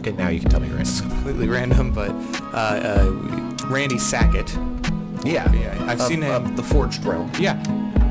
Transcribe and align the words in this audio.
Okay, 0.00 0.12
now 0.12 0.28
you 0.30 0.40
can 0.40 0.48
tell 0.48 0.60
me 0.60 0.68
your 0.68 0.78
answer. 0.78 1.02
Completely 1.04 1.46
random, 1.48 1.92
but 1.92 2.10
uh, 2.54 2.56
uh, 2.56 3.66
Randy 3.66 3.98
Sackett. 3.98 4.50
Yeah, 5.24 5.52
Yeah, 5.52 5.76
I've 5.86 6.00
of- 6.00 6.06
seen 6.06 6.22
him- 6.22 6.32
of 6.32 6.56
the 6.56 6.62
Forged 6.62 7.04
Realm. 7.04 7.30
Yeah, 7.38 7.62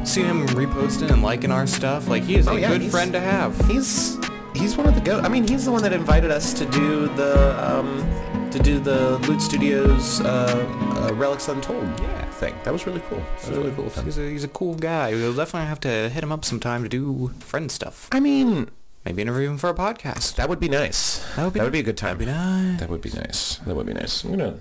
seen 0.03 0.25
him 0.25 0.45
reposting 0.49 1.09
and 1.11 1.23
liking 1.23 1.51
our 1.51 1.65
stuff. 1.65 2.07
Like 2.07 2.21
he 2.23 2.35
is 2.35 2.47
Oh, 2.47 2.55
a 2.55 2.59
yeah, 2.59 2.77
good 2.77 2.91
friend 2.91 3.11
to 3.13 3.19
have. 3.19 3.57
He's 3.67 4.17
he's 4.53 4.77
one 4.77 4.85
of 4.87 4.93
the 4.93 5.01
go. 5.01 5.19
I 5.21 5.29
mean, 5.29 5.47
he's 5.47 5.65
the 5.65 5.71
one 5.71 5.81
that 5.81 5.93
invited 5.93 6.29
us 6.29 6.53
to 6.53 6.65
do 6.67 7.07
the 7.15 7.33
um, 7.67 8.05
to 8.51 8.59
do 8.59 8.79
the 8.79 9.17
Loot 9.27 9.41
Studios 9.41 10.21
uh, 10.21 11.07
uh, 11.09 11.13
Relics 11.15 11.47
Untold 11.47 11.87
Yeah. 11.99 12.25
thing. 12.33 12.53
That 12.63 12.73
was 12.73 12.85
really 12.85 13.01
cool. 13.09 13.17
That 13.41 13.49
was 13.49 13.57
really 13.57 13.71
cool. 13.71 13.89
He's 14.03 14.17
a, 14.19 14.29
he's 14.29 14.43
a 14.43 14.47
cool 14.47 14.75
guy. 14.75 15.11
We'll 15.13 15.33
definitely 15.33 15.67
have 15.67 15.79
to 15.81 16.09
hit 16.09 16.21
him 16.23 16.31
up 16.31 16.45
sometime 16.45 16.83
to 16.83 16.89
do 16.89 17.31
friend 17.39 17.71
stuff. 17.71 18.07
I 18.11 18.19
mean, 18.19 18.69
Maybe 19.05 19.21
interview 19.21 19.49
him 19.49 19.57
for 19.57 19.69
a 19.69 19.73
podcast. 19.73 20.35
that 20.35 20.49
would 20.49 20.59
be 20.59 20.69
nice. 20.69 21.25
That 21.35 21.53
would 21.53 21.71
be 21.71 21.79
a 21.79 21.83
good 21.83 21.97
time. 21.97 22.17
That'd 22.17 22.27
be 22.27 22.31
nice. 22.33 22.79
That 22.79 22.89
would 22.89 23.01
be 23.01 23.09
nice. 23.11 23.55
That 23.65 23.75
would 23.75 23.85
be 23.87 23.93
nice. 23.93 24.23
I'm 24.23 24.31
gonna 24.31 24.59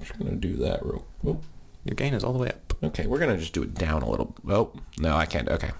just 0.00 0.18
gonna 0.18 0.32
do 0.36 0.54
that 0.56 0.84
real. 0.84 1.04
Oh, 1.26 1.40
Your 1.84 1.94
gain 1.94 2.14
is 2.14 2.22
all 2.22 2.32
the 2.32 2.38
way 2.38 2.48
up. 2.48 2.74
okay, 2.82 3.06
we're 3.06 3.18
gonna 3.18 3.38
just 3.38 3.52
do 3.54 3.62
it 3.62 3.74
down 3.74 4.02
a 4.02 4.08
little. 4.10 4.34
Oh 4.48 4.72
no, 4.98 5.16
I 5.16 5.26
can't. 5.26 5.48
Okay. 5.48 5.70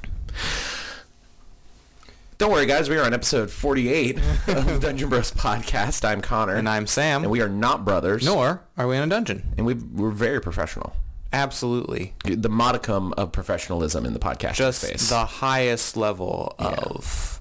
Don't 2.38 2.50
worry, 2.52 2.66
guys. 2.66 2.90
We 2.90 2.98
are 2.98 3.04
on 3.04 3.14
episode 3.14 3.50
48 3.50 4.18
of 4.48 4.80
Dungeon 4.82 5.08
Bros 5.08 5.32
podcast. 5.32 6.04
I'm 6.04 6.20
Connor, 6.20 6.54
And 6.56 6.68
I'm 6.68 6.86
Sam. 6.86 7.22
and 7.22 7.30
we 7.30 7.40
are 7.40 7.48
not 7.48 7.84
brothers. 7.86 8.26
Nor 8.26 8.62
are 8.76 8.86
we 8.86 8.96
in 8.96 9.02
a 9.02 9.06
dungeon. 9.06 9.54
and 9.56 9.64
we 9.64 9.72
we're 9.74 10.10
very 10.10 10.40
professional. 10.40 10.94
Absolutely. 11.36 12.14
The 12.24 12.48
modicum 12.48 13.12
of 13.14 13.30
professionalism 13.32 14.06
in 14.06 14.12
the 14.14 14.18
podcast 14.18 14.54
Just 14.54 14.80
space. 14.82 15.08
the 15.10 15.24
highest 15.26 15.96
level 15.96 16.54
of. 16.58 17.40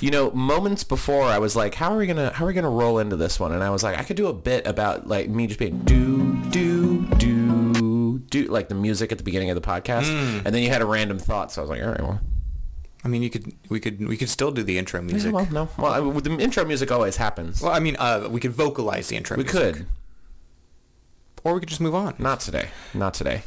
you 0.00 0.10
know, 0.10 0.30
moments 0.30 0.84
before 0.84 1.24
I 1.24 1.38
was 1.38 1.56
like, 1.56 1.74
how 1.74 1.92
are 1.92 1.96
we 1.98 2.06
gonna 2.06 2.30
how 2.32 2.44
are 2.44 2.48
we 2.48 2.54
gonna 2.54 2.70
roll 2.70 2.98
into 3.00 3.16
this 3.16 3.40
one? 3.40 3.52
And 3.52 3.62
I 3.64 3.70
was 3.70 3.82
like, 3.82 3.98
I 3.98 4.04
could 4.04 4.16
do 4.16 4.28
a 4.28 4.32
bit 4.32 4.66
about 4.66 5.08
like 5.08 5.28
me 5.28 5.46
just 5.48 5.58
being 5.58 5.78
do 5.80 6.36
do 6.50 7.06
do 7.16 8.18
do 8.30 8.44
like 8.44 8.68
the 8.68 8.74
music 8.74 9.10
at 9.12 9.18
the 9.18 9.24
beginning 9.24 9.50
of 9.50 9.56
the 9.60 9.66
podcast, 9.66 10.04
Hmm. 10.06 10.46
and 10.46 10.54
then 10.54 10.62
you 10.62 10.68
had 10.70 10.82
a 10.82 10.86
random 10.86 11.18
thought. 11.18 11.50
So 11.52 11.60
I 11.60 11.62
was 11.64 11.70
like, 11.70 11.82
all 11.82 11.88
right, 11.90 12.00
well, 12.02 12.20
I 13.04 13.08
mean, 13.08 13.22
you 13.22 13.30
could 13.30 13.52
we 13.68 13.80
could 13.80 14.06
we 14.06 14.16
could 14.16 14.28
still 14.28 14.52
do 14.52 14.62
the 14.62 14.78
intro 14.78 15.00
yeah, 15.00 15.06
music. 15.06 15.32
well, 15.34 15.48
no, 15.50 15.68
well, 15.76 15.92
I, 16.16 16.20
the 16.20 16.36
intro 16.38 16.64
music 16.64 16.92
always 16.92 17.16
happens. 17.16 17.60
Well, 17.62 17.72
I 17.72 17.80
mean, 17.80 17.96
uh, 17.98 18.28
we 18.30 18.38
could 18.40 18.52
vocalize 18.52 19.08
the 19.08 19.16
intro. 19.16 19.36
we 19.36 19.42
music. 19.44 19.74
could, 19.74 19.86
or 21.44 21.54
we 21.54 21.60
could 21.60 21.68
just 21.68 21.80
move 21.80 21.94
on. 21.94 22.14
not 22.18 22.40
today, 22.40 22.68
not 22.94 23.14
today. 23.14 23.42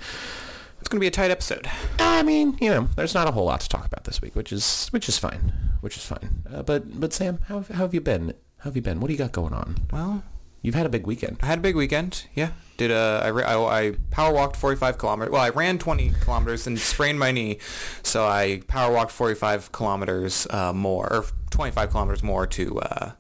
It's 0.79 0.89
gonna 0.89 0.99
be 0.99 1.07
a 1.07 1.11
tight 1.11 1.31
episode. 1.31 1.67
I 1.99 2.21
mean, 2.23 2.57
you 2.61 2.69
know, 2.69 2.89
there's 2.95 3.13
not 3.13 3.27
a 3.27 3.31
whole 3.31 3.45
lot 3.45 3.61
to 3.61 3.69
talk 3.69 3.85
about 3.85 4.03
this 4.03 4.21
week, 4.21 4.35
which 4.35 4.52
is 4.52 4.87
which 4.89 5.09
is 5.09 5.17
fine, 5.17 5.52
which 5.81 5.97
is 5.97 6.05
fine. 6.05 6.43
Uh, 6.53 6.61
but 6.61 6.99
but 6.99 7.11
Sam, 7.13 7.39
how 7.47 7.61
how 7.61 7.79
have 7.79 7.93
you 7.93 8.02
been? 8.02 8.33
How 8.59 8.65
have 8.69 8.75
you 8.75 8.81
been? 8.81 8.99
What 8.99 9.07
do 9.07 9.13
you 9.13 9.17
got 9.17 9.31
going 9.31 9.53
on? 9.53 9.77
Well, 9.91 10.23
You've 10.65 10.73
had 10.73 10.87
a 10.87 10.89
big 10.89 11.05
weekend. 11.05 11.37
I 11.43 11.45
had 11.45 11.59
a 11.59 11.61
big 11.61 11.75
weekend. 11.75 12.25
Yeah, 12.33 12.49
did 12.77 12.89
uh, 12.89 13.21
I, 13.23 13.29
I 13.29 13.81
I 13.81 13.95
power 14.09 14.33
walked 14.33 14.55
45 14.55 14.97
kilometers. 14.97 15.31
Well, 15.31 15.41
I 15.43 15.49
ran 15.49 15.77
20 15.77 16.13
kilometers 16.21 16.65
and 16.65 16.80
sprained 16.80 17.19
my 17.19 17.31
knee, 17.31 17.59
so 18.02 18.25
I 18.25 18.63
power 18.67 18.91
walked 18.91 19.11
45 19.11 19.71
kilometers 19.71 20.47
uh, 20.49 20.73
more 20.73 21.05
or 21.13 21.25
25 21.52 21.91
kilometers 21.91 22.23
more 22.23 22.47
to 22.47 22.80
uh, 22.80 23.11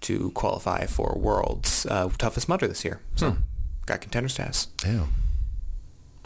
to 0.00 0.30
qualify 0.30 0.86
for 0.86 1.18
Worlds 1.18 1.84
uh, 1.84 2.08
toughest 2.16 2.48
mudder 2.48 2.66
this 2.66 2.82
year. 2.82 3.02
So 3.14 3.36
got 3.90 4.00
contender 4.00 4.28
status. 4.28 4.68
Yeah. 4.84 5.06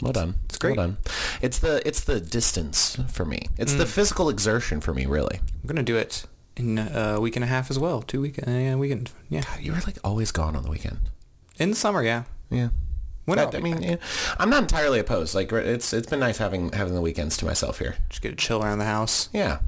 Well 0.02 0.12
done. 0.12 0.34
It's 0.46 0.58
great. 0.58 0.76
Well 0.76 0.88
done. 0.88 0.96
It's 1.40 1.58
the 1.58 1.86
it's 1.86 2.00
the 2.02 2.20
distance 2.20 2.98
for 3.10 3.24
me. 3.24 3.48
It's 3.58 3.74
the 3.74 3.86
physical 3.86 4.28
exertion 4.28 4.80
for 4.80 4.92
me, 4.92 5.06
really. 5.06 5.38
I'm 5.38 5.66
gonna 5.66 5.82
do 5.82 5.96
it 5.96 6.24
in 6.56 6.78
a 6.78 7.20
week 7.20 7.36
and 7.36 7.44
a 7.44 7.48
half 7.48 7.70
as 7.70 7.78
well. 7.78 8.02
Two 8.02 8.20
week 8.20 8.38
uh, 8.46 8.76
weekend. 8.76 9.10
Yeah, 9.28 9.44
You 9.60 9.72
were 9.72 9.80
like 9.86 9.98
always 10.04 10.30
gone 10.32 10.56
on 10.56 10.62
the 10.62 10.70
weekend. 10.70 10.98
in 11.58 11.70
the 11.70 11.76
summer. 11.76 12.02
Yeah. 12.02 12.24
Yeah. 12.50 12.68
When 13.24 13.38
I'll 13.38 13.54
I 13.56 13.60
mean, 13.60 13.80
yeah. 13.82 13.96
I'm 14.38 14.50
not 14.50 14.62
entirely 14.62 14.98
opposed. 14.98 15.34
Like 15.34 15.50
it's 15.53 15.92
it's 15.92 16.08
been 16.10 16.20
nice 16.20 16.38
having 16.38 16.70
having 16.72 16.94
the 16.94 17.00
weekends 17.00 17.36
to 17.38 17.47
myself 17.47 17.78
here. 17.78 17.97
Just 18.10 18.20
get 18.20 18.30
to 18.30 18.36
chill 18.36 18.62
around 18.62 18.78
the 18.78 18.84
house. 18.84 19.28
Yeah. 19.32 19.60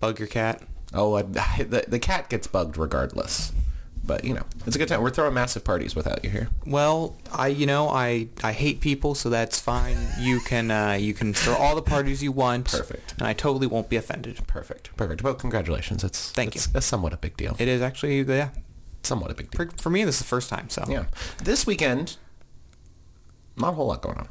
Bug 0.00 0.18
your 0.18 0.28
cat. 0.28 0.62
Oh, 0.92 1.14
I, 1.14 1.22
the 1.22 1.84
the 1.86 1.98
cat 1.98 2.28
gets 2.28 2.46
bugged 2.46 2.76
regardless. 2.76 3.52
But 4.06 4.24
you 4.24 4.34
know, 4.34 4.44
it's 4.66 4.76
a 4.76 4.78
good 4.78 4.88
time. 4.88 5.02
We're 5.02 5.10
throwing 5.10 5.34
massive 5.34 5.64
parties 5.64 5.96
without 5.96 6.22
you 6.24 6.30
here. 6.30 6.48
Well, 6.64 7.16
I 7.32 7.48
you 7.48 7.66
know 7.66 7.88
I 7.88 8.28
I 8.44 8.52
hate 8.52 8.80
people, 8.80 9.14
so 9.16 9.28
that's 9.28 9.58
fine. 9.58 9.96
You 10.20 10.38
can 10.40 10.70
uh, 10.70 10.92
you 10.92 11.12
can 11.12 11.34
throw 11.34 11.54
all 11.54 11.74
the 11.74 11.82
parties 11.82 12.22
you 12.22 12.30
want. 12.32 12.70
Perfect. 12.70 13.14
And 13.18 13.26
I 13.26 13.32
totally 13.32 13.66
won't 13.66 13.88
be 13.88 13.96
offended. 13.96 14.46
Perfect. 14.46 14.96
Perfect. 14.96 15.22
Well, 15.22 15.34
congratulations. 15.34 16.04
It's 16.04 16.30
Thank 16.30 16.54
it's, 16.54 16.66
you. 16.68 16.72
That's 16.72 16.86
somewhat 16.86 17.12
a 17.12 17.16
big 17.16 17.36
deal. 17.36 17.56
It 17.58 17.66
is 17.68 17.82
actually 17.82 18.20
yeah. 18.22 18.50
somewhat 19.02 19.30
a 19.30 19.34
big 19.34 19.50
deal. 19.50 19.66
For, 19.66 19.76
for 19.76 19.90
me, 19.90 20.04
this 20.04 20.16
is 20.16 20.20
the 20.20 20.26
first 20.28 20.48
time. 20.50 20.70
So 20.70 20.84
Yeah. 20.88 21.06
This 21.42 21.66
weekend, 21.66 22.16
not 23.56 23.70
a 23.70 23.72
whole 23.72 23.88
lot 23.88 24.02
going 24.02 24.18
on. 24.18 24.28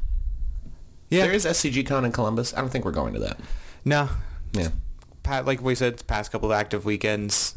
yeah. 1.09 1.24
There 1.24 1.34
is 1.34 1.46
SCG 1.46 1.86
Con 1.86 2.06
in 2.06 2.12
Columbus. 2.12 2.53
I 2.53 2.62
don't 2.62 2.69
think 2.69 2.86
we're 2.86 2.92
going 2.92 3.13
to 3.13 3.19
that. 3.19 3.40
No, 3.84 4.09
Yeah. 4.53 4.69
Pat, 5.24 5.46
like 5.46 5.62
we 5.62 5.75
said, 5.75 5.94
it's 5.94 6.03
past 6.03 6.31
couple 6.31 6.52
of 6.52 6.57
active 6.57 6.86
weekends. 6.86 7.56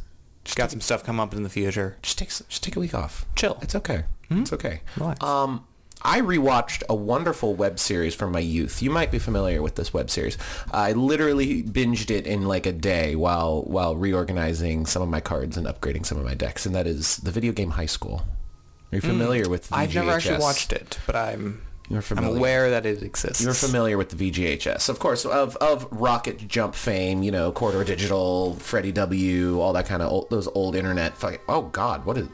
Just 0.49 0.57
got 0.57 0.71
some 0.71 0.81
stuff 0.81 1.05
come 1.05 1.21
up 1.21 1.35
in 1.35 1.43
the 1.43 1.51
future. 1.51 1.99
Just 2.01 2.17
take 2.17 2.29
just 2.31 2.63
take 2.63 2.75
a 2.75 2.81
week 2.81 2.95
off. 2.95 3.27
Chill. 3.37 3.59
It's 3.61 3.75
okay. 3.75 4.05
It's 4.31 4.51
okay. 4.51 4.81
Relax. 4.97 5.23
Um, 5.23 5.67
I 6.01 6.23
rewatched 6.23 6.85
a 6.89 6.95
wonderful 6.95 7.55
web 7.55 7.79
series 7.79 8.15
from 8.15 8.33
my 8.33 8.39
youth. 8.39 8.83
You 8.83 8.89
might 8.89 9.11
be 9.11 9.19
familiar 9.19 9.61
with 9.61 9.75
this 9.75 9.93
web 9.93 10.09
series. 10.09 10.39
I 10.73 10.93
literally 10.93 11.63
binged 11.63 12.11
it 12.11 12.27
in 12.27 12.47
like 12.49 12.65
a 12.65 12.73
day 12.73 13.15
while 13.15 13.61
while 13.65 13.95
reorganizing 13.95 14.87
some 14.87 15.03
of 15.03 15.11
my 15.11 15.21
cards 15.21 15.59
and 15.59 15.67
upgrading 15.67 16.07
some 16.07 16.17
of 16.17 16.25
my 16.25 16.33
decks, 16.33 16.65
and 16.65 16.75
that 16.75 16.87
is 16.87 17.19
the 17.19 17.31
video 17.31 17.53
game 17.53 17.73
High 17.73 17.85
School. 17.85 18.23
Are 18.91 18.97
you 18.97 19.03
familiar 19.03 19.51
with? 19.51 19.69
The 19.69 19.77
I've 19.77 19.95
never 19.95 20.13
actually 20.13 20.39
watched 20.39 20.73
it, 20.73 20.99
but 21.05 21.15
I'm 21.15 21.61
You're 21.91 21.99
I'm 21.99 22.03
familiar. 22.03 22.37
aware 22.37 22.71
that 22.71 22.85
it 22.85 23.03
exists. 23.03 23.43
You're 23.43 23.55
familiar 23.55 23.97
with 23.97 24.11
the 24.11 24.31
VGHS, 24.31 24.89
of 24.91 24.99
course, 24.99 25.25
of 25.25 25.57
of 25.57 25.89
RocketJump 25.91 26.75
fame, 26.75 27.23
you 27.23 27.31
know, 27.31 27.51
Corridor 27.51 27.83
Digital, 27.85 28.55
Freddie 28.57 28.93
W, 28.93 29.59
all 29.61 29.73
that 29.73 29.87
kind 29.87 30.03
of 30.03 30.13
old, 30.13 30.29
those 30.31 30.49
old 30.49 30.77
internet. 30.77 31.17
Fucking, 31.17 31.39
oh 31.49 31.63
God, 31.63 32.05
what 32.05 32.19
is 32.19 32.29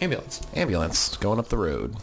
Ambulance. 0.00 0.40
ambulance 0.54 1.16
going 1.18 1.38
up 1.38 1.48
the 1.48 1.56
road? 1.58 1.96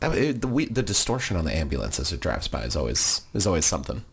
That- 0.00 0.14
it- 0.16 0.40
the 0.40 0.48
we- 0.48 0.66
the 0.66 0.82
distortion 0.82 1.36
on 1.36 1.44
the 1.44 1.54
ambulance 1.54 2.00
as 2.00 2.12
it 2.12 2.20
drives 2.20 2.48
by 2.48 2.62
is 2.64 2.74
always 2.76 3.22
is 3.32 3.46
always 3.46 3.64
something. 3.64 4.04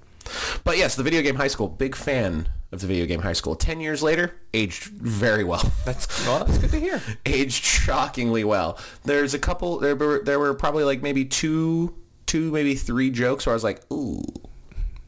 But 0.63 0.78
yes, 0.78 0.95
the 0.95 1.03
video 1.03 1.22
game 1.22 1.35
high 1.35 1.47
school. 1.47 1.67
Big 1.67 1.95
fan 1.95 2.47
of 2.72 2.81
the 2.81 2.88
video 2.88 3.06
game 3.06 3.22
high 3.22 3.34
school. 3.34 3.56
Ten 3.56 3.79
years 3.79 4.01
later, 4.01 4.35
aged 4.53 4.85
very 4.85 5.44
well. 5.44 5.72
That's 5.85 6.25
well, 6.25 6.44
that's 6.44 6.57
good 6.57 6.72
to 6.72 6.79
hear. 6.79 7.01
aged 7.25 7.63
shockingly 7.63 8.44
well. 8.44 8.78
There's 9.03 9.34
a 9.34 9.39
couple. 9.39 9.79
There 9.79 9.95
were 9.95 10.22
there 10.23 10.39
were 10.39 10.53
probably 10.53 10.84
like 10.84 11.01
maybe 11.01 11.25
two, 11.25 11.95
two 12.25 12.51
maybe 12.51 12.75
three 12.75 13.09
jokes 13.11 13.45
where 13.45 13.53
I 13.53 13.56
was 13.56 13.63
like, 13.63 13.81
ooh, 13.91 14.23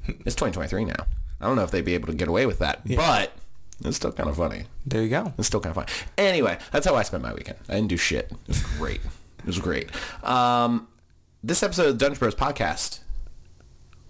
it's 0.07 0.35
2023 0.35 0.85
now. 0.85 0.93
I 1.41 1.47
don't 1.47 1.55
know 1.55 1.63
if 1.63 1.71
they'd 1.71 1.83
be 1.85 1.95
able 1.95 2.07
to 2.07 2.13
get 2.13 2.27
away 2.27 2.45
with 2.45 2.59
that, 2.59 2.81
but 2.95 3.31
it's 3.83 3.97
still 3.97 4.11
kind 4.11 4.29
of 4.29 4.37
funny. 4.37 4.65
There 4.85 5.01
you 5.01 5.09
go. 5.09 5.33
It's 5.37 5.47
still 5.47 5.59
kind 5.59 5.75
of 5.75 5.83
fun. 5.85 5.93
Anyway, 6.17 6.57
that's 6.71 6.85
how 6.85 6.95
I 6.95 7.03
spent 7.03 7.23
my 7.23 7.33
weekend. 7.33 7.57
I 7.67 7.75
didn't 7.75 7.89
do 7.89 7.97
shit. 7.97 8.31
It 8.31 8.47
was 8.47 8.61
great. 8.77 9.01
it 9.39 9.45
was 9.45 9.59
great. 9.59 9.89
Um, 10.23 10.87
this 11.43 11.61
episode 11.61 11.89
of 11.89 11.97
Dungeon 11.97 12.19
Bros 12.19 12.35
podcast 12.35 12.99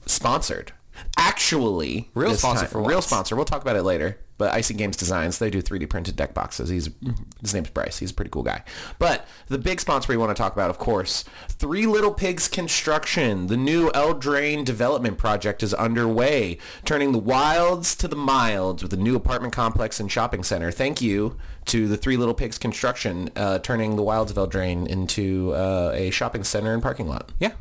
sponsored. 0.05 0.71
Actually, 1.17 2.09
Real 2.13 2.33
sponsor 2.35 2.61
time- 2.65 2.69
for 2.71 2.81
real 2.81 3.01
sponsor. 3.01 3.35
We'll 3.35 3.45
talk 3.45 3.61
about 3.61 3.75
it 3.75 3.83
later. 3.83 4.19
But 4.37 4.51
Icy 4.51 4.73
Games 4.73 4.97
Designs, 4.97 5.39
they 5.39 5.49
do 5.49 5.61
3D 5.61 5.85
printed 5.89 6.17
deck 6.17 6.33
boxes. 6.33 6.67
He's 6.67 6.89
his 7.39 7.53
name's 7.53 7.69
Bryce. 7.69 7.99
He's 7.99 8.11
a 8.11 8.13
pretty 8.13 8.29
cool 8.31 8.43
guy. 8.43 8.63
But 8.99 9.25
the 9.47 9.57
big 9.57 9.79
sponsor 9.79 10.11
we 10.11 10.17
want 10.17 10.35
to 10.35 10.41
talk 10.41 10.51
about, 10.51 10.69
of 10.69 10.77
course, 10.77 11.23
Three 11.47 11.85
Little 11.85 12.13
Pigs 12.13 12.49
Construction. 12.49 13.47
The 13.47 13.55
new 13.55 13.91
Eldraine 13.91 14.65
development 14.65 15.17
project 15.17 15.63
is 15.63 15.73
underway, 15.73 16.57
turning 16.83 17.13
the 17.13 17.17
wilds 17.17 17.95
to 17.95 18.09
the 18.09 18.17
milds 18.17 18.83
with 18.83 18.91
a 18.91 18.97
new 18.97 19.15
apartment 19.15 19.53
complex 19.53 20.01
and 20.01 20.11
shopping 20.11 20.43
center. 20.43 20.69
Thank 20.69 21.01
you 21.01 21.37
to 21.67 21.87
the 21.87 21.95
Three 21.95 22.17
Little 22.17 22.33
Pigs 22.33 22.57
Construction, 22.57 23.29
uh, 23.37 23.59
turning 23.59 23.95
the 23.95 24.03
wilds 24.03 24.31
of 24.31 24.37
Eldraine 24.37 24.85
into 24.85 25.53
uh, 25.53 25.91
a 25.93 26.09
shopping 26.09 26.43
center 26.43 26.73
and 26.73 26.83
parking 26.83 27.07
lot. 27.07 27.31
Yeah. 27.39 27.53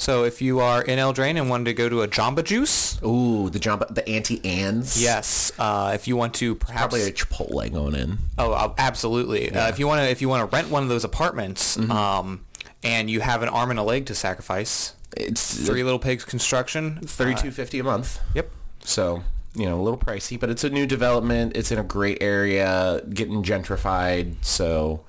So 0.00 0.22
if 0.24 0.40
you 0.40 0.60
are 0.60 0.80
in 0.80 0.98
Eldraine 1.00 1.36
and 1.36 1.50
wanted 1.50 1.64
to 1.64 1.74
go 1.74 1.88
to 1.88 2.02
a 2.02 2.08
Jamba 2.08 2.44
Juice, 2.44 3.02
Ooh, 3.04 3.50
the 3.50 3.58
jump, 3.58 3.82
the 3.90 4.08
Auntie 4.08 4.40
Anne's. 4.44 5.00
yes. 5.02 5.50
Uh, 5.58 5.90
if 5.92 6.06
you 6.06 6.16
want 6.16 6.34
to 6.34 6.54
perhaps 6.54 6.78
Probably 6.94 7.02
a 7.02 7.10
Chipotle 7.12 7.72
going 7.72 7.96
in. 7.96 8.18
Oh, 8.38 8.52
uh, 8.52 8.72
absolutely. 8.78 9.50
Uh, 9.52 9.68
if 9.68 9.78
you 9.80 9.86
want 9.88 10.00
to, 10.00 10.08
if 10.08 10.22
you 10.22 10.28
want 10.28 10.48
to 10.48 10.56
rent 10.56 10.70
one 10.70 10.84
of 10.84 10.88
those 10.88 11.04
apartments, 11.04 11.76
Mm-hmm. 11.76 11.90
um, 11.90 12.44
and 12.84 13.10
you 13.10 13.20
have 13.20 13.42
an 13.42 13.48
arm 13.48 13.70
and 13.70 13.78
a 13.80 13.82
leg 13.82 14.06
to 14.06 14.14
sacrifice, 14.14 14.94
It's 15.16 15.66
Three 15.66 15.82
Little 15.82 15.98
Pigs 15.98 16.24
Construction, 16.24 17.00
thirty-two 17.02 17.50
fifty 17.50 17.80
a 17.80 17.84
month. 17.84 18.20
Yep. 18.36 18.52
So 18.84 19.24
you 19.56 19.66
know, 19.66 19.80
a 19.80 19.82
little 19.82 19.98
pricey, 19.98 20.38
but 20.38 20.48
it's 20.48 20.62
a 20.62 20.70
new 20.70 20.86
development. 20.86 21.56
It's 21.56 21.72
in 21.72 21.78
a 21.78 21.82
great 21.82 22.18
area, 22.22 23.02
getting 23.12 23.42
gentrified, 23.42 24.36
so 24.44 25.00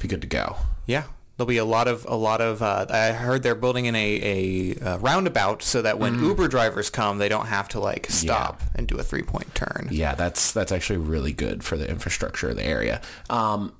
be 0.00 0.08
good 0.08 0.22
to 0.22 0.26
go. 0.26 0.56
Yeah. 0.86 1.04
There'll 1.36 1.48
be 1.48 1.56
a 1.56 1.64
lot 1.64 1.88
of 1.88 2.04
a 2.08 2.14
lot 2.14 2.40
of. 2.40 2.62
Uh, 2.62 2.86
I 2.88 3.12
heard 3.12 3.42
they're 3.42 3.56
building 3.56 3.86
in 3.86 3.96
a, 3.96 4.74
a 4.78 4.84
uh, 4.84 4.98
roundabout 4.98 5.62
so 5.64 5.82
that 5.82 5.98
when 5.98 6.22
Uber 6.22 6.46
drivers 6.46 6.90
come, 6.90 7.18
they 7.18 7.28
don't 7.28 7.46
have 7.46 7.68
to 7.70 7.80
like 7.80 8.06
stop 8.08 8.62
and 8.76 8.86
do 8.86 8.96
a 8.98 9.02
three 9.02 9.22
point 9.22 9.52
turn. 9.54 9.88
Yeah, 9.90 10.14
that's 10.14 10.52
that's 10.52 10.70
actually 10.70 10.98
really 10.98 11.32
good 11.32 11.64
for 11.64 11.76
the 11.76 11.88
infrastructure 11.90 12.50
of 12.50 12.56
the 12.56 12.64
area. 12.64 13.00
Um, 13.28 13.72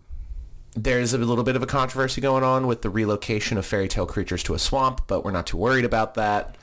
there's 0.74 1.12
a 1.12 1.18
little 1.18 1.44
bit 1.44 1.54
of 1.54 1.62
a 1.62 1.66
controversy 1.66 2.20
going 2.20 2.42
on 2.42 2.66
with 2.66 2.82
the 2.82 2.90
relocation 2.90 3.56
of 3.56 3.64
fairy 3.64 3.86
tale 3.86 4.06
creatures 4.06 4.42
to 4.44 4.54
a 4.54 4.58
swamp, 4.58 5.02
but 5.06 5.24
we're 5.24 5.30
not 5.30 5.46
too 5.46 5.56
worried 5.56 5.84
about 5.84 6.14
that. 6.14 6.56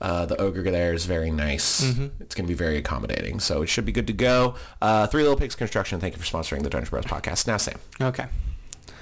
Uh, 0.00 0.24
the 0.24 0.40
ogre 0.40 0.62
there 0.70 0.94
is 0.94 1.04
very 1.04 1.30
nice. 1.30 1.82
It's 2.20 2.34
going 2.34 2.46
to 2.46 2.48
be 2.48 2.54
very 2.54 2.76
accommodating, 2.78 3.40
so 3.40 3.60
it 3.62 3.66
should 3.66 3.84
be 3.84 3.92
good 3.92 4.06
to 4.06 4.12
go. 4.14 4.54
Uh, 4.80 5.06
Three 5.08 5.22
Little 5.22 5.36
Pigs 5.36 5.56
Construction, 5.56 6.00
thank 6.00 6.14
you 6.16 6.22
for 6.22 6.26
sponsoring 6.26 6.62
the 6.62 6.70
Dungeon 6.70 6.88
Bros 6.88 7.04
podcast. 7.04 7.46
Now, 7.46 7.56
Sam, 7.58 7.78
Okay. 8.00 8.26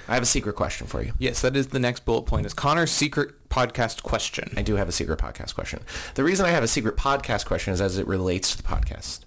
I 0.07 0.13
have 0.13 0.23
a 0.23 0.27
secret 0.27 0.55
question 0.55 0.87
for 0.87 1.01
you. 1.01 1.13
Yes, 1.19 1.41
that 1.41 1.55
is 1.55 1.67
the 1.67 1.79
next 1.79 2.05
bullet 2.05 2.23
point. 2.23 2.45
Is 2.45 2.53
Connor's 2.53 2.91
secret 2.91 3.49
podcast 3.49 4.03
question? 4.03 4.53
I 4.55 4.61
do 4.61 4.75
have 4.75 4.87
a 4.87 4.91
secret 4.91 5.19
podcast 5.19 5.53
question. 5.53 5.81
The 6.15 6.23
reason 6.23 6.45
I 6.45 6.49
have 6.49 6.63
a 6.63 6.67
secret 6.67 6.95
podcast 6.95 7.45
question 7.45 7.73
is 7.73 7.81
as 7.81 7.97
it 7.97 8.07
relates 8.07 8.51
to 8.51 8.57
the 8.57 8.63
podcast, 8.63 9.21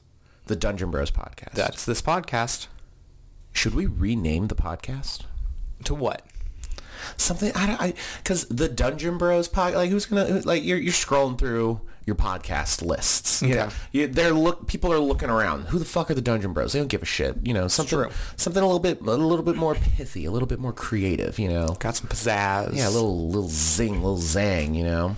the 0.47 0.57
Dungeon 0.57 0.91
Bros 0.91 1.11
podcast. 1.11 1.53
That's 1.53 1.85
this 1.85 2.01
podcast. 2.01 2.67
Should 3.53 3.75
we 3.75 3.87
rename 3.87 4.47
the 4.49 4.55
podcast? 4.55 5.23
To 5.85 5.95
what? 5.95 6.23
something 7.17 7.51
I 7.55 7.67
don't 7.67 7.81
I 7.81 7.95
because 8.19 8.47
the 8.49 8.69
Dungeon 8.69 9.19
Bros 9.19 9.49
podcast. 9.49 9.75
like 9.75 9.91
who's 9.91 10.07
gonna 10.07 10.43
like 10.45 10.63
you're 10.65 10.79
you're 10.79 10.93
scrolling 10.93 11.39
through 11.39 11.81
your 12.11 12.17
podcast 12.17 12.83
lists. 12.83 13.43
Okay. 13.43 13.55
know, 13.55 13.69
you, 13.93 14.07
they're 14.09 14.33
look 14.33 14.67
people 14.67 14.93
are 14.93 14.99
looking 14.99 15.31
around. 15.31 15.63
Who 15.69 15.79
the 15.79 15.85
fuck 15.85 16.11
are 16.11 16.15
the 16.15 16.21
Dungeon 16.21 16.53
Bros? 16.53 16.73
They 16.73 16.79
don't 16.81 16.89
give 16.89 17.03
a 17.03 17.07
shit. 17.07 17.37
You 17.45 17.55
know, 17.55 17.69
something 17.69 18.05
something 18.37 18.63
a 18.63 18.67
little 18.67 18.81
bit 18.81 19.01
a 19.01 19.05
little 19.05 19.45
bit 19.45 19.57
more 19.57 19.75
pithy, 19.77 20.25
a 20.25 20.31
little 20.31 20.49
bit 20.49 20.59
more 20.59 20.73
creative. 20.73 21.39
You 21.39 21.49
know, 21.49 21.77
Got 21.79 21.97
some 21.97 22.09
pizzazz. 22.09 22.75
yeah, 22.75 22.89
a 22.89 22.91
little 22.91 23.29
little 23.29 23.49
zing, 23.49 23.95
little 24.03 24.19
zang. 24.19 24.75
You 24.77 24.85
know, 24.85 25.17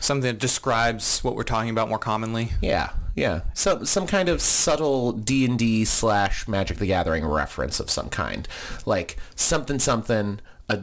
something 0.00 0.22
that 0.30 0.38
describes 0.40 1.20
what 1.22 1.36
we're 1.36 1.44
talking 1.44 1.70
about 1.70 1.88
more 1.88 1.98
commonly. 1.98 2.50
yeah. 2.60 2.90
Yeah, 3.16 3.42
some 3.54 3.86
some 3.86 4.08
kind 4.08 4.28
of 4.28 4.42
subtle 4.42 5.12
D 5.12 5.44
and 5.44 5.56
D 5.56 5.84
slash 5.84 6.48
Magic 6.48 6.78
the 6.78 6.86
Gathering 6.86 7.24
reference 7.24 7.78
of 7.78 7.88
some 7.88 8.08
kind, 8.08 8.48
like 8.86 9.16
something 9.36 9.78
something 9.78 10.40
a, 10.68 10.80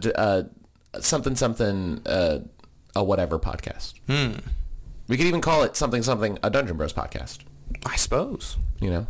a 0.96 1.02
something 1.02 1.36
something 1.36 2.02
uh, 2.06 2.40
a 2.96 3.04
whatever 3.04 3.38
podcast. 3.38 3.96
We 5.12 5.18
could 5.18 5.26
even 5.28 5.42
call 5.42 5.64
it 5.64 5.76
something 5.76 6.04
something 6.04 6.40
a 6.42 6.50
Dungeon 6.50 6.78
Bros 6.78 6.94
podcast. 6.94 7.40
I 7.86 7.98
suppose. 7.98 8.56
You 8.80 8.90
know, 8.92 9.08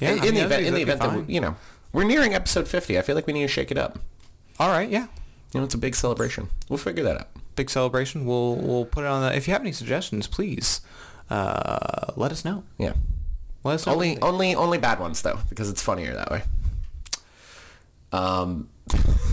Yeah. 0.00 0.10
in, 0.14 0.18
I 0.18 0.22
mean, 0.22 0.34
the 0.34 0.40
event, 0.40 0.66
in 0.66 0.74
the 0.74 0.82
event 0.82 1.00
that 1.00 1.14
we, 1.14 1.32
you 1.32 1.40
know 1.40 1.54
we're 1.92 2.02
nearing 2.02 2.34
episode 2.34 2.66
fifty, 2.66 2.98
I 2.98 3.02
feel 3.02 3.14
like 3.14 3.28
we 3.28 3.32
need 3.32 3.42
to 3.42 3.48
shake 3.48 3.70
it 3.70 3.78
up. 3.78 4.00
All 4.58 4.68
right. 4.68 4.88
Yeah. 4.90 5.06
You 5.54 5.60
know, 5.60 5.62
it's 5.64 5.76
a 5.76 5.78
big 5.78 5.94
celebration. 5.94 6.48
We'll 6.68 6.78
figure 6.78 7.04
that 7.04 7.20
out. 7.20 7.28
Big 7.54 7.70
celebration. 7.70 8.26
We'll 8.26 8.56
we'll 8.56 8.84
put 8.84 9.04
it 9.04 9.06
on 9.06 9.22
the. 9.22 9.36
If 9.36 9.46
you 9.46 9.52
have 9.52 9.62
any 9.62 9.70
suggestions, 9.70 10.26
please 10.26 10.80
uh, 11.30 12.12
let 12.16 12.32
us 12.32 12.44
know. 12.44 12.64
Yeah. 12.78 12.94
Let 13.62 13.74
us 13.74 13.86
know. 13.86 13.92
Only 13.92 14.20
only 14.22 14.56
only 14.56 14.78
bad 14.78 14.98
ones 14.98 15.22
though, 15.22 15.38
because 15.48 15.70
it's 15.70 15.82
funnier 15.82 16.14
that 16.14 16.32
way. 16.32 16.42
Um. 18.10 18.70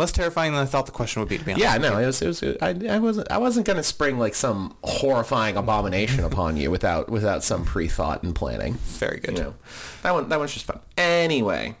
less 0.00 0.10
terrifying 0.10 0.52
than 0.52 0.62
I 0.62 0.64
thought 0.64 0.86
the 0.86 0.92
question 0.92 1.20
would 1.20 1.28
be. 1.28 1.38
To 1.38 1.44
be 1.44 1.52
honest. 1.52 1.64
Yeah, 1.64 1.78
no, 1.78 1.98
it 1.98 2.06
was, 2.06 2.22
it 2.22 2.26
was, 2.26 2.42
I, 2.42 2.70
I 2.88 2.98
wasn't, 2.98 3.30
I 3.30 3.38
wasn't 3.38 3.66
gonna 3.66 3.82
spring 3.82 4.18
like 4.18 4.34
some 4.34 4.76
horrifying 4.82 5.56
abomination 5.56 6.24
upon 6.24 6.56
you 6.56 6.70
without, 6.70 7.08
without 7.08 7.44
some 7.44 7.64
pre-thought 7.64 8.22
and 8.22 8.34
planning. 8.34 8.74
Very 8.74 9.20
good. 9.20 9.36
You 9.36 9.44
know, 9.44 9.54
that 10.02 10.12
one, 10.12 10.28
that 10.28 10.38
one's 10.38 10.52
just 10.52 10.64
fun. 10.64 10.80
Anyway, 10.96 11.76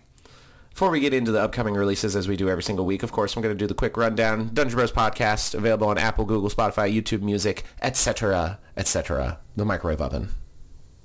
before 0.70 0.90
we 0.90 1.00
get 1.00 1.12
into 1.12 1.32
the 1.32 1.40
upcoming 1.40 1.74
releases, 1.74 2.14
as 2.14 2.28
we 2.28 2.36
do 2.36 2.48
every 2.48 2.62
single 2.62 2.86
week, 2.86 3.02
of 3.02 3.10
course, 3.10 3.34
I'm 3.34 3.42
gonna 3.42 3.54
do 3.54 3.66
the 3.66 3.74
quick 3.74 3.96
rundown. 3.96 4.50
Dungeon 4.54 4.76
Bros 4.76 4.92
podcast 4.92 5.54
available 5.54 5.88
on 5.88 5.98
Apple, 5.98 6.24
Google, 6.24 6.50
Spotify, 6.50 6.94
YouTube 6.94 7.22
Music, 7.22 7.64
etc., 7.82 8.58
etc. 8.76 9.38
The 9.56 9.64
microwave 9.64 10.00
oven. 10.00 10.28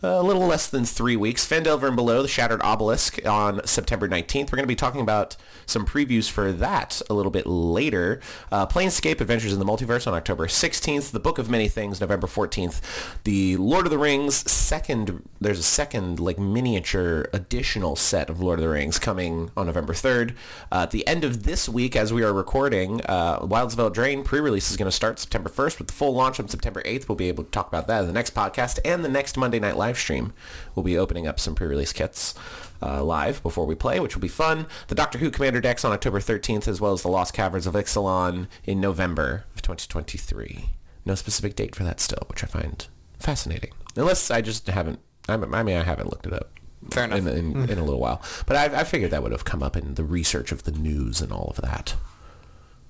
a 0.03 0.23
little 0.23 0.47
less 0.47 0.69
than 0.69 0.85
three 0.85 1.17
weeks. 1.17 1.47
Phandelver 1.47 1.89
and 1.89 1.97
Below, 1.97 2.23
The 2.23 2.29
Shattered 2.29 2.63
Obelisk 2.63 3.19
on 3.27 3.67
September 3.67 4.09
19th. 4.09 4.53
We're 4.53 4.57
going 4.57 4.63
to 4.63 4.67
be 4.67 4.77
talking 4.77 5.01
about 5.01 5.37
some 5.67 5.85
previews 5.85 6.31
for 6.31 6.53
that 6.53 7.03
a 7.11 7.15
little 7.15 7.33
bit 7.33 7.47
later. 7.47 8.21
Uh, 8.53 8.65
Planescape 8.65 9.21
Adventures 9.21 9.53
in 9.53 9.59
the 9.59 9.65
Multiverse 9.65 10.07
on 10.07 10.15
October 10.15 10.47
16th. 10.47 11.11
The 11.11 11.19
Book 11.19 11.39
of 11.39 11.51
Many 11.51 11.69
Things, 11.69 12.01
November 12.01 12.29
14th. 12.29 12.81
The 13.25 13.57
Lord 13.57 13.87
of 13.87 13.91
the 13.91 13.99
Rings 13.99 14.37
second, 14.51 15.29
there's 15.41 15.59
a 15.59 15.65
second 15.65 16.21
like 16.21 16.39
miniature 16.39 17.29
additional 17.33 17.97
set 17.97 18.31
of 18.31 18.41
Lord 18.41 18.61
of 18.61 18.63
the 18.63 18.69
Rings 18.69 19.01
coming 19.01 19.51
on 19.57 19.67
November 19.67 19.95
3rd. 19.95 20.37
Uh, 20.71 20.83
at 20.83 20.93
the 20.93 21.07
end 21.09 21.25
of 21.25 21.43
this 21.43 21.69
week, 21.69 21.97
as 21.97 22.13
we 22.13 22.23
are 22.23 22.33
recording, 22.33 23.05
uh, 23.07 23.41
Wilds 23.43 23.77
of 23.77 23.95
pre-release 23.95 24.71
is 24.71 24.77
going 24.77 24.89
to 24.89 24.95
start 24.95 25.19
September 25.19 25.49
1st 25.49 25.79
with 25.79 25.89
the 25.89 25.93
full 25.93 26.15
launch 26.15 26.39
on 26.39 26.47
September 26.47 26.83
8th. 26.83 27.09
We'll 27.09 27.17
be 27.17 27.29
able 27.29 27.43
to 27.43 27.51
talk 27.51 27.67
about 27.67 27.89
that 27.89 28.03
in 28.03 28.07
the 28.07 28.13
next 28.13 28.35
podcast 28.35 28.79
and 28.85 29.05
the 29.05 29.09
next 29.09 29.37
Monday 29.37 29.59
night 29.59 29.77
live 29.77 29.88
stream. 29.97 30.33
We'll 30.75 30.85
be 30.85 30.99
opening 30.99 31.27
up 31.27 31.41
some 31.41 31.55
pre-release 31.55 31.93
kits 31.93 32.35
uh, 32.83 33.03
live 33.03 33.43
before 33.43 33.67
we 33.67 33.75
play, 33.75 34.01
which 34.01 34.15
will 34.15 34.23
be 34.23 34.29
fun. 34.29 34.67
The 34.89 34.95
Doctor 34.95 35.19
Who 35.19 35.31
Commander 35.31 35.61
decks 35.61 35.85
on 35.85 35.93
October 35.93 36.21
13th, 36.21 36.69
as 36.69 36.81
well 36.81 36.93
as 36.93 37.03
the 37.03 37.09
Lost 37.09 37.35
Caverns 37.35 37.67
of 37.67 37.75
Ixalan 37.75 38.49
in 38.65 38.81
November 38.81 39.45
of 39.55 39.63
2023. 39.63 40.71
No 41.05 41.15
specific 41.15 41.57
date 41.57 41.75
for 41.75 41.85
that 41.85 42.01
still, 42.01 42.23
which 42.29 42.45
I 42.45 42.47
find 42.47 42.87
fascinating. 43.19 43.73
Unless 43.97 44.31
I 44.31 44.41
just 44.41 44.67
haven't, 44.67 45.01
I 45.29 45.37
mean, 45.37 45.55
I, 45.55 45.63
mean, 45.63 45.77
I 45.77 45.83
haven't 45.83 46.11
looked 46.11 46.27
it 46.27 46.33
up. 46.33 46.51
Fair 46.91 47.05
enough. 47.05 47.19
In, 47.19 47.29
in, 47.29 47.71
in 47.71 47.79
a 47.79 47.85
little 47.85 48.01
while. 48.01 48.23
But 48.47 48.57
I, 48.57 48.81
I 48.81 48.85
figured 48.85 49.11
that 49.11 49.23
would 49.23 49.33
have 49.33 49.45
come 49.45 49.63
up 49.63 49.77
in 49.77 49.95
the 49.95 50.05
research 50.05 50.53
of 50.53 50.63
the 50.65 50.71
news 50.71 51.21
and 51.21 51.33
all 51.33 51.53
of 51.57 51.63
that. 51.63 51.95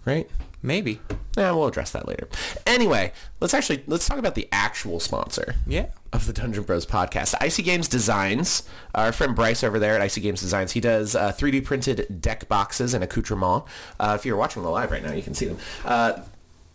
Right? 0.09 0.29
Maybe. 0.63 1.01
Yeah, 1.37 1.53
we'll 1.53 1.69
address 1.69 1.93
that 1.93 2.09
later. 2.09 2.29
Anyway, 2.67 3.13
let's 3.41 3.55
actually 3.55 3.85
let's 3.87 4.09
talk 4.09 4.19
about 4.19 4.35
the 4.35 4.49
actual 4.51 4.99
sponsor. 4.99 5.55
Yeah. 5.67 5.87
Of 6.13 6.27
the 6.27 6.33
Dungeon 6.33 6.65
Bros 6.65 6.87
podcast, 6.87 7.35
Icy 7.41 7.63
Games 7.63 7.87
Designs. 7.87 8.63
Our 8.95 9.13
friend 9.13 9.37
Bryce 9.37 9.63
over 9.63 9.79
there 9.79 9.95
at 9.95 10.01
Icy 10.01 10.21
Games 10.21 10.41
Designs, 10.41 10.73
he 10.73 10.81
does 10.81 11.15
uh, 11.15 11.33
3D 11.33 11.65
printed 11.65 12.21
deck 12.21 12.49
boxes 12.49 12.95
and 12.95 13.05
accoutrement. 13.05 13.65
Uh, 14.01 14.17
if 14.19 14.25
you're 14.25 14.37
watching 14.37 14.63
the 14.63 14.71
live 14.71 14.91
right 14.91 15.03
now, 15.03 15.13
you 15.13 15.23
can 15.23 15.35
see 15.35 15.47
them. 15.47 15.59
Uh, 15.85 16.21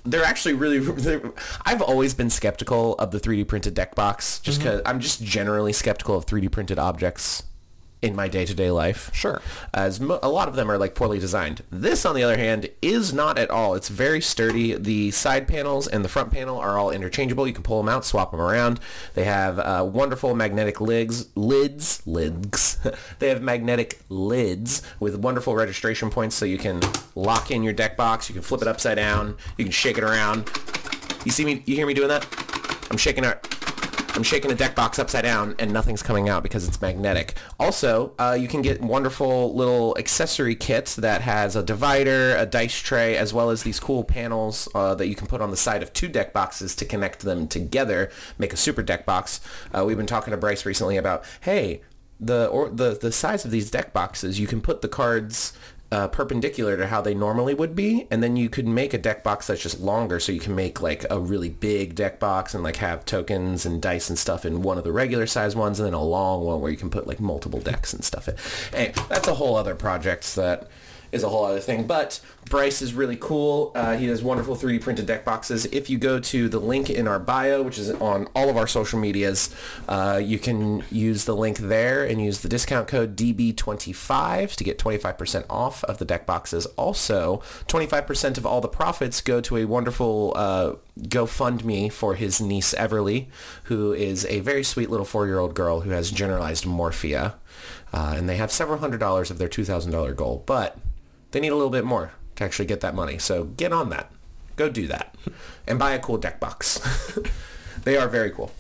they're 0.06 0.24
actually 0.24 0.54
really. 0.54 0.80
They're, 0.80 1.22
I've 1.66 1.82
always 1.82 2.14
been 2.14 2.30
skeptical 2.30 2.96
of 2.96 3.12
the 3.12 3.20
3D 3.20 3.48
printed 3.48 3.74
deck 3.74 3.96
box, 3.96 4.40
just 4.40 4.60
because 4.60 4.82
I'm 4.86 5.00
just 5.00 5.24
generally 5.24 5.74
skeptical 5.74 6.16
of 6.16 6.26
3D 6.26 6.52
printed 6.52 6.78
objects 6.78 7.44
in 8.04 8.16
my 8.16 8.28
day-to-day 8.28 8.70
life. 8.70 9.10
Sure. 9.14 9.42
As 9.74 10.00
mo- 10.00 10.20
a 10.22 10.28
lot 10.28 10.50
of 10.50 10.56
them 10.56 10.70
are 10.70 10.78
like 10.78 10.94
poorly 10.94 11.20
designed. 11.20 11.64
This, 11.72 12.06
on 12.06 12.16
the 12.16 12.24
other 12.24 12.38
hand, 12.38 12.70
is 12.82 13.14
not 13.14 13.40
at 13.40 13.50
all. 13.50 13.76
It's 13.76 13.88
very 13.88 14.20
sturdy. 14.20 14.76
The 14.76 15.12
side 15.12 15.48
panels 15.48 15.88
and 15.88 16.04
the 16.04 16.10
front 16.10 16.32
panel 16.32 16.60
are 16.60 16.78
all 16.78 16.92
interchangeable. 16.92 17.48
You 17.48 17.54
can 17.54 17.64
pull 17.64 17.78
them 17.78 17.88
out, 17.88 18.04
swap 18.04 18.32
them 18.32 18.42
around. 18.42 18.82
They 19.14 19.24
have 19.24 19.58
uh, 19.58 19.90
wonderful 19.90 20.36
magnetic 20.36 20.82
lids, 20.82 21.30
lids, 21.36 22.06
lids. 22.06 22.78
they 23.20 23.30
have 23.30 23.42
magnetic 23.42 24.02
lids 24.10 24.84
with 25.00 25.16
wonderful 25.16 25.56
registration 25.56 26.10
points, 26.10 26.36
so 26.36 26.44
you 26.46 26.58
can 26.58 26.82
lock 27.16 27.52
in 27.52 27.64
your 27.64 27.74
deck 27.74 27.96
box. 27.96 28.28
You 28.30 28.34
can 28.34 28.44
flip 28.44 28.62
it 28.62 28.68
upside 28.68 28.98
down. 28.98 29.38
You 29.58 29.64
can 29.64 29.72
shake 29.72 29.98
it 29.98 30.04
around. 30.04 30.52
You 31.24 31.32
see 31.32 31.46
me? 31.46 31.64
You 31.66 31.76
hear 31.76 31.88
me 31.88 31.94
doing 31.94 32.10
that? 32.10 32.28
I'm 32.92 32.98
shaking 32.98 33.24
it. 33.24 33.53
I'm 34.16 34.22
shaking 34.22 34.52
a 34.52 34.56
deck 34.56 34.76
box 34.76 35.00
upside 35.00 35.24
down 35.24 35.56
and 35.58 35.74
nothing's 35.74 36.04
coming 36.04 36.30
out 36.30 36.44
because 36.44 36.68
it's 36.68 36.80
magnetic. 36.80 37.34
Also, 37.60 38.14
uh, 38.20 38.38
you 38.40 38.48
can 38.48 38.62
get 38.62 38.80
wonderful 38.80 39.56
little 39.56 39.98
accessory 39.98 40.56
kits 40.56 40.96
that 40.98 41.22
has 41.22 41.56
a 41.56 41.64
divider, 41.64 42.36
a 42.36 42.46
dice 42.46 42.78
tray, 42.78 43.18
as 43.18 43.34
well 43.34 43.50
as 43.50 43.64
these 43.64 43.80
cool 43.80 44.04
panels 44.04 44.70
uh, 44.76 44.94
that 44.96 45.08
you 45.08 45.16
can 45.16 45.26
put 45.26 45.42
on 45.42 45.50
the 45.50 45.58
side 45.58 45.82
of 45.82 45.92
two 45.94 46.08
deck 46.08 46.32
boxes 46.32 46.76
to 46.76 46.86
connect 46.86 47.22
them 47.22 47.48
together, 47.48 48.12
make 48.38 48.54
a 48.54 48.58
super 48.58 48.84
deck 48.84 49.06
box. 49.06 49.42
Uh, 49.74 49.84
we've 49.84 49.98
been 49.98 50.06
talking 50.06 50.30
to 50.32 50.38
Bryce 50.38 50.64
recently 50.64 50.98
about, 50.98 51.24
hey, 51.42 51.82
the 52.20 52.48
or 52.48 52.70
the 52.70 52.98
the 53.00 53.12
size 53.12 53.44
of 53.44 53.52
these 53.52 53.70
deck 53.70 53.92
boxes, 53.92 54.40
you 54.40 54.48
can 54.48 54.62
put 54.62 54.82
the 54.82 54.88
cards 54.88 55.54
uh, 55.94 56.08
perpendicular 56.08 56.76
to 56.76 56.88
how 56.88 57.02
they 57.02 57.14
normally 57.14 57.54
would 57.54 57.76
be, 57.76 58.08
and 58.10 58.24
then 58.24 58.36
you 58.36 58.50
could 58.50 58.66
make 58.66 58.96
a 58.96 58.98
deck 58.98 59.24
box 59.24 59.46
that's 59.46 59.62
just 59.62 59.80
longer, 59.80 60.20
so 60.20 60.32
you 60.32 60.40
can 60.40 60.56
make 60.56 60.82
like 60.82 61.06
a 61.12 61.20
really 61.20 61.50
big 61.50 61.94
deck 61.94 62.20
box 62.20 62.56
and 62.56 62.64
like 62.64 62.78
have 62.78 63.06
tokens 63.06 63.64
and 63.64 63.80
dice 63.80 64.10
and 64.10 64.18
stuff 64.18 64.44
in 64.44 64.64
one 64.64 64.80
of 64.80 64.84
the 64.84 64.92
regular 64.92 65.28
size 65.28 65.56
ones, 65.56 65.80
and 65.80 65.86
then 65.86 65.94
a 65.94 66.04
long 66.04 66.44
one 66.44 66.62
where 66.62 66.72
you 66.72 66.78
can 66.78 66.90
put 66.90 67.06
like 67.06 67.20
multiple 67.20 67.60
decks 67.60 67.94
and 67.94 68.04
stuff 68.04 68.28
in. 68.28 68.36
Hey, 68.76 68.92
that's 69.08 69.28
a 69.28 69.36
whole 69.36 69.56
other 69.56 69.76
project 69.76 70.36
that 70.36 70.68
is 71.14 71.24
a 71.24 71.30
whole 71.30 71.46
other 71.46 71.60
thing. 71.60 71.86
But 71.86 72.20
Bryce 72.50 72.82
is 72.82 72.94
really 72.94 73.16
cool. 73.16 73.72
Uh, 73.76 73.96
he 73.96 74.08
does 74.08 74.22
wonderful 74.22 74.56
3D 74.56 74.82
printed 74.82 75.06
deck 75.06 75.24
boxes. 75.24 75.66
If 75.68 75.90
you 75.90 75.98
go 75.98 76.20
to 76.20 76.50
the 76.50 76.60
link 76.60 76.90
in 76.90 77.08
our 77.08 77.20
bio, 77.20 77.62
which 77.62 77.78
is 77.78 77.92
on 77.92 78.28
all 78.36 78.50
of 78.50 78.58
our 78.58 78.68
social 78.68 79.00
medias, 79.00 79.54
uh, 79.88 80.20
you 80.22 80.40
can 80.40 80.84
use 80.92 81.26
the 81.26 81.36
link 81.36 81.60
there 81.60 82.04
and 82.04 82.24
use 82.24 82.42
the 82.42 82.50
discount 82.50 82.88
code 82.88 83.16
DB25 83.16 84.56
to 84.56 84.64
get 84.64 84.80
25% 84.80 85.46
off 85.50 85.84
of 85.86 86.00
the 86.00 86.06
deck 86.06 86.26
boxes. 86.26 86.66
Also, 86.78 87.42
25% 87.68 88.38
of 88.38 88.46
all 88.46 88.60
the 88.60 88.68
profits 88.68 89.22
go 89.22 89.40
to 89.40 89.58
a 89.58 89.66
wonderful 89.66 90.34
uh, 90.36 90.74
GoFundMe 91.00 91.92
for 91.92 92.16
his 92.16 92.42
niece 92.42 92.74
Everly, 92.74 93.28
who 93.66 93.94
is 93.94 94.26
a 94.26 94.40
very 94.40 94.64
sweet 94.64 94.90
little 94.90 95.06
four-year-old 95.06 95.54
girl 95.54 95.82
who 95.82 95.92
has 95.92 96.12
generalized 96.12 96.66
morphea. 96.66 97.36
Uh, 97.94 98.16
and 98.18 98.28
they 98.28 98.38
have 98.38 98.52
several 98.52 98.80
hundred 98.80 99.00
dollars 99.00 99.30
of 99.30 99.38
their 99.38 99.48
$2,000 99.48 100.16
goal, 100.16 100.44
but 100.48 100.78
they 101.34 101.40
need 101.40 101.52
a 101.52 101.56
little 101.56 101.70
bit 101.70 101.84
more 101.84 102.14
to 102.38 102.44
actually 102.44 102.66
get 102.66 102.80
that 102.82 102.96
money. 102.96 103.18
So 103.18 103.44
get 103.44 103.74
on 103.74 103.90
that. 103.90 104.12
Go 104.56 104.70
do 104.70 104.88
that. 104.88 105.16
And 105.68 105.78
buy 105.78 105.92
a 105.94 106.00
cool 106.00 106.18
deck 106.18 106.40
box. 106.40 106.80
they 107.84 107.98
are 107.98 108.08
very 108.08 108.32
cool. 108.32 108.52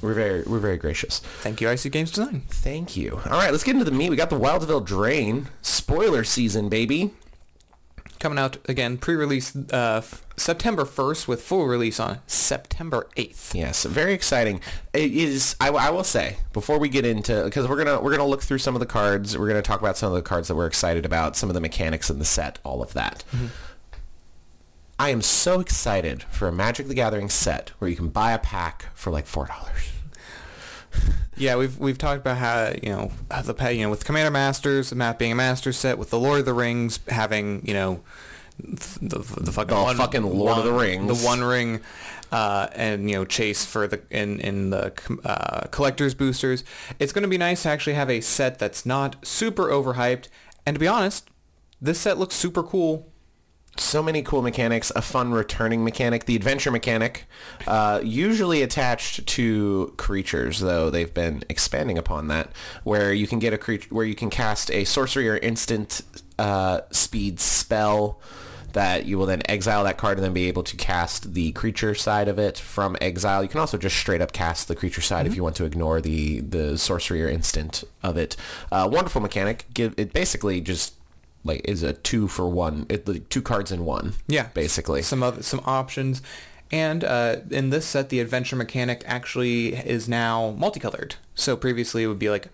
We're 0.00 0.14
very 0.14 0.42
we're 0.42 0.60
very 0.60 0.76
gracious. 0.76 1.18
Thank 1.40 1.60
you, 1.60 1.68
IC 1.68 1.90
Games 1.90 2.10
Design. 2.10 2.42
Thank 2.48 2.96
you. 2.96 3.20
All 3.26 3.32
right, 3.32 3.50
let's 3.50 3.64
get 3.64 3.72
into 3.72 3.84
the 3.84 3.90
meat. 3.90 4.10
We 4.10 4.16
got 4.16 4.30
the 4.30 4.38
Wilds 4.38 4.64
of 4.64 4.70
Eldraine 4.70 5.46
spoiler 5.60 6.22
season, 6.22 6.68
baby. 6.68 7.10
Coming 8.20 8.38
out 8.38 8.58
again, 8.68 8.98
pre-release 8.98 9.54
uh, 9.56 9.98
f- 10.02 10.24
September 10.38 10.84
1st 10.84 11.28
with 11.28 11.42
full 11.42 11.66
release 11.66 12.00
on 12.00 12.20
September 12.26 13.08
8th. 13.16 13.54
Yes, 13.54 13.84
very 13.84 14.14
exciting. 14.14 14.60
It 14.92 15.12
is. 15.12 15.56
I, 15.60 15.68
I 15.68 15.90
will 15.90 16.04
say 16.04 16.36
before 16.52 16.78
we 16.78 16.88
get 16.88 17.04
into 17.04 17.44
because 17.44 17.68
we're 17.68 17.82
gonna 17.82 18.00
we're 18.00 18.12
gonna 18.12 18.28
look 18.28 18.42
through 18.42 18.58
some 18.58 18.74
of 18.74 18.80
the 18.80 18.86
cards. 18.86 19.36
We're 19.36 19.48
gonna 19.48 19.62
talk 19.62 19.80
about 19.80 19.96
some 19.96 20.10
of 20.10 20.14
the 20.14 20.22
cards 20.22 20.48
that 20.48 20.54
we're 20.54 20.66
excited 20.66 21.04
about, 21.04 21.36
some 21.36 21.50
of 21.50 21.54
the 21.54 21.60
mechanics 21.60 22.10
in 22.10 22.18
the 22.18 22.24
set, 22.24 22.58
all 22.64 22.82
of 22.82 22.94
that. 22.94 23.24
Mm-hmm. 23.32 23.46
I 24.98 25.10
am 25.10 25.22
so 25.22 25.60
excited 25.60 26.24
for 26.24 26.48
a 26.48 26.52
Magic 26.52 26.88
the 26.88 26.94
Gathering 26.94 27.28
set 27.28 27.70
where 27.78 27.88
you 27.88 27.96
can 27.96 28.08
buy 28.08 28.32
a 28.32 28.38
pack 28.38 28.86
for 28.94 29.10
like 29.10 29.26
four 29.26 29.46
dollars. 29.46 29.92
Yeah, 31.36 31.54
we've 31.54 31.78
we've 31.78 31.98
talked 31.98 32.20
about 32.20 32.38
how 32.38 32.72
you 32.82 32.90
know 32.90 33.12
the 33.44 33.72
you 33.72 33.82
know 33.82 33.90
with 33.90 34.04
Commander 34.04 34.30
Masters, 34.30 34.90
the 34.90 34.96
map 34.96 35.18
being 35.18 35.32
a 35.32 35.36
master 35.36 35.72
set, 35.72 35.96
with 35.96 36.10
the 36.10 36.18
Lord 36.18 36.40
of 36.40 36.46
the 36.46 36.52
Rings 36.52 36.98
having 37.08 37.64
you 37.64 37.74
know 37.74 38.00
the 38.58 39.18
the 39.18 39.52
fucking 39.52 39.76
The 39.76 39.82
one, 39.82 39.96
fucking 39.96 40.22
Lord 40.22 40.58
of 40.58 40.64
the 40.64 40.72
Rings. 40.72 41.20
the 41.20 41.26
One 41.26 41.42
Ring, 41.42 41.80
uh, 42.32 42.68
and 42.74 43.08
you 43.08 43.16
know 43.16 43.24
Chase 43.24 43.64
for 43.64 43.86
the 43.86 44.00
in 44.10 44.40
in 44.40 44.70
the 44.70 44.92
uh, 45.24 45.66
collectors 45.68 46.14
boosters. 46.14 46.64
It's 46.98 47.12
going 47.12 47.22
to 47.22 47.28
be 47.28 47.38
nice 47.38 47.62
to 47.62 47.68
actually 47.68 47.94
have 47.94 48.10
a 48.10 48.20
set 48.20 48.58
that's 48.58 48.84
not 48.84 49.16
super 49.26 49.64
overhyped. 49.68 50.28
And 50.66 50.74
to 50.74 50.80
be 50.80 50.88
honest, 50.88 51.28
this 51.80 52.00
set 52.00 52.18
looks 52.18 52.34
super 52.34 52.62
cool. 52.62 53.12
so 53.78 54.02
many 54.02 54.22
cool 54.22 54.42
mechanics. 54.42 54.90
A 54.96 55.02
fun 55.02 55.30
returning 55.30 55.84
mechanic, 55.84 56.24
the 56.26 56.34
adventure 56.34 56.72
mechanic, 56.72 57.26
uh, 57.66 58.00
usually 58.02 58.62
attached 58.62 59.24
to 59.28 59.94
creatures. 59.96 60.58
Though 60.58 60.90
they've 60.90 61.14
been 61.14 61.44
expanding 61.48 61.96
upon 61.96 62.26
that, 62.28 62.50
where 62.82 63.12
you 63.12 63.28
can 63.28 63.38
get 63.38 63.52
a 63.52 63.58
creature, 63.58 63.88
where 63.94 64.04
you 64.04 64.16
can 64.16 64.30
cast 64.30 64.70
a 64.72 64.84
sorcery 64.84 65.28
or 65.28 65.36
instant 65.38 66.02
uh, 66.40 66.80
speed 66.90 67.38
spell 67.40 68.20
that 68.72 69.06
you 69.06 69.18
will 69.18 69.26
then 69.26 69.42
exile 69.48 69.84
that 69.84 69.98
card 69.98 70.18
and 70.18 70.24
then 70.24 70.32
be 70.32 70.46
able 70.46 70.62
to 70.62 70.76
cast 70.76 71.34
the 71.34 71.52
creature 71.52 71.94
side 71.94 72.28
of 72.28 72.38
it 72.38 72.58
from 72.58 72.96
exile. 73.00 73.42
You 73.42 73.48
can 73.48 73.60
also 73.60 73.78
just 73.78 73.96
straight 73.96 74.20
up 74.20 74.32
cast 74.32 74.68
the 74.68 74.76
creature 74.76 75.00
side 75.00 75.26
if 75.26 75.34
you 75.34 75.42
want 75.42 75.56
to 75.56 75.64
ignore 75.64 76.00
the 76.00 76.40
the 76.40 76.78
sorcery 76.78 77.22
or 77.22 77.28
instant 77.28 77.84
of 78.02 78.16
it. 78.16 78.36
Uh, 78.70 78.88
wonderful 78.90 79.20
mechanic. 79.20 79.66
Give 79.72 79.94
it 79.96 80.12
basically 80.12 80.60
just 80.60 80.94
like 81.44 81.62
is 81.64 81.82
a 81.82 81.92
two 81.92 82.28
for 82.28 82.48
one. 82.48 82.86
It 82.88 83.08
like 83.08 83.28
two 83.28 83.42
cards 83.42 83.72
in 83.72 83.84
one. 83.84 84.14
Yeah, 84.26 84.48
basically. 84.54 85.02
some 85.02 85.22
other 85.22 85.42
some 85.42 85.60
options. 85.64 86.22
And 86.70 87.02
uh, 87.02 87.36
in 87.50 87.70
this 87.70 87.86
set, 87.86 88.10
the 88.10 88.20
adventure 88.20 88.54
mechanic 88.54 89.02
actually 89.06 89.74
is 89.74 90.06
now 90.06 90.54
multicolored. 90.58 91.14
So 91.34 91.56
previously, 91.56 92.02
it 92.02 92.08
would 92.08 92.18
be 92.18 92.28
like 92.28 92.48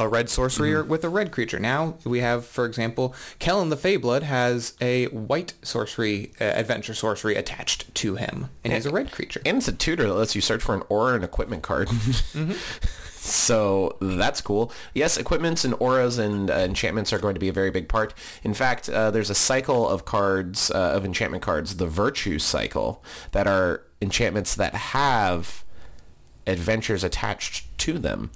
a 0.00 0.08
red 0.08 0.28
sorcery 0.30 0.70
Mm-hmm. 0.70 0.88
with 0.88 1.04
a 1.04 1.08
red 1.08 1.30
creature. 1.30 1.58
Now 1.60 1.94
we 2.04 2.20
have, 2.20 2.46
for 2.46 2.64
example, 2.64 3.14
Kellan 3.38 3.68
the 3.68 3.76
Fae-Blooded 3.76 4.26
has 4.26 4.74
a 4.80 5.06
white 5.06 5.52
sorcery, 5.62 6.32
uh, 6.40 6.44
adventure 6.44 6.94
sorcery 6.94 7.36
attached 7.36 7.94
to 7.96 8.16
him, 8.16 8.48
and 8.64 8.72
he's 8.72 8.86
a 8.86 8.90
red 8.90 9.12
creature. 9.12 9.42
And 9.44 9.58
it's 9.58 9.68
a 9.68 9.72
tutor 9.72 10.06
that 10.06 10.14
lets 10.14 10.34
you 10.34 10.40
search 10.40 10.62
for 10.62 10.74
an 10.74 10.82
aura 10.88 11.14
and 11.14 11.24
equipment 11.24 11.62
card. 11.62 11.88
Mm-hmm. 12.32 12.52
So 13.22 13.98
that's 14.00 14.40
cool. 14.40 14.72
Yes, 14.94 15.18
equipments 15.18 15.62
and 15.66 15.74
auras 15.78 16.16
and 16.16 16.50
uh, 16.50 16.54
enchantments 16.54 17.12
are 17.12 17.18
going 17.18 17.34
to 17.34 17.40
be 17.40 17.48
a 17.48 17.52
very 17.52 17.70
big 17.70 17.86
part. 17.86 18.14
In 18.42 18.54
fact, 18.54 18.88
uh, 18.88 19.10
there's 19.10 19.28
a 19.28 19.34
cycle 19.34 19.86
of 19.86 20.06
cards, 20.06 20.70
uh, 20.70 20.92
of 20.96 21.04
enchantment 21.04 21.42
cards, 21.42 21.76
the 21.76 21.86
Virtue 21.86 22.38
Cycle, 22.38 23.04
that 23.32 23.46
are 23.46 23.82
enchantments 24.00 24.54
that 24.54 24.74
have 24.74 25.64
adventures 26.46 27.04
attached 27.04 27.66
to 27.78 27.98
them. 27.98 28.30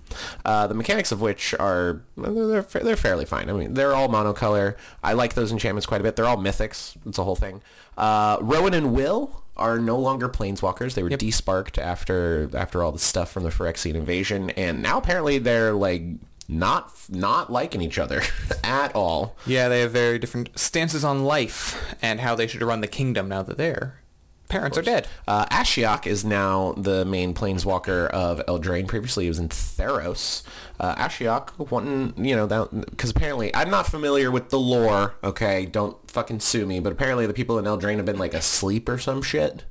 Uh, 0.45 0.67
the 0.67 0.75
mechanics 0.75 1.13
of 1.13 1.21
which 1.21 1.55
are 1.55 2.03
they're, 2.17 2.63
they're 2.63 2.97
fairly 2.97 3.25
fine. 3.25 3.51
I 3.51 3.53
mean, 3.53 3.75
they're 3.75 3.95
all 3.95 4.09
monocolor. 4.09 4.77
I 5.03 5.13
like 5.13 5.35
those 5.35 5.53
enchantments 5.53 5.87
quite 5.87 6.01
a 6.01 6.05
bit. 6.05 6.17
They're 6.17 6.27
all 6.27 6.37
mythics. 6.37 6.97
It's 7.07 7.19
a 7.19 7.25
whole 7.25 7.37
thing. 7.37 7.63
Uh, 7.97 8.39
Rowan 8.41 8.75
and 8.75 8.93
Will 8.93 9.43
are 9.57 9.79
no 9.79 9.99
longer 9.99 10.29
planeswalkers. 10.29 10.95
They 10.95 11.03
were 11.03 11.11
desparked 11.11 11.79
after 11.79 12.51
after 12.55 12.83
all 12.83 12.93
the 12.93 12.99
stuff 12.99 13.31
from 13.31 13.45
the 13.45 13.51
Phyrexian 13.51 13.95
invasion, 13.95 14.51
and 14.51 14.83
now 14.83 14.99
apparently 14.99 15.39
they're 15.39 15.73
like 15.73 16.03
not 16.49 16.91
not 17.09 17.51
liking 17.51 17.81
each 17.81 17.99
other 17.99 18.23
at 18.65 18.95
all. 18.95 19.37
Yeah, 19.47 19.69
they 19.69 19.81
have 19.81 19.93
very 19.93 20.19
different 20.19 20.59
stances 20.59 21.05
on 21.05 21.25
life 21.25 21.95
and 22.03 22.21
how 22.21 22.35
they 22.35 22.47
should 22.47 22.63
run 22.63 22.81
the 22.81 22.87
kingdom 22.89 23.29
now 23.29 23.43
that 23.43 23.57
their 23.57 24.01
parents 24.49 24.79
are 24.79 24.83
dead. 24.83 25.07
Uh, 25.27 25.47
Ashiok 25.47 26.07
is 26.07 26.25
now 26.25 26.73
the 26.77 27.05
main 27.05 27.35
planeswalker 27.35 28.09
of 28.09 28.45
Eldraine. 28.47 28.87
Previously, 28.87 29.25
he 29.25 29.29
was 29.29 29.39
in 29.39 29.49
Theros. 29.49 30.43
Uh, 30.79 30.95
Ashiok, 30.97 31.71
wanting, 31.71 32.25
you 32.25 32.37
know, 32.37 32.47
that 32.47 32.91
because 32.91 33.11
apparently 33.11 33.55
I'm 33.55 33.71
not 33.71 33.87
familiar 33.87 34.31
with 34.31 34.51
the 34.51 34.59
lore. 34.59 35.15
Okay, 35.23 35.67
don't 35.67 35.97
fucking 36.11 36.41
sue 36.41 36.67
me. 36.67 36.81
But 36.81 36.93
apparently, 36.93 37.27
the 37.27 37.35
people 37.35 37.59
in 37.59 37.65
Eldraine 37.65 37.97
have 37.97 38.07
been 38.07 38.19
like 38.19 38.35
asleep 38.35 38.89
or 38.89 38.99
some 38.99 39.23
shit, 39.23 39.65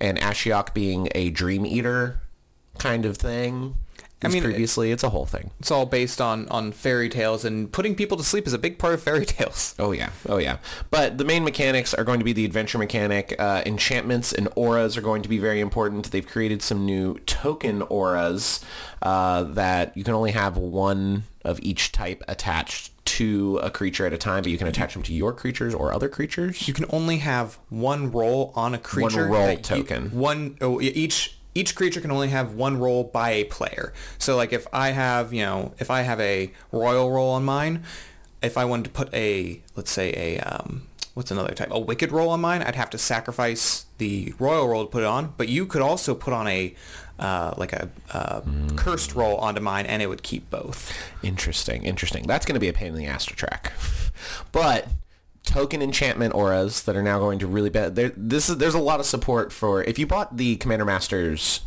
and 0.00 0.18
Ashiok 0.18 0.74
being 0.74 1.08
a 1.14 1.30
dream 1.30 1.66
eater 1.66 2.20
kind 2.78 3.04
of 3.04 3.16
thing. 3.16 3.76
I 4.22 4.28
mean, 4.28 4.42
previously. 4.42 4.90
It's 4.90 5.02
a 5.02 5.10
whole 5.10 5.26
thing. 5.26 5.50
It's 5.60 5.70
all 5.70 5.86
based 5.86 6.20
on 6.20 6.48
on 6.48 6.72
fairy 6.72 7.08
tales, 7.08 7.44
and 7.44 7.70
putting 7.70 7.94
people 7.94 8.16
to 8.16 8.24
sleep 8.24 8.46
is 8.46 8.52
a 8.52 8.58
big 8.58 8.78
part 8.78 8.94
of 8.94 9.02
fairy 9.02 9.26
tales. 9.26 9.74
Oh 9.78 9.92
yeah, 9.92 10.10
oh 10.28 10.38
yeah. 10.38 10.58
But 10.90 11.18
the 11.18 11.24
main 11.24 11.44
mechanics 11.44 11.92
are 11.92 12.04
going 12.04 12.20
to 12.20 12.24
be 12.24 12.32
the 12.32 12.44
adventure 12.44 12.78
mechanic. 12.78 13.34
Uh, 13.38 13.62
enchantments 13.66 14.32
and 14.32 14.48
auras 14.56 14.96
are 14.96 15.02
going 15.02 15.22
to 15.22 15.28
be 15.28 15.38
very 15.38 15.60
important. 15.60 16.10
They've 16.10 16.26
created 16.26 16.62
some 16.62 16.86
new 16.86 17.18
token 17.26 17.82
auras 17.82 18.64
uh, 19.02 19.42
that 19.44 19.96
you 19.96 20.04
can 20.04 20.14
only 20.14 20.30
have 20.32 20.56
one 20.56 21.24
of 21.44 21.60
each 21.62 21.92
type 21.92 22.22
attached 22.26 22.90
to 23.04 23.58
a 23.62 23.70
creature 23.70 24.06
at 24.06 24.14
a 24.14 24.18
time, 24.18 24.42
but 24.42 24.50
you 24.50 24.56
can 24.56 24.66
attach 24.66 24.94
them 24.94 25.02
to 25.02 25.12
your 25.12 25.32
creatures 25.34 25.74
or 25.74 25.92
other 25.92 26.08
creatures. 26.08 26.66
You 26.66 26.72
can 26.72 26.86
only 26.88 27.18
have 27.18 27.58
one 27.68 28.10
role 28.10 28.50
on 28.56 28.74
a 28.74 28.78
creature. 28.78 29.28
One 29.28 29.38
role 29.38 29.50
you- 29.50 29.56
token. 29.58 30.10
one 30.10 30.56
oh, 30.62 30.80
e- 30.80 30.86
each 30.86 31.33
each 31.54 31.74
creature 31.74 32.00
can 32.00 32.10
only 32.10 32.28
have 32.28 32.54
one 32.54 32.78
role 32.78 33.04
by 33.04 33.30
a 33.30 33.44
player. 33.44 33.92
So 34.18 34.36
like 34.36 34.52
if 34.52 34.66
I 34.72 34.90
have 34.90 35.32
you 35.32 35.42
know 35.42 35.74
if 35.78 35.90
I 35.90 36.02
have 36.02 36.20
a 36.20 36.52
royal 36.72 37.10
role 37.10 37.30
on 37.30 37.44
mine, 37.44 37.84
if 38.42 38.56
I 38.56 38.64
wanted 38.64 38.84
to 38.84 38.90
put 38.90 39.12
a 39.14 39.60
let's 39.76 39.90
say 39.90 40.12
a 40.12 40.40
um, 40.40 40.86
what's 41.14 41.30
another 41.30 41.54
type 41.54 41.68
a 41.70 41.78
wicked 41.78 42.12
role 42.12 42.30
on 42.30 42.40
mine, 42.40 42.62
I'd 42.62 42.74
have 42.76 42.90
to 42.90 42.98
sacrifice 42.98 43.86
the 43.98 44.34
royal 44.38 44.68
role 44.68 44.84
to 44.84 44.90
put 44.90 45.02
it 45.02 45.06
on. 45.06 45.34
But 45.36 45.48
you 45.48 45.66
could 45.66 45.82
also 45.82 46.14
put 46.14 46.32
on 46.32 46.46
a 46.48 46.74
uh, 47.18 47.54
like 47.56 47.72
a 47.72 47.88
uh, 48.12 48.40
cursed 48.76 49.14
role 49.14 49.36
onto 49.36 49.60
mine, 49.60 49.86
and 49.86 50.02
it 50.02 50.08
would 50.08 50.22
keep 50.22 50.50
both. 50.50 50.92
Interesting, 51.22 51.84
interesting. 51.84 52.26
That's 52.26 52.44
going 52.44 52.54
to 52.54 52.60
be 52.60 52.68
a 52.68 52.72
pain 52.72 52.88
in 52.88 52.94
the 52.96 53.06
ass 53.06 53.26
to 53.26 53.34
track. 53.34 53.72
But 54.52 54.86
token 55.44 55.80
enchantment 55.82 56.34
auras 56.34 56.82
that 56.84 56.96
are 56.96 57.02
now 57.02 57.18
going 57.18 57.38
to 57.38 57.46
really 57.46 57.70
be 57.70 57.88
there. 57.88 58.12
This 58.16 58.48
is 58.48 58.56
there's 58.58 58.74
a 58.74 58.80
lot 58.80 59.00
of 59.00 59.06
support 59.06 59.52
for 59.52 59.82
if 59.84 59.98
you 59.98 60.06
bought 60.06 60.36
the 60.36 60.56
Commander 60.56 60.84
Masters 60.84 61.60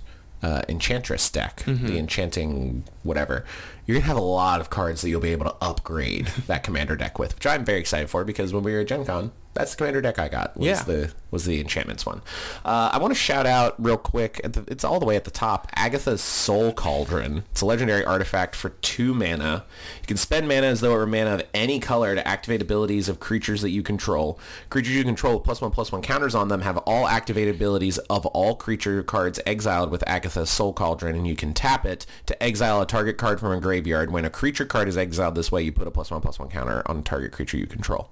uh, 0.44 0.62
Enchantress 0.70 1.30
deck, 1.32 1.64
the 1.66 1.98
enchanting 1.98 2.84
whatever. 3.04 3.44
You're 3.86 3.96
gonna 3.98 4.08
have 4.08 4.18
a 4.18 4.22
lot 4.22 4.62
of 4.62 4.70
cards 4.70 5.02
that 5.02 5.10
you'll 5.10 5.22
be 5.22 5.32
able 5.32 5.46
to 5.46 5.56
upgrade 5.62 6.28
that 6.48 6.64
commander 6.64 6.96
deck 6.96 7.18
with, 7.18 7.34
which 7.36 7.48
I'm 7.48 7.66
very 7.66 7.80
excited 7.80 8.10
for 8.10 8.24
because 8.24 8.54
when 8.54 8.64
we 8.64 8.74
were 8.74 8.82
at 8.82 8.88
Gen 8.88 9.06
Con, 9.06 9.32
that's 9.58 9.72
the 9.72 9.78
commander 9.78 10.02
deck 10.02 10.20
I 10.20 10.28
got. 10.30 10.56
Was 10.58 10.66
Yeah. 10.68 10.84
the 10.84 11.12
was 11.30 11.44
the 11.46 11.60
enchantments 11.60 12.06
one. 12.06 12.22
Uh, 12.64 12.90
I 12.94 13.00
want 13.00 13.12
to 13.12 13.20
shout 13.20 13.46
out 13.46 13.76
real 13.84 13.98
quick. 13.98 14.40
The, 14.44 14.64
it's 14.70 14.86
all 14.86 14.98
the 15.00 15.06
way 15.06 15.18
at 15.18 15.26
the 15.26 15.32
top. 15.32 15.68
Agatha's 15.76 16.22
Soul 16.22 16.72
Cauldron. 16.72 17.44
It's 17.52 17.60
a 17.62 17.66
legendary 17.66 18.06
artifact 18.06 18.56
for 18.56 18.70
two 18.70 19.14
mana. 19.14 19.66
You 20.02 20.08
can 20.08 20.16
spend 20.18 20.48
mana 20.48 20.68
as 20.68 20.80
though 20.80 20.94
it 20.94 20.98
were 20.98 21.06
mana 21.06 21.36
of 21.36 21.44
any 21.54 21.80
color 21.82 22.16
to 22.16 22.26
activate 22.26 22.62
abilities 22.62 23.10
of 23.10 23.20
creatures 23.20 23.62
that 23.62 23.72
you 23.72 23.84
control. 23.84 24.40
Creatures 24.70 24.96
you 24.96 25.04
control 25.04 25.36
with 25.36 25.44
plus 25.44 25.60
one 25.60 25.72
plus 25.72 25.92
one 25.92 26.02
counters 26.02 26.34
on 26.34 26.48
them 26.48 26.62
have 26.62 26.78
all 26.80 27.08
activated 27.08 27.56
abilities 27.56 27.98
of 28.10 28.26
all 28.28 28.56
creature 28.56 29.04
cards 29.04 29.40
exiled 29.46 29.92
with 29.92 30.08
Agatha's 30.08 30.50
Soul 30.50 30.72
Cauldron, 30.72 31.16
and 31.16 31.28
you 31.28 31.36
can 31.36 31.54
tap 31.54 31.86
it 31.86 32.06
to 32.28 32.42
exile 32.42 32.82
a 32.82 32.86
target 32.86 33.18
card 33.18 33.40
from 33.40 33.52
a 33.52 33.60
graveyard. 33.60 34.12
When 34.12 34.24
a 34.24 34.30
creature 34.30 34.66
card 34.66 34.88
is 34.88 34.96
exiled 34.98 35.36
this 35.36 35.52
way, 35.52 35.62
you 35.64 35.72
put 35.74 35.88
a 35.88 35.92
plus 35.92 36.10
one 36.10 36.22
plus 36.22 36.40
one 36.40 36.48
counter 36.50 36.84
on 36.86 37.00
a 37.00 37.02
target 37.02 37.34
creature 37.34 37.58
you 37.58 37.68
control. 37.68 38.12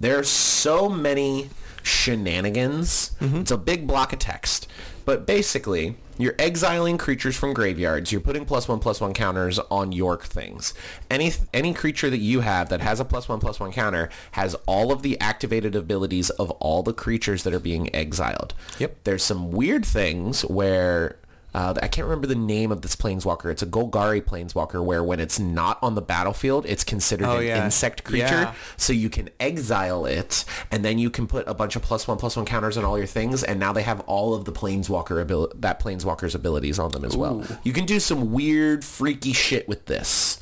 There's 0.00 0.28
so 0.28 0.75
many 0.88 1.50
shenanigans. 1.82 3.12
Mm-hmm. 3.20 3.36
It's 3.38 3.50
a 3.50 3.58
big 3.58 3.86
block 3.86 4.12
of 4.12 4.18
text. 4.18 4.68
But 5.04 5.24
basically, 5.24 5.94
you're 6.18 6.34
exiling 6.36 6.98
creatures 6.98 7.36
from 7.36 7.54
graveyards. 7.54 8.10
You're 8.10 8.20
putting 8.20 8.44
plus 8.44 8.66
one 8.66 8.80
plus 8.80 9.00
one 9.00 9.14
counters 9.14 9.60
on 9.70 9.92
York 9.92 10.24
things. 10.24 10.74
Any 11.08 11.32
any 11.54 11.72
creature 11.72 12.10
that 12.10 12.18
you 12.18 12.40
have 12.40 12.70
that 12.70 12.80
has 12.80 12.98
a 12.98 13.04
plus 13.04 13.28
one 13.28 13.38
plus 13.38 13.60
one 13.60 13.70
counter 13.70 14.10
has 14.32 14.56
all 14.66 14.90
of 14.90 15.02
the 15.02 15.18
activated 15.20 15.76
abilities 15.76 16.30
of 16.30 16.50
all 16.52 16.82
the 16.82 16.92
creatures 16.92 17.44
that 17.44 17.54
are 17.54 17.60
being 17.60 17.94
exiled. 17.94 18.52
Yep. 18.80 18.96
There's 19.04 19.22
some 19.22 19.52
weird 19.52 19.86
things 19.86 20.42
where 20.42 21.18
uh, 21.56 21.72
I 21.82 21.88
can't 21.88 22.04
remember 22.06 22.26
the 22.26 22.34
name 22.34 22.70
of 22.70 22.82
this 22.82 22.94
planeswalker. 22.94 23.50
It's 23.50 23.62
a 23.62 23.66
Golgari 23.66 24.20
planeswalker 24.22 24.84
where 24.84 25.02
when 25.02 25.20
it's 25.20 25.38
not 25.38 25.78
on 25.82 25.94
the 25.94 26.02
battlefield, 26.02 26.66
it's 26.66 26.84
considered 26.84 27.26
Oh, 27.26 27.38
an 27.38 27.46
yeah. 27.46 27.64
insect 27.64 28.04
creature. 28.04 28.26
Yeah. 28.26 28.54
So 28.76 28.92
you 28.92 29.08
can 29.08 29.30
exile 29.40 30.04
it, 30.04 30.44
and 30.70 30.84
then 30.84 30.98
you 30.98 31.08
can 31.08 31.26
put 31.26 31.48
a 31.48 31.54
bunch 31.54 31.74
of 31.74 31.80
plus 31.80 32.06
one 32.06 32.18
plus 32.18 32.36
one 32.36 32.44
counters 32.44 32.76
on 32.76 32.84
all 32.84 32.98
your 32.98 33.06
things, 33.06 33.42
and 33.42 33.58
now 33.58 33.72
they 33.72 33.82
have 33.84 34.00
all 34.00 34.34
of 34.34 34.44
the 34.44 34.52
planeswalker 34.52 35.18
abil- 35.22 35.50
that 35.54 35.80
planeswalker's 35.80 36.34
abilities 36.34 36.78
on 36.78 36.90
them 36.90 37.06
as 37.06 37.16
well. 37.16 37.42
You 37.64 37.72
can 37.72 37.86
do 37.86 38.00
some 38.00 38.32
weird, 38.32 38.84
freaky 38.84 39.32
shit 39.32 39.66
with 39.66 39.86
this, 39.86 40.38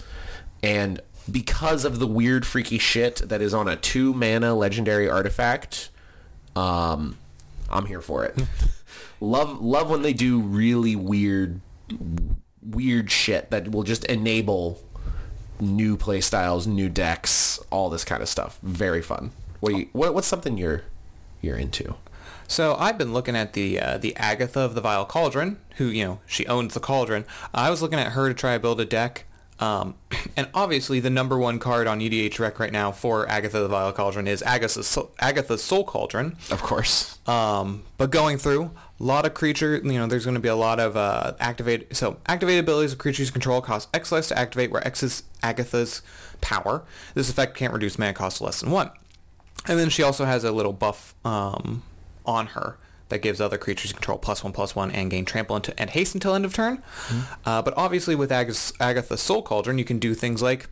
and 0.64 1.00
because 1.30 1.85
of 1.85 2.00
the 2.00 2.06
weird, 2.09 2.44
freaky 2.44 2.78
shit 2.78 3.16
that 3.28 3.40
is 3.40 3.54
on 3.54 3.68
a 3.68 3.76
two 3.76 4.12
mana 4.14 4.52
legendary 4.54 5.09
artifact, 5.09 5.90
um, 6.56 7.16
I'm 7.71 7.86
here 7.86 8.00
for 8.00 8.25
it. 8.25 8.36
love 9.21 9.61
love 9.61 9.91
when 9.91 10.02
they 10.02 10.13
do 10.13 10.41
really 10.41 10.97
weird 10.97 11.61
weird 12.63 13.11
shit 13.11 13.50
that 13.50 13.71
will 13.71 13.83
just 13.83 14.04
enable 14.04 14.83
new 15.61 15.97
play 15.97 16.21
styles, 16.21 16.67
new 16.67 16.89
decks, 16.89 17.59
all 17.71 17.91
this 17.91 18.04
kind 18.04 18.23
of 18.23 18.28
stuff. 18.28 18.59
Very 18.63 19.02
fun. 19.02 19.30
What, 19.61 19.75
you, 19.75 19.89
what 19.93 20.15
what's 20.15 20.26
something 20.26 20.59
you're 20.59 20.83
you're 21.41 21.57
into? 21.57 21.95
So 22.47 22.76
I've 22.78 22.99
been 22.99 23.13
looking 23.13 23.37
at 23.37 23.52
the 23.54 23.80
uh, 23.80 23.99
the 23.99 24.15
Agatha 24.17 24.61
of 24.61 24.75
the 24.75 24.80
Vile 24.80 25.04
Cauldron, 25.07 25.59
who 25.76 25.87
you 25.87 26.04
know 26.04 26.21
she 26.26 26.47
owns 26.47 26.75
the 26.75 26.80
cauldron. 26.80 27.25
I 27.52 27.71
was 27.71 27.83
looking 27.83 27.99
at 27.99 28.13
her 28.13 28.28
to 28.28 28.35
try 28.35 28.54
to 28.54 28.61
build 28.61 28.80
a 28.80 28.85
deck, 28.85 29.25
um, 29.60 29.95
and 30.36 30.49
obviously 30.54 31.00
the 31.00 31.10
number 31.10 31.38
one 31.38 31.58
card 31.58 31.86
on 31.86 32.00
EDH 32.00 32.38
Rec 32.38 32.58
right 32.58 32.73
now 32.73 32.93
for 32.93 33.28
Agatha 33.28 33.60
the 33.60 33.69
Vile 33.69 33.93
Cauldron 33.93 34.26
is 34.26 34.43
Agatha's 34.43 34.86
Soul, 34.86 35.10
Agatha's 35.19 35.62
Soul 35.62 35.84
Cauldron. 35.84 36.36
Of 36.50 36.62
course. 36.62 37.19
Um, 37.26 37.82
but 37.97 38.10
going 38.10 38.38
through 38.38 38.71
a 39.00 39.02
lot 39.02 39.26
of 39.26 39.34
creature, 39.34 39.76
you 39.76 39.93
know, 39.95 40.06
there's 40.06 40.25
going 40.25 40.34
to 40.34 40.40
be 40.40 40.49
a 40.49 40.56
lot 40.56 40.80
of 40.80 40.97
uh, 40.97 41.34
activate. 41.40 41.97
So 41.97 42.19
activate 42.26 42.58
abilities 42.58 42.93
of 42.93 42.99
creatures 42.99 43.30
control 43.30 43.60
cost 43.60 43.88
X 43.95 44.12
less 44.12 44.28
to 44.28 44.38
activate, 44.38 44.71
where 44.71 44.86
X 44.86 45.02
is 45.02 45.23
Agatha's 45.43 46.02
power. 46.40 46.84
This 47.14 47.30
effect 47.30 47.56
can't 47.56 47.73
reduce 47.73 47.99
mana 47.99 48.14
cost 48.14 48.38
to 48.38 48.45
less 48.45 48.60
than 48.60 48.71
one. 48.71 48.90
And 49.67 49.78
then 49.78 49.88
she 49.88 50.02
also 50.02 50.26
has 50.26 50.45
a 50.45 50.52
little 50.52 50.75
buff 50.75 51.14
um, 51.25 51.82
on 52.26 52.49
her 52.49 52.76
that 53.10 53.21
gives 53.23 53.40
other 53.40 53.58
creatures 53.58 53.93
control 53.93 54.19
plus 54.19 54.43
one 54.43 54.52
plus 54.52 54.75
one 54.75 54.90
and 54.90 55.10
gain 55.10 55.25
trample 55.25 55.56
into, 55.56 55.78
and 55.78 55.90
haste 55.90 56.14
until 56.14 56.34
end 56.34 56.45
of 56.45 56.54
turn. 56.54 56.82
Uh, 57.45 57.60
but 57.62 57.75
obviously 57.76 58.14
with 58.14 58.32
Agatha's, 58.32 58.73
Agatha's 58.80 59.21
Soul 59.21 59.43
Cauldron, 59.43 59.78
you 59.78 59.84
can 59.84 59.99
do 59.99 60.14
things 60.14 60.40
like, 60.43 60.69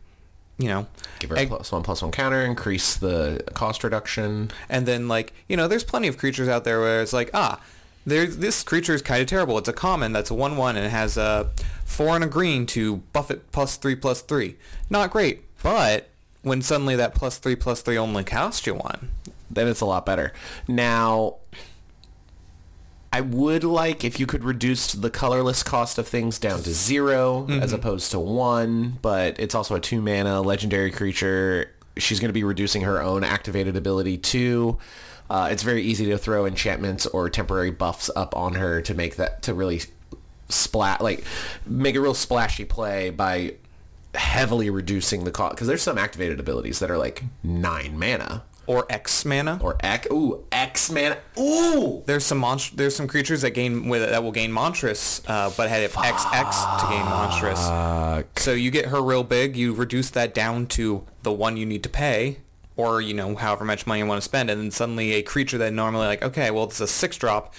you 0.57 0.67
know, 0.67 0.87
Give 1.19 1.29
her 1.29 1.37
a 1.37 1.45
plus 1.45 1.71
one 1.71 1.83
plus 1.83 2.01
one 2.01 2.11
counter, 2.11 2.41
increase 2.41 2.95
the 2.95 3.43
cost 3.53 3.83
reduction. 3.83 4.51
and 4.69 4.85
then 4.85 5.07
like 5.07 5.33
you 5.47 5.55
know 5.57 5.67
there's 5.67 5.83
plenty 5.83 6.07
of 6.07 6.17
creatures 6.17 6.47
out 6.47 6.63
there 6.63 6.79
where 6.79 7.01
it's 7.01 7.13
like 7.13 7.29
ah 7.33 7.59
there's 8.05 8.37
this 8.37 8.63
creature 8.63 8.93
is 8.93 9.01
kind 9.01 9.21
of 9.21 9.27
terrible 9.27 9.57
it's 9.57 9.69
a 9.69 9.73
common 9.73 10.11
that's 10.11 10.29
a 10.29 10.33
1-1 10.33 10.69
and 10.69 10.79
it 10.79 10.89
has 10.89 11.15
a 11.17 11.49
4 11.85 12.15
and 12.15 12.23
a 12.25 12.27
green 12.27 12.65
to 12.67 12.97
buff 13.13 13.31
it 13.31 13.49
plus 13.51 13.77
3 13.77 13.95
plus 13.95 14.21
3 14.21 14.55
not 14.89 15.09
great 15.09 15.41
but 15.63 16.09
when 16.41 16.61
suddenly 16.61 16.95
that 16.97 17.15
plus 17.15 17.37
3 17.37 17.55
plus 17.55 17.81
3 17.81 17.97
only 17.97 18.23
costs 18.23 18.67
you 18.67 18.73
1 18.75 19.09
Then 19.49 19.67
it's 19.67 19.81
a 19.81 19.85
lot 19.85 20.05
better. 20.05 20.33
Now, 20.67 21.35
I 23.13 23.21
would 23.21 23.63
like 23.63 24.03
if 24.03 24.19
you 24.19 24.25
could 24.25 24.43
reduce 24.43 24.93
the 24.93 25.11
colorless 25.11 25.61
cost 25.61 25.99
of 25.99 26.07
things 26.07 26.39
down 26.39 26.63
to 26.63 26.71
0 26.71 27.45
as 27.61 27.71
opposed 27.71 28.09
to 28.09 28.19
one, 28.19 28.97
but 29.03 29.39
it's 29.39 29.53
also 29.53 29.75
a 29.75 29.79
two 29.79 30.01
mana 30.01 30.41
legendary 30.41 30.89
creature. 30.89 31.71
She's 31.95 32.19
going 32.19 32.29
to 32.29 32.33
be 32.33 32.43
reducing 32.43 32.81
her 32.81 32.99
own 32.99 33.23
activated 33.23 33.75
ability 33.75 34.17
too. 34.17 34.79
Uh, 35.29 35.49
it's 35.51 35.61
very 35.61 35.83
easy 35.83 36.07
to 36.07 36.17
throw 36.17 36.47
enchantments 36.47 37.05
or 37.05 37.29
temporary 37.29 37.69
buffs 37.69 38.09
up 38.15 38.35
on 38.35 38.55
her 38.55 38.81
to 38.81 38.95
make 38.95 39.17
that 39.17 39.43
to 39.43 39.53
really 39.53 39.81
splat 40.49 40.99
like 40.99 41.23
make 41.67 41.95
a 41.95 42.01
real 42.01 42.15
splashy 42.15 42.65
play 42.65 43.11
by 43.11 43.53
heavily 44.15 44.71
reducing 44.71 45.23
the 45.23 45.31
cost 45.31 45.53
because 45.55 45.67
there's 45.67 45.83
some 45.83 45.99
activated 45.99 46.39
abilities 46.39 46.79
that 46.79 46.89
are 46.89 46.97
like 46.97 47.23
nine 47.43 47.97
mana 47.97 48.43
or 48.67 48.85
X 48.89 49.25
mana 49.25 49.59
or 49.61 49.77
X. 49.81 50.07
Ooh, 50.11 50.45
X 50.51 50.89
mana. 50.91 51.17
Ooh. 51.39 52.03
there's 52.05 52.25
some 52.25 52.39
monst- 52.41 52.75
there's 52.75 52.95
some 52.95 53.07
creatures 53.07 53.41
that 53.41 53.51
gain 53.51 53.89
with 53.89 54.07
that 54.09 54.23
will 54.23 54.31
gain 54.31 54.51
monstrous 54.51 55.21
uh, 55.27 55.51
but 55.57 55.69
have 55.69 55.91
XX 55.91 56.79
to 56.79 56.87
gain 56.87 57.05
monstrous 57.05 57.59
so 58.37 58.51
you 58.53 58.71
get 58.71 58.85
her 58.87 59.01
real 59.01 59.23
big 59.23 59.55
you 59.55 59.73
reduce 59.73 60.09
that 60.11 60.33
down 60.33 60.65
to 60.67 61.05
the 61.23 61.31
one 61.31 61.57
you 61.57 61.65
need 61.65 61.83
to 61.83 61.89
pay 61.89 62.37
or 62.75 63.01
you 63.01 63.13
know 63.13 63.35
however 63.35 63.65
much 63.65 63.85
money 63.85 63.99
you 63.99 64.05
want 64.05 64.17
to 64.21 64.23
spend 64.25 64.49
and 64.49 64.61
then 64.61 64.71
suddenly 64.71 65.13
a 65.13 65.21
creature 65.21 65.57
that 65.57 65.73
normally 65.73 66.07
like 66.07 66.23
okay 66.23 66.49
well 66.51 66.63
it's 66.65 66.79
a 66.79 66.87
six 66.87 67.17
drop 67.17 67.53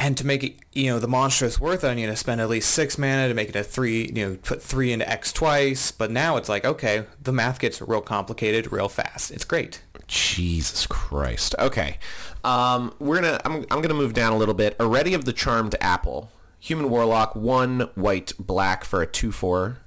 and 0.00 0.16
to 0.18 0.26
make 0.26 0.42
it 0.42 0.56
you 0.72 0.90
know 0.90 0.98
the 0.98 1.06
monstrous 1.06 1.60
worth 1.60 1.84
I 1.84 1.94
need 1.94 2.06
to 2.06 2.16
spend 2.16 2.40
at 2.40 2.48
least 2.48 2.72
six 2.72 2.98
mana 2.98 3.28
to 3.28 3.34
make 3.34 3.50
it 3.50 3.56
a 3.56 3.62
three 3.62 4.10
you 4.12 4.26
know 4.26 4.36
put 4.42 4.60
three 4.60 4.92
into 4.92 5.08
X 5.08 5.32
twice 5.32 5.92
but 5.92 6.10
now 6.10 6.36
it's 6.36 6.48
like 6.48 6.64
okay 6.64 7.04
the 7.22 7.32
math 7.32 7.60
gets 7.60 7.80
real 7.80 8.00
complicated 8.00 8.72
real 8.72 8.88
fast 8.88 9.30
it's 9.30 9.44
great 9.44 9.82
Jesus 10.10 10.88
Christ. 10.88 11.54
Okay. 11.60 11.98
Um, 12.42 12.92
we're 12.98 13.20
gonna. 13.20 13.40
I'm. 13.44 13.64
I'm 13.70 13.80
gonna 13.80 13.94
move 13.94 14.12
down 14.12 14.32
a 14.32 14.36
little 14.36 14.54
bit. 14.54 14.76
Eriette 14.78 15.14
of 15.14 15.24
the 15.24 15.32
Charmed 15.32 15.76
Apple. 15.80 16.32
Human 16.58 16.90
Warlock. 16.90 17.36
One 17.36 17.90
white 17.94 18.32
black 18.38 18.84
for 18.84 19.02
a 19.02 19.06
two 19.06 19.30
four. 19.30 19.78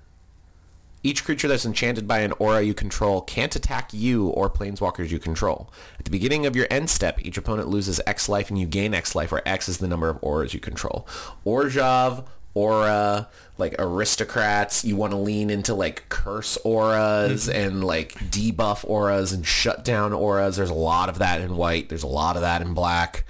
Each 1.04 1.24
creature 1.24 1.50
that's 1.50 1.66
enchanted 1.66 2.08
by 2.08 2.20
an 2.20 2.32
aura 2.39 2.62
you 2.62 2.74
control 2.74 3.22
can't 3.22 3.56
attack 3.56 3.94
you 3.94 4.28
or 4.30 4.50
planeswalkers 4.50 5.10
you 5.10 5.20
control. 5.20 5.72
At 6.00 6.06
the 6.06 6.12
beginning 6.12 6.46
of 6.46 6.56
your 6.56 6.68
end 6.72 6.89
step, 6.89 7.24
each 7.24 7.38
opponent 7.38 7.68
loses 7.68 8.00
X 8.08 8.30
life 8.30 8.50
and 8.50 8.58
you 8.58 8.66
gain 8.66 8.94
X 8.94 9.13
life, 9.13 9.32
where 9.32 9.48
X 9.48 9.68
is 9.68 9.80
the 9.80 9.88
number 9.88 10.10
of 10.10 10.18
auras 10.22 10.54
you 10.54 10.60
control. 10.62 11.08
Orzhov 11.46 12.26
aura, 12.54 13.30
like 13.58 13.76
aristocrats. 13.80 14.86
You 14.86 14.96
want 14.96 15.12
to 15.12 15.18
lean 15.18 15.50
into 15.50 15.74
like 15.74 16.08
curse 16.10 16.58
auras 16.63 17.48
mm-hmm. 17.48 17.60
and 17.60 17.84
like 17.84 18.13
debuff 18.13 18.88
auras 18.88 19.32
and 19.34 19.46
shut 19.46 19.84
down 19.84 20.13
auras. 20.13 20.56
There's 20.56 20.70
a 20.70 20.76
lot 20.76 21.10
of 21.10 21.20
that 21.20 21.42
in 21.42 21.58
white. 21.58 21.89
There's 21.89 22.04
a 22.04 22.08
lot 22.08 22.36
of 22.36 22.42
that 22.42 22.62
in 22.62 22.74
black. 22.74 23.26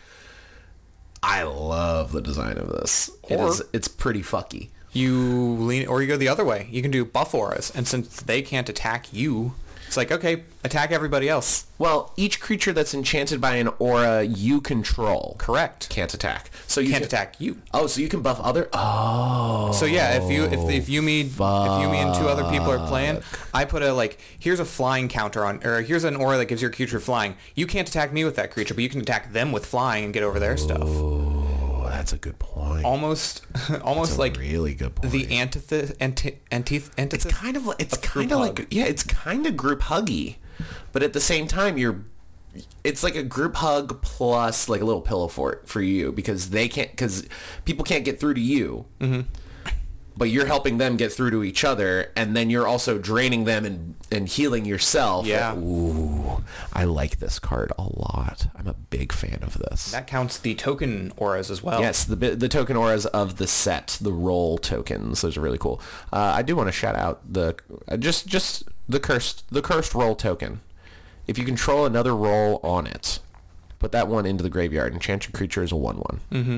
I 1.21 1.43
love 1.43 2.11
the 2.11 2.21
design 2.21 2.57
of 2.57 2.67
this. 2.67 3.09
It 3.29 3.39
Or- 3.39 3.49
is, 3.49 3.63
it's 3.71 3.87
pretty 3.87 4.21
fucky. 4.21 4.69
You 4.93 5.17
lean, 5.59 5.87
or 5.87 6.01
you 6.01 6.07
go 6.07 6.17
the 6.17 6.27
other 6.29 6.45
way. 6.45 6.67
You 6.71 6.81
can 6.81 6.91
do 6.91 7.03
buff 7.03 7.33
auras, 7.33 7.71
and 7.75 7.87
since 7.87 8.21
they 8.21 8.41
can't 8.41 8.69
attack 8.69 9.11
you, 9.11 9.53
it's 9.87 9.97
like 9.97 10.11
okay, 10.11 10.43
attack 10.63 10.91
everybody 10.91 11.29
else. 11.29 11.65
Well, 11.77 12.13
each 12.17 12.39
creature 12.39 12.73
that's 12.73 12.93
enchanted 12.95 13.39
by 13.41 13.57
an 13.57 13.69
aura 13.79 14.23
you 14.23 14.59
control 14.61 15.35
Correct. 15.37 15.89
can't 15.89 16.11
attack. 16.13 16.49
So 16.65 16.81
you 16.81 16.89
Can't 16.89 17.01
can, 17.01 17.07
attack 17.07 17.39
you. 17.39 17.61
Oh, 17.73 17.85
so 17.85 18.01
you 18.01 18.07
can 18.09 18.21
buff 18.21 18.39
other. 18.39 18.69
Oh, 18.73 19.71
So 19.73 19.85
yeah, 19.85 20.13
if 20.23 20.31
you 20.31 20.45
if, 20.45 20.67
if 20.69 20.89
you 20.89 21.01
mean 21.03 21.27
if 21.27 21.37
you 21.81 21.89
mean 21.89 22.13
two 22.15 22.27
other 22.27 22.43
people 22.49 22.71
are 22.71 22.87
playing, 22.87 23.21
I 23.53 23.65
put 23.65 23.83
a 23.83 23.93
like 23.93 24.17
here's 24.39 24.59
a 24.59 24.65
flying 24.65 25.09
counter 25.09 25.45
on 25.45 25.63
or 25.63 25.81
here's 25.81 26.03
an 26.05 26.15
aura 26.15 26.37
that 26.37 26.45
gives 26.45 26.61
your 26.61 26.71
creature 26.71 26.99
flying. 26.99 27.35
You 27.53 27.67
can't 27.67 27.87
attack 27.87 28.11
me 28.13 28.23
with 28.25 28.35
that 28.37 28.49
creature, 28.51 28.73
but 28.73 28.81
you 28.83 28.89
can 28.89 29.01
attack 29.01 29.33
them 29.33 29.51
with 29.51 29.65
flying 29.65 30.05
and 30.05 30.13
get 30.13 30.23
over 30.23 30.39
their 30.39 30.57
stuff. 30.57 30.81
oh, 30.81 31.42
that's 31.93 32.13
a 32.13 32.17
good 32.17 32.39
point. 32.39 32.85
Almost 32.85 33.45
almost 33.83 34.17
like 34.17 34.37
really 34.37 34.73
good 34.73 34.95
point. 34.95 35.11
the 35.11 35.37
antithesis 35.37 35.95
anti, 35.99 36.39
anti, 36.51 36.81
it's 36.97 37.25
kind 37.25 37.55
of 37.55 37.67
like 37.67 37.79
it's 37.81 37.97
kind 37.97 38.31
of 38.31 38.39
like 38.39 38.67
yeah, 38.71 38.85
it's 38.85 39.03
kind 39.03 39.45
of 39.45 39.55
group 39.55 39.81
huggy, 39.81 40.37
but 40.91 41.03
at 41.03 41.13
the 41.13 41.21
same 41.21 41.47
time 41.47 41.77
you're. 41.77 42.03
It's 42.83 43.01
like 43.01 43.15
a 43.15 43.23
group 43.23 43.55
hug 43.55 44.03
plus 44.03 44.69
like 44.69 44.79
a 44.79 44.85
little 44.85 45.01
pillow 45.01 45.27
fort 45.27 45.67
for 45.67 45.81
you 45.81 46.11
because 46.11 46.51
they 46.51 46.67
can't 46.67 46.91
because 46.91 47.27
people 47.65 47.83
can't 47.83 48.05
get 48.05 48.19
through 48.19 48.35
to 48.35 48.41
you. 48.41 48.85
Mm-hmm. 48.99 49.21
But 50.15 50.29
you're 50.29 50.45
helping 50.45 50.77
them 50.77 50.95
get 50.95 51.11
through 51.11 51.31
to 51.31 51.43
each 51.43 51.63
other, 51.63 52.11
and 52.15 52.35
then 52.35 52.51
you're 52.51 52.67
also 52.67 52.99
draining 52.99 53.45
them 53.45 53.65
and, 53.65 53.95
and 54.11 54.27
healing 54.27 54.63
yourself. 54.63 55.25
Yeah. 55.25 55.57
Ooh, 55.57 56.43
I 56.71 56.83
like 56.83 57.17
this 57.17 57.39
card 57.39 57.71
a 57.79 57.81
lot. 57.83 58.45
I'm 58.55 58.67
a 58.67 58.73
big 58.75 59.11
fan 59.11 59.39
of 59.41 59.57
this. 59.57 59.91
that 59.91 60.05
counts 60.05 60.37
the 60.37 60.53
token 60.53 61.11
auras 61.17 61.49
as 61.49 61.63
well. 61.63 61.81
Yes, 61.81 62.03
the 62.05 62.15
the 62.15 62.47
token 62.47 62.77
auras 62.77 63.07
of 63.07 63.37
the 63.37 63.47
set, 63.47 63.97
the 63.99 64.13
role 64.13 64.59
tokens. 64.59 65.21
Those 65.21 65.35
are 65.35 65.41
really 65.41 65.57
cool. 65.57 65.81
Uh, 66.11 66.33
I 66.37 66.43
do 66.43 66.55
want 66.55 66.67
to 66.67 66.71
shout 66.71 66.95
out 66.95 67.21
the 67.27 67.55
uh, 67.87 67.97
just 67.97 68.27
just 68.27 68.63
the 68.87 68.99
cursed 68.99 69.45
the 69.51 69.63
cursed 69.63 69.95
role 69.95 70.15
token. 70.15 70.61
If 71.25 71.39
you 71.39 71.43
control 71.45 71.85
another 71.87 72.15
role 72.15 72.59
on 72.63 72.85
it, 72.85 73.17
put 73.79 73.91
that 73.93 74.07
one 74.07 74.27
into 74.27 74.43
the 74.43 74.49
graveyard. 74.49 74.93
Enchant 74.93 75.25
your 75.25 75.31
creature 75.31 75.63
as 75.63 75.71
a 75.71 75.75
one 75.75 75.97
one. 75.97 76.19
Mm-hmm. 76.31 76.57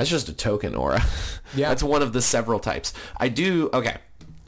That's 0.00 0.10
just 0.10 0.28
a 0.28 0.32
token 0.32 0.74
aura. 0.74 1.02
Yeah. 1.52 1.68
that's 1.70 1.82
one 1.82 2.00
of 2.00 2.12
the 2.12 2.22
several 2.22 2.60
types. 2.60 2.92
I 3.16 3.28
do 3.28 3.70
okay. 3.72 3.96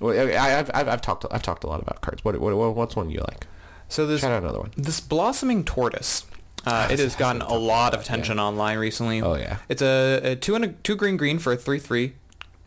I, 0.00 0.58
I've, 0.60 0.70
I've, 0.72 0.88
I've 0.88 1.00
talked 1.02 1.26
I've 1.32 1.42
talked 1.42 1.64
a 1.64 1.66
lot 1.66 1.82
about 1.82 2.00
cards. 2.00 2.24
What, 2.24 2.38
what 2.38 2.54
what's 2.76 2.94
one 2.94 3.10
you 3.10 3.18
like? 3.18 3.48
So 3.88 4.06
this 4.06 4.20
Shout 4.20 4.30
out 4.30 4.44
another 4.44 4.60
one. 4.60 4.70
This 4.76 5.00
blossoming 5.00 5.64
tortoise. 5.64 6.24
Uh, 6.64 6.86
it 6.92 7.00
has 7.00 7.16
gotten 7.16 7.42
a 7.42 7.54
lot 7.54 7.92
of 7.92 8.02
attention 8.02 8.38
online 8.38 8.78
recently. 8.78 9.20
Oh, 9.20 9.34
yeah. 9.34 9.58
It's 9.68 9.82
a, 9.82 10.20
a 10.22 10.36
two 10.36 10.54
and 10.54 10.64
a 10.64 10.68
two 10.68 10.94
green 10.94 11.16
green 11.16 11.40
for 11.40 11.52
a 11.52 11.56
three 11.56 11.80
three 11.80 12.14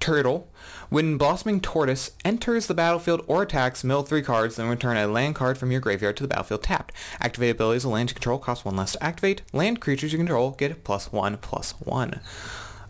turtle. 0.02 0.50
When 0.90 1.18
blossoming 1.18 1.62
tortoise 1.62 2.12
enters 2.26 2.68
the 2.68 2.74
battlefield 2.74 3.24
or 3.26 3.42
attacks, 3.44 3.84
mill 3.86 4.04
three 4.04 4.22
cards, 4.22 4.58
then 4.58 4.68
return 4.68 4.98
a 4.98 5.08
land 5.08 5.36
card 5.36 5.58
from 5.58 5.72
your 5.72 5.80
graveyard 5.82 6.18
to 6.18 6.24
the 6.24 6.28
battlefield 6.30 6.64
tapped. 6.64 6.94
Activate 7.22 7.52
abilities 7.52 7.86
of 7.86 7.92
land 7.92 8.10
you 8.10 8.16
control 8.16 8.38
cost 8.38 8.66
one 8.66 8.76
less 8.76 8.92
to 8.92 9.04
activate. 9.04 9.42
Land 9.54 9.80
creatures 9.80 10.12
you 10.12 10.20
control 10.20 10.52
get 10.52 10.84
plus 10.84 11.12
one 11.12 11.38
plus 11.38 11.72
one. 11.80 12.20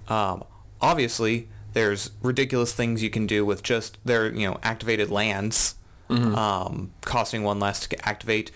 Um, 0.07 0.43
obviously, 0.81 1.47
there's 1.73 2.11
ridiculous 2.21 2.73
things 2.73 3.03
you 3.03 3.09
can 3.09 3.27
do 3.27 3.45
with 3.45 3.63
just 3.63 3.97
their 4.05 4.33
you 4.33 4.47
know 4.47 4.57
activated 4.63 5.09
lands, 5.09 5.75
um, 6.09 6.91
costing 7.01 7.43
one 7.43 7.59
less 7.59 7.85
to 7.87 8.07
activate. 8.07 8.51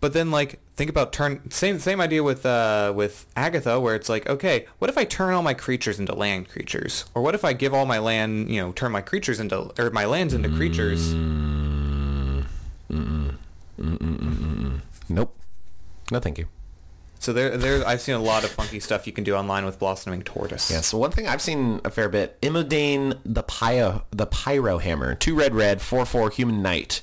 But 0.00 0.12
then 0.12 0.30
like 0.30 0.60
think 0.76 0.90
about 0.90 1.12
turn 1.12 1.50
same 1.50 1.78
same 1.78 2.00
idea 2.00 2.22
with 2.22 2.44
uh 2.44 2.92
with 2.94 3.26
Agatha 3.36 3.78
where 3.80 3.94
it's 3.94 4.08
like 4.08 4.28
okay 4.28 4.66
what 4.78 4.90
if 4.90 4.98
I 4.98 5.04
turn 5.04 5.32
all 5.32 5.42
my 5.42 5.54
creatures 5.54 5.98
into 5.98 6.14
land 6.14 6.48
creatures? 6.48 7.04
Or 7.14 7.22
what 7.22 7.34
if 7.34 7.44
I 7.44 7.52
give 7.54 7.72
all 7.72 7.86
my 7.86 7.98
land 7.98 8.50
you 8.50 8.60
know 8.60 8.72
turn 8.72 8.92
my 8.92 9.00
creatures 9.00 9.40
into 9.40 9.72
or 9.78 9.90
my 9.90 10.04
lands 10.04 10.34
into 10.34 10.48
creatures? 10.50 11.14
Nope. 15.08 15.34
No, 16.10 16.20
thank 16.20 16.38
you. 16.38 16.46
So 17.24 17.32
there 17.32 17.56
there 17.56 17.86
I've 17.86 18.02
seen 18.02 18.14
a 18.14 18.20
lot 18.20 18.44
of 18.44 18.50
funky 18.50 18.80
stuff 18.80 19.06
you 19.06 19.12
can 19.12 19.24
do 19.24 19.34
online 19.34 19.64
with 19.64 19.78
blossoming 19.78 20.22
tortoise 20.22 20.70
Yeah, 20.70 20.82
so 20.82 20.98
one 20.98 21.10
thing 21.10 21.26
I've 21.26 21.40
seen 21.40 21.80
a 21.84 21.90
fair 21.90 22.08
bit, 22.08 22.38
Imodane 22.42 23.18
the 23.24 23.42
Pyro, 23.42 24.04
the 24.10 24.26
Pyro 24.26 24.78
Hammer, 24.78 25.14
two 25.14 25.34
red 25.34 25.54
red, 25.54 25.80
four 25.80 26.04
four 26.04 26.28
human 26.30 26.60
knight. 26.60 27.00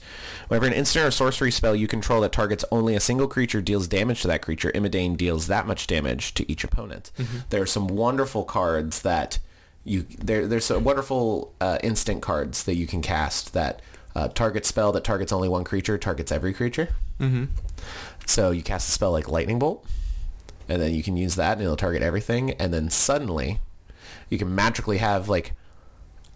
Whenever 0.48 0.68
an 0.68 0.74
instant 0.74 1.06
or 1.06 1.12
sorcery 1.12 1.50
spell 1.50 1.76
you 1.76 1.88
control 1.88 2.22
that 2.22 2.32
targets 2.32 2.64
only 2.72 2.96
a 2.96 3.00
single 3.00 3.28
creature 3.28 3.62
deals 3.62 3.88
damage 3.88 4.22
to 4.22 4.28
that 4.28 4.42
creature, 4.42 4.72
Imodane 4.74 5.18
deals 5.18 5.48
that 5.48 5.66
much 5.66 5.88
damage 5.88 6.34
to 6.36 6.50
each 6.52 6.64
opponent. 6.64 7.12
There 7.50 7.62
are 7.62 7.66
some 7.68 7.88
wonderful 7.88 8.44
cards 8.44 9.02
that 9.02 9.40
you 9.84 10.06
there. 10.20 10.46
There's 10.48 10.66
some 10.66 10.84
wonderful 10.84 11.54
uh, 11.60 11.80
instant 11.82 12.22
cards 12.22 12.64
that 12.66 12.76
you 12.76 12.86
can 12.86 13.02
cast 13.02 13.54
that 13.54 13.82
uh, 14.16 14.28
target 14.28 14.66
spell 14.66 14.92
that 14.92 15.04
targets 15.04 15.32
only 15.32 15.50
one 15.50 15.64
creature 15.64 15.98
targets 15.98 16.32
every 16.32 16.54
creature. 16.54 16.90
Mm-hmm. 17.20 17.46
So 18.26 18.52
you 18.52 18.62
cast 18.62 18.90
a 18.90 18.92
spell 18.92 19.12
like 19.12 19.28
Lightning 19.28 19.58
Bolt, 19.58 19.86
and 20.72 20.82
then 20.82 20.94
you 20.94 21.04
can 21.04 21.18
use 21.18 21.36
that 21.36 21.54
and 21.54 21.62
it'll 21.62 21.76
target 21.76 22.02
everything. 22.02 22.52
And 22.52 22.74
then 22.74 22.90
suddenly 22.90 23.60
you 24.30 24.38
can 24.38 24.54
magically 24.56 24.98
have 25.00 25.28
like 25.28 25.54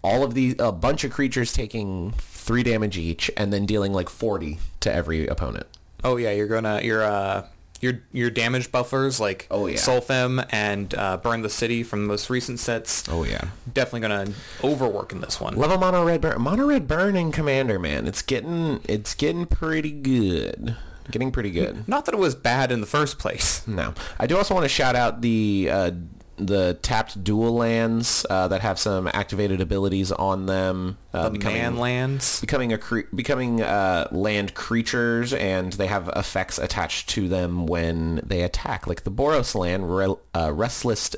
all 0.02 0.22
of 0.22 0.34
these 0.34 0.54
a 0.58 0.70
bunch 0.72 1.04
of 1.04 1.10
creatures 1.10 1.52
taking 1.52 2.12
three 2.18 2.62
damage 2.62 2.96
each 2.98 3.30
and 3.36 3.52
then 3.52 3.66
dealing 3.66 3.92
like 3.92 4.08
40 4.08 4.58
to 4.80 4.92
every 4.92 5.26
opponent. 5.26 5.66
Oh 6.04 6.16
yeah 6.16 6.30
you're 6.30 6.46
gonna 6.46 6.80
your 6.82 7.02
uh 7.02 7.46
your 7.80 8.00
your 8.12 8.30
damage 8.30 8.70
buffers 8.70 9.18
like 9.18 9.46
Oh, 9.50 9.66
yeah. 9.66 9.76
Solphim 9.76 10.46
and 10.50 10.94
uh, 10.94 11.16
Burn 11.18 11.42
the 11.42 11.50
City 11.50 11.82
from 11.82 12.02
the 12.02 12.08
most 12.08 12.30
recent 12.30 12.58
sets. 12.58 13.08
Oh 13.08 13.24
yeah. 13.24 13.48
Definitely 13.72 14.00
gonna 14.00 14.26
overwork 14.62 15.12
in 15.12 15.20
this 15.20 15.40
one. 15.40 15.56
Level 15.56 15.78
mono 15.78 16.04
red 16.04 16.20
burn 16.20 16.40
mono 16.40 16.66
red 16.66 16.86
burn 16.86 17.16
in 17.16 17.32
commander 17.32 17.78
man. 17.78 18.06
It's 18.06 18.22
getting 18.22 18.80
it's 18.84 19.14
getting 19.14 19.46
pretty 19.46 19.92
good 19.92 20.76
getting 21.10 21.30
pretty 21.30 21.50
good 21.50 21.86
not 21.88 22.04
that 22.04 22.14
it 22.14 22.18
was 22.18 22.34
bad 22.34 22.70
in 22.72 22.80
the 22.80 22.86
first 22.86 23.18
place 23.18 23.66
No, 23.68 23.94
I 24.18 24.26
do 24.26 24.36
also 24.36 24.54
want 24.54 24.64
to 24.64 24.68
shout 24.68 24.94
out 24.96 25.20
the 25.22 25.68
uh, 25.70 25.90
the 26.36 26.74
tapped 26.82 27.24
dual 27.24 27.54
lands 27.54 28.26
uh, 28.28 28.46
that 28.48 28.60
have 28.60 28.78
some 28.78 29.08
activated 29.08 29.60
abilities 29.60 30.12
on 30.12 30.46
them. 30.46 30.98
Uh, 31.12 31.30
the 31.30 31.38
man 31.38 31.76
lands 31.78 32.40
becoming 32.42 32.72
a 32.72 32.78
cre- 32.78 33.08
becoming 33.14 33.62
uh, 33.62 34.06
land 34.12 34.52
creatures, 34.54 35.32
and 35.32 35.72
they 35.74 35.86
have 35.86 36.08
effects 36.14 36.58
attached 36.58 37.08
to 37.10 37.26
them 37.28 37.66
when 37.66 38.20
they 38.24 38.42
attack, 38.42 38.86
like 38.86 39.04
the 39.04 39.10
Boros 39.10 39.54
land, 39.54 39.96
Re- 39.96 40.14
uh, 40.34 40.52
Restless 40.52 41.16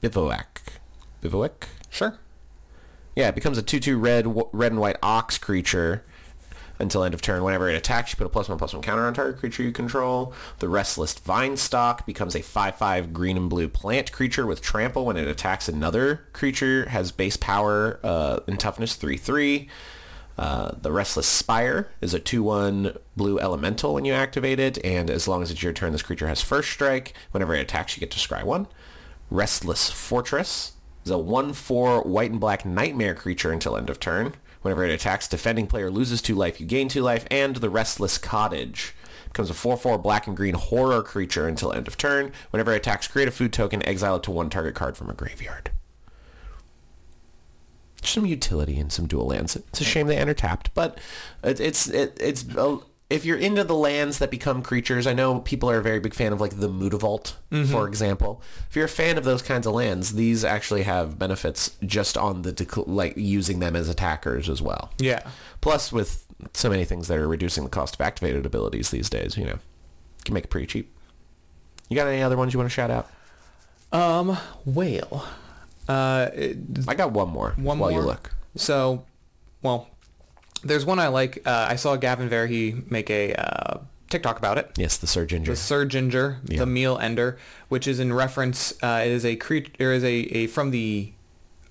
Bivouac. 0.00 0.60
Bivouac. 1.20 1.68
sure 1.88 2.18
Yeah, 3.14 3.28
it 3.28 3.34
becomes 3.34 3.58
a 3.58 3.62
two-two 3.62 3.96
red, 3.98 4.24
w- 4.24 4.48
red 4.52 4.72
and 4.72 4.80
white 4.80 4.96
ox 5.02 5.38
creature 5.38 6.04
until 6.78 7.04
end 7.04 7.14
of 7.14 7.22
turn. 7.22 7.42
Whenever 7.42 7.68
it 7.68 7.76
attacks, 7.76 8.12
you 8.12 8.16
put 8.16 8.26
a 8.26 8.30
plus 8.30 8.48
one 8.48 8.58
plus 8.58 8.72
one 8.72 8.82
counter 8.82 9.06
on 9.06 9.14
target 9.14 9.38
creature 9.38 9.62
you 9.62 9.72
control. 9.72 10.32
The 10.58 10.68
Restless 10.68 11.14
Vinestalk 11.14 12.06
becomes 12.06 12.34
a 12.34 12.42
five-five 12.42 13.12
green 13.12 13.36
and 13.36 13.50
blue 13.50 13.68
plant 13.68 14.12
creature 14.12 14.46
with 14.46 14.60
trample. 14.62 15.06
When 15.06 15.16
it 15.16 15.28
attacks 15.28 15.68
another 15.68 16.26
creature, 16.32 16.88
has 16.88 17.12
base 17.12 17.36
power 17.36 18.00
uh, 18.02 18.40
and 18.46 18.58
toughness 18.58 18.94
three-three. 18.94 19.68
Uh, 20.38 20.72
the 20.82 20.92
Restless 20.92 21.26
Spire 21.26 21.88
is 22.02 22.12
a 22.12 22.20
2-1 22.20 22.98
blue 23.16 23.38
elemental 23.38 23.94
when 23.94 24.04
you 24.04 24.12
activate 24.12 24.60
it, 24.60 24.82
and 24.84 25.08
as 25.08 25.26
long 25.26 25.42
as 25.42 25.50
it's 25.50 25.62
your 25.62 25.72
turn, 25.72 25.92
this 25.92 26.02
creature 26.02 26.28
has 26.28 26.42
first 26.42 26.70
strike. 26.70 27.14
Whenever 27.30 27.54
it 27.54 27.60
attacks, 27.60 27.96
you 27.96 28.00
get 28.00 28.10
to 28.10 28.18
scry 28.18 28.44
one. 28.44 28.66
Restless 29.30 29.90
Fortress 29.90 30.72
is 31.04 31.10
a 31.10 31.14
1-4 31.14 32.04
white 32.04 32.30
and 32.30 32.40
black 32.40 32.66
nightmare 32.66 33.14
creature 33.14 33.50
until 33.50 33.76
end 33.76 33.88
of 33.88 33.98
turn. 33.98 34.34
Whenever 34.66 34.84
it 34.84 34.90
attacks, 34.90 35.28
defending 35.28 35.68
player 35.68 35.92
loses 35.92 36.20
two 36.20 36.34
life, 36.34 36.60
you 36.60 36.66
gain 36.66 36.88
two 36.88 37.00
life, 37.00 37.24
and 37.30 37.54
the 37.54 37.70
Restless 37.70 38.18
Cottage 38.18 38.96
becomes 39.26 39.48
a 39.48 39.52
4-4 39.52 40.02
black 40.02 40.26
and 40.26 40.36
green 40.36 40.56
horror 40.56 41.04
creature 41.04 41.46
until 41.46 41.72
end 41.72 41.86
of 41.86 41.96
turn. 41.96 42.32
Whenever 42.50 42.72
it 42.72 42.78
attacks, 42.78 43.06
create 43.06 43.28
a 43.28 43.30
food 43.30 43.52
token, 43.52 43.80
exile 43.86 44.16
it 44.16 44.24
to 44.24 44.32
one 44.32 44.50
target 44.50 44.74
card 44.74 44.96
from 44.96 45.08
a 45.08 45.14
graveyard. 45.14 45.70
Some 48.02 48.26
utility 48.26 48.76
and 48.80 48.90
some 48.90 49.06
dual 49.06 49.28
lands. 49.28 49.54
It's 49.54 49.82
a 49.82 49.84
shame 49.84 50.08
they 50.08 50.16
enter 50.16 50.34
tapped, 50.34 50.74
but 50.74 50.98
it, 51.44 51.60
it's 51.60 51.88
it, 51.88 52.18
it's 52.20 52.44
if 53.08 53.24
you're 53.24 53.38
into 53.38 53.62
the 53.62 53.74
lands 53.74 54.18
that 54.18 54.30
become 54.30 54.62
creatures. 54.62 55.06
I 55.06 55.12
know 55.12 55.38
people 55.40 55.70
are 55.70 55.78
a 55.78 55.82
very 55.82 56.00
big 56.00 56.12
fan 56.14 56.32
of 56.32 56.40
like 56.40 56.58
the 56.58 56.68
Mutavault, 56.68 57.34
for 57.70 57.86
example. 57.86 58.42
If 58.68 58.74
you're 58.76 58.86
a 58.86 58.88
fan 58.88 59.16
of 59.16 59.24
those 59.24 59.42
kinds 59.42 59.66
of 59.66 59.74
lands, 59.74 60.14
these 60.14 60.44
actually 60.44 60.82
have 60.82 61.18
benefits 61.18 61.76
just 61.84 62.16
on 62.18 62.42
the 62.42 62.52
dec- 62.52 62.86
like 62.88 63.16
using 63.16 63.60
them 63.60 63.76
as 63.76 63.88
attackers 63.88 64.48
as 64.48 64.60
well. 64.60 64.90
yeah 64.98 65.20
Plus, 65.60 65.92
with 65.92 66.26
so 66.52 66.68
many 66.68 66.84
things 66.84 67.06
that 67.08 67.18
are 67.18 67.28
reducing 67.28 67.62
the 67.64 67.70
cost 67.70 67.94
of 67.94 68.00
activated 68.00 68.44
abilities 68.44 68.90
these 68.90 69.08
days, 69.08 69.36
you 69.36 69.44
know, 69.44 69.58
can 70.24 70.34
make 70.34 70.44
it 70.44 70.50
pretty 70.50 70.66
cheap. 70.66 70.92
You 71.88 71.94
got 71.96 72.08
any 72.08 72.22
other 72.22 72.36
ones 72.36 72.52
you 72.52 72.58
want 72.58 72.68
to 72.70 72.74
shout 72.74 72.90
out? 72.90 73.08
Um, 73.92 74.36
whale. 74.64 75.24
Uh, 75.88 76.28
it- 76.34 76.58
I 76.88 76.94
got 76.96 77.12
one 77.12 77.28
more. 77.28 77.52
one 77.56 77.78
while 77.78 77.90
more. 77.90 78.00
you 78.00 78.04
look. 78.04 78.32
So, 78.56 79.04
well, 79.62 79.88
there's 80.64 80.84
one 80.84 80.98
I 80.98 81.08
like. 81.08 81.42
Uh, 81.46 81.66
I 81.70 81.76
saw 81.76 81.96
Gavin 81.96 82.28
Verhey 82.28 82.88
make 82.90 83.10
a 83.10 83.34
uh, 83.34 83.78
TikTok 84.10 84.38
about 84.38 84.58
it. 84.58 84.70
Yes, 84.76 84.96
the 84.96 85.06
Syr 85.06 85.26
Ginger. 85.26 85.52
The 85.52 85.56
Syr 85.56 85.84
Ginger, 85.84 86.38
Yeah. 86.44 86.60
the 86.60 86.66
meal 86.66 86.98
ender, 86.98 87.38
which 87.68 87.86
is 87.86 87.98
in 88.00 88.12
reference. 88.12 88.72
Uh, 88.82 89.02
it 89.04 89.10
is 89.12 89.24
a 89.24 89.36
creature. 89.36 89.72
There 89.78 89.92
is 89.92 90.04
a, 90.04 90.14
a 90.14 90.46
from 90.46 90.70
the 90.70 91.12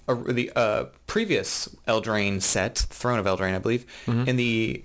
uh, 0.07 0.15
the 0.27 0.51
uh, 0.55 0.85
previous 1.07 1.67
Eldraine 1.87 2.41
set, 2.41 2.77
Throne 2.77 3.19
of 3.19 3.25
Eldraine, 3.25 3.55
I 3.55 3.59
believe. 3.59 3.85
Mm-hmm. 4.05 4.29
In 4.29 4.35
the 4.35 4.83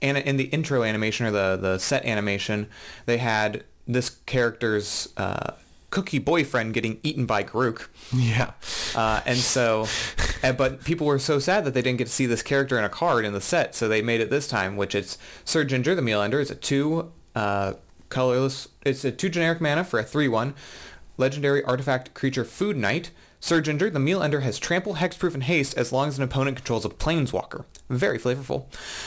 in 0.00 0.36
the 0.38 0.44
intro 0.44 0.82
animation 0.82 1.26
or 1.26 1.30
the 1.30 1.58
the 1.60 1.78
set 1.78 2.04
animation, 2.04 2.68
they 3.06 3.18
had 3.18 3.64
this 3.86 4.10
character's 4.26 5.08
uh, 5.16 5.52
cookie 5.90 6.18
boyfriend 6.18 6.72
getting 6.72 6.98
eaten 7.02 7.26
by 7.26 7.42
Garruk. 7.42 7.88
yeah. 8.14 8.52
Uh, 8.94 9.20
and 9.26 9.38
so, 9.38 9.86
uh, 10.42 10.52
but 10.52 10.84
people 10.84 11.06
were 11.06 11.18
so 11.18 11.38
sad 11.38 11.64
that 11.64 11.74
they 11.74 11.82
didn't 11.82 11.98
get 11.98 12.06
to 12.06 12.12
see 12.12 12.26
this 12.26 12.42
character 12.42 12.78
in 12.78 12.84
a 12.84 12.88
card 12.88 13.24
in 13.24 13.32
the 13.32 13.40
set, 13.40 13.74
so 13.74 13.88
they 13.88 14.02
made 14.02 14.20
it 14.20 14.30
this 14.30 14.48
time, 14.48 14.76
which 14.76 14.94
it's 14.94 15.18
Syr 15.44 15.64
Ginger, 15.64 15.94
the 15.94 16.02
Meal 16.02 16.22
Ender. 16.22 16.40
It's 16.40 16.50
a 16.50 16.54
two 16.54 17.12
uh, 17.34 17.74
colorless. 18.08 18.68
It's 18.84 19.04
a 19.04 19.12
two 19.12 19.28
generic 19.28 19.60
mana 19.60 19.84
for 19.84 19.98
a 19.98 20.04
three-one 20.04 20.54
legendary 21.16 21.62
artifact 21.64 22.14
creature 22.14 22.44
Food 22.44 22.76
Knight. 22.76 23.10
Syr 23.42 23.62
Ginger, 23.62 23.88
the 23.88 23.98
Meal 23.98 24.22
Ender 24.22 24.40
has 24.40 24.58
trample, 24.58 24.96
hexproof, 24.96 25.32
and 25.32 25.44
haste 25.44 25.76
as 25.76 25.92
long 25.92 26.08
as 26.08 26.18
an 26.18 26.24
opponent 26.24 26.58
controls 26.58 26.84
a 26.84 26.90
planeswalker. 26.90 27.64
Very 27.88 28.18
flavorful. 28.18 28.66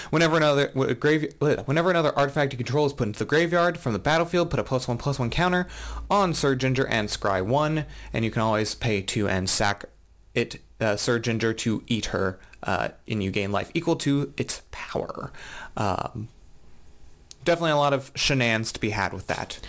Whenever 0.09 0.37
another 0.37 0.67
grave, 0.95 1.33
whenever 1.39 1.91
another 1.91 2.17
artifact 2.17 2.51
you 2.51 2.57
control 2.57 2.87
is 2.87 2.93
put 2.93 3.07
into 3.07 3.19
the 3.19 3.25
graveyard 3.25 3.77
from 3.77 3.93
the 3.93 3.99
battlefield, 3.99 4.49
put 4.49 4.59
a 4.59 4.63
plus 4.63 4.87
one 4.87 4.97
plus 4.97 5.19
one 5.19 5.29
counter 5.29 5.67
on 6.09 6.33
Syr 6.33 6.55
Ginger 6.55 6.87
and 6.87 7.09
Scry 7.09 7.45
one, 7.45 7.85
and 8.11 8.25
you 8.25 8.31
can 8.31 8.41
always 8.41 8.73
pay 8.73 9.01
two 9.03 9.29
and 9.29 9.47
sack 9.47 9.85
it 10.33 10.59
uh, 10.81 10.95
Syr 10.95 11.19
Ginger 11.19 11.53
to 11.53 11.83
eat 11.87 12.07
her, 12.07 12.39
uh, 12.63 12.89
and 13.07 13.23
you 13.23 13.29
gain 13.29 13.51
life 13.51 13.69
equal 13.75 13.95
to 13.97 14.33
its 14.35 14.63
power. 14.71 15.31
Um, 15.77 16.27
definitely 17.45 17.71
a 17.71 17.77
lot 17.77 17.93
of 17.93 18.11
shenanigans 18.15 18.71
to 18.71 18.79
be 18.79 18.89
had 18.89 19.13
with 19.13 19.27
that. 19.27 19.59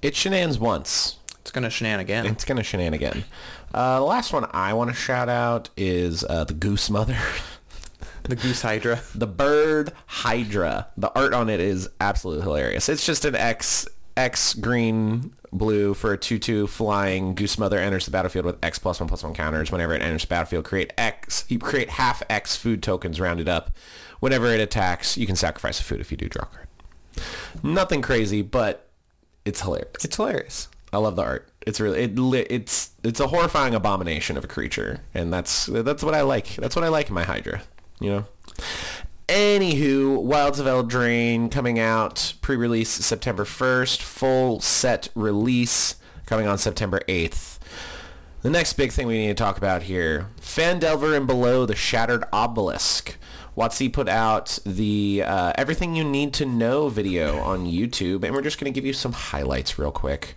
It 0.00 0.16
shenanigans 0.16 0.58
once. 0.58 1.17
It's 1.48 1.52
gonna 1.54 1.68
shenan 1.68 1.98
again. 1.98 2.26
It's 2.26 2.44
gonna 2.44 2.62
shenanigan. 2.62 3.24
Uh, 3.72 4.00
the 4.00 4.04
last 4.04 4.34
one 4.34 4.46
I 4.50 4.74
want 4.74 4.90
to 4.90 4.94
shout 4.94 5.30
out 5.30 5.70
is 5.78 6.22
uh, 6.22 6.44
the 6.44 6.52
Goose 6.52 6.90
Mother. 6.90 7.16
The 8.24 8.36
Goose 8.36 8.60
Hydra. 8.60 9.00
the 9.14 9.26
bird 9.26 9.92
hydra 10.06 10.88
the 10.98 11.10
art 11.18 11.32
on 11.32 11.48
it 11.48 11.60
is 11.60 11.88
absolutely 11.98 12.42
hilarious 12.42 12.90
it's 12.90 13.06
just 13.06 13.24
an 13.24 13.34
x 13.34 13.88
x 14.18 14.52
green 14.52 15.32
blue 15.50 15.94
for 15.94 16.12
a 16.12 16.18
2-2 16.18 16.68
flying 16.68 17.34
goose 17.34 17.56
mother 17.58 17.78
enters 17.78 18.04
the 18.04 18.10
battlefield 18.10 18.44
with 18.44 18.62
x 18.62 18.78
plus 18.78 19.00
1 19.00 19.08
plus 19.08 19.22
1 19.22 19.32
counters 19.32 19.72
whenever 19.72 19.94
it 19.94 20.02
enters 20.02 20.22
the 20.22 20.28
battlefield 20.28 20.66
create 20.66 20.92
x 20.98 21.46
you 21.48 21.58
create 21.58 21.88
half 21.88 22.22
x 22.28 22.54
food 22.54 22.82
tokens 22.82 23.18
rounded 23.18 23.48
up 23.48 23.70
whenever 24.20 24.48
it 24.48 24.60
attacks 24.60 25.16
you 25.16 25.26
can 25.26 25.36
sacrifice 25.36 25.80
a 25.80 25.82
food 25.82 25.98
if 26.00 26.10
you 26.10 26.18
do 26.18 26.28
draw 26.28 26.42
a 26.42 26.46
card 26.54 26.68
nothing 27.62 28.02
crazy 28.02 28.42
but 28.42 28.90
it's 29.46 29.62
hilarious 29.62 30.04
It's 30.04 30.16
hilarious. 30.16 30.68
I 30.92 30.98
love 30.98 31.16
the 31.16 31.22
art. 31.22 31.48
It's 31.66 31.80
really 31.80 32.00
it 32.00 32.18
it's 32.50 32.90
it's 33.04 33.20
a 33.20 33.28
horrifying 33.28 33.74
abomination 33.74 34.36
of 34.36 34.44
a 34.44 34.48
creature, 34.48 35.00
and 35.14 35.32
that's 35.32 35.66
that's 35.66 36.02
what 36.02 36.14
I 36.14 36.22
like. 36.22 36.56
That's 36.56 36.74
what 36.74 36.84
I 36.84 36.88
like 36.88 37.08
in 37.08 37.14
my 37.14 37.24
Hydra. 37.24 37.62
You 38.00 38.10
know. 38.10 38.26
Anywho, 39.28 40.22
Wilds 40.22 40.58
of 40.58 40.64
Eldraine 40.64 41.50
coming 41.50 41.78
out 41.78 42.32
pre-release 42.40 42.88
September 42.88 43.44
1st, 43.44 44.00
full 44.00 44.58
set 44.60 45.10
release 45.14 45.96
coming 46.24 46.46
on 46.46 46.56
September 46.56 47.02
8th. 47.08 47.58
The 48.40 48.48
next 48.48 48.74
big 48.74 48.90
thing 48.90 49.06
we 49.06 49.18
need 49.18 49.28
to 49.28 49.34
talk 49.34 49.58
about 49.58 49.82
here, 49.82 50.28
Phandelver 50.40 51.14
and 51.14 51.26
Below 51.26 51.66
the 51.66 51.76
Shattered 51.76 52.24
Obelisk. 52.32 53.18
Watsy 53.54 53.92
put 53.92 54.08
out 54.08 54.58
the 54.64 55.24
uh, 55.26 55.52
Everything 55.56 55.94
You 55.94 56.04
Need 56.04 56.32
to 56.34 56.46
Know 56.46 56.88
video 56.88 57.38
on 57.40 57.66
YouTube, 57.66 58.24
and 58.24 58.32
we're 58.34 58.40
just 58.40 58.58
going 58.58 58.72
to 58.72 58.74
give 58.74 58.86
you 58.86 58.92
some 58.92 59.12
highlights 59.12 59.78
real 59.78 59.90
quick. 59.90 60.36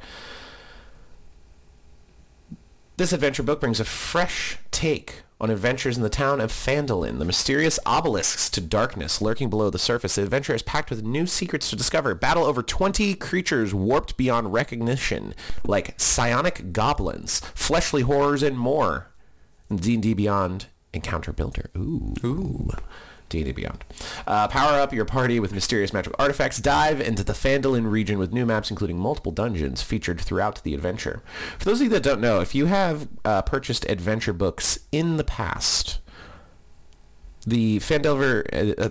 This 3.01 3.13
adventure 3.13 3.41
book 3.41 3.59
brings 3.59 3.79
a 3.79 3.83
fresh 3.83 4.59
take 4.69 5.23
on 5.39 5.49
adventures 5.49 5.97
in 5.97 6.03
the 6.03 6.07
town 6.07 6.39
of 6.39 6.51
Phandalin, 6.51 7.17
the 7.17 7.25
mysterious 7.25 7.79
obelisks 7.83 8.47
to 8.51 8.61
darkness 8.61 9.23
lurking 9.23 9.49
below 9.49 9.71
the 9.71 9.79
surface. 9.79 10.13
The 10.13 10.21
adventure 10.21 10.53
is 10.53 10.61
packed 10.61 10.91
with 10.91 11.01
new 11.01 11.25
secrets 11.25 11.71
to 11.71 11.75
discover. 11.75 12.13
Battle 12.13 12.43
over 12.43 12.61
20 12.61 13.15
creatures 13.15 13.73
warped 13.73 14.17
beyond 14.17 14.53
recognition, 14.53 15.33
like 15.65 15.99
psionic 15.99 16.73
goblins, 16.73 17.39
fleshly 17.55 18.03
horrors, 18.03 18.43
and 18.43 18.55
more. 18.55 19.07
D&D 19.73 20.13
Beyond 20.13 20.67
Encounter 20.93 21.33
Builder. 21.33 21.71
Ooh. 21.75 22.13
Ooh. 22.23 22.69
D&D 23.31 23.51
Beyond. 23.53 23.83
Uh, 24.27 24.47
power 24.47 24.79
up 24.79 24.93
your 24.93 25.05
party 25.05 25.39
with 25.39 25.53
mysterious 25.53 25.93
magical 25.93 26.15
artifacts. 26.19 26.59
Dive 26.59 27.01
into 27.01 27.23
the 27.23 27.33
Phandalin 27.33 27.89
region 27.89 28.19
with 28.19 28.31
new 28.31 28.45
maps, 28.45 28.69
including 28.69 28.99
multiple 28.99 29.31
dungeons 29.31 29.81
featured 29.81 30.21
throughout 30.21 30.61
the 30.63 30.73
adventure. 30.73 31.23
For 31.57 31.65
those 31.65 31.79
of 31.81 31.85
you 31.85 31.89
that 31.89 32.03
don't 32.03 32.21
know, 32.21 32.39
if 32.41 32.53
you 32.53 32.67
have 32.67 33.07
uh, 33.25 33.41
purchased 33.41 33.85
adventure 33.89 34.33
books 34.33 34.79
in 34.91 35.17
the 35.17 35.23
past, 35.23 35.99
the 37.45 37.79
Phandelver, 37.79 38.45
uh, 38.53 38.81
uh, 38.81 38.89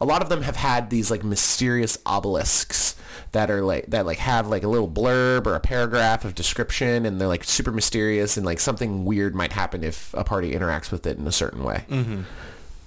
a 0.00 0.04
lot 0.04 0.22
of 0.22 0.28
them 0.28 0.42
have 0.42 0.56
had 0.56 0.90
these 0.90 1.10
like 1.10 1.24
mysterious 1.24 1.98
obelisks 2.06 2.94
that 3.32 3.50
are 3.50 3.62
like 3.62 3.86
that 3.88 4.06
like 4.06 4.18
have 4.18 4.46
like 4.46 4.62
a 4.62 4.68
little 4.68 4.88
blurb 4.88 5.46
or 5.46 5.54
a 5.54 5.60
paragraph 5.60 6.24
of 6.24 6.34
description, 6.34 7.04
and 7.04 7.20
they're 7.20 7.28
like 7.28 7.44
super 7.44 7.72
mysterious, 7.72 8.36
and 8.36 8.46
like 8.46 8.60
something 8.60 9.04
weird 9.04 9.34
might 9.34 9.52
happen 9.52 9.82
if 9.82 10.14
a 10.14 10.22
party 10.24 10.52
interacts 10.52 10.90
with 10.92 11.06
it 11.06 11.18
in 11.18 11.26
a 11.26 11.32
certain 11.32 11.64
way. 11.64 11.84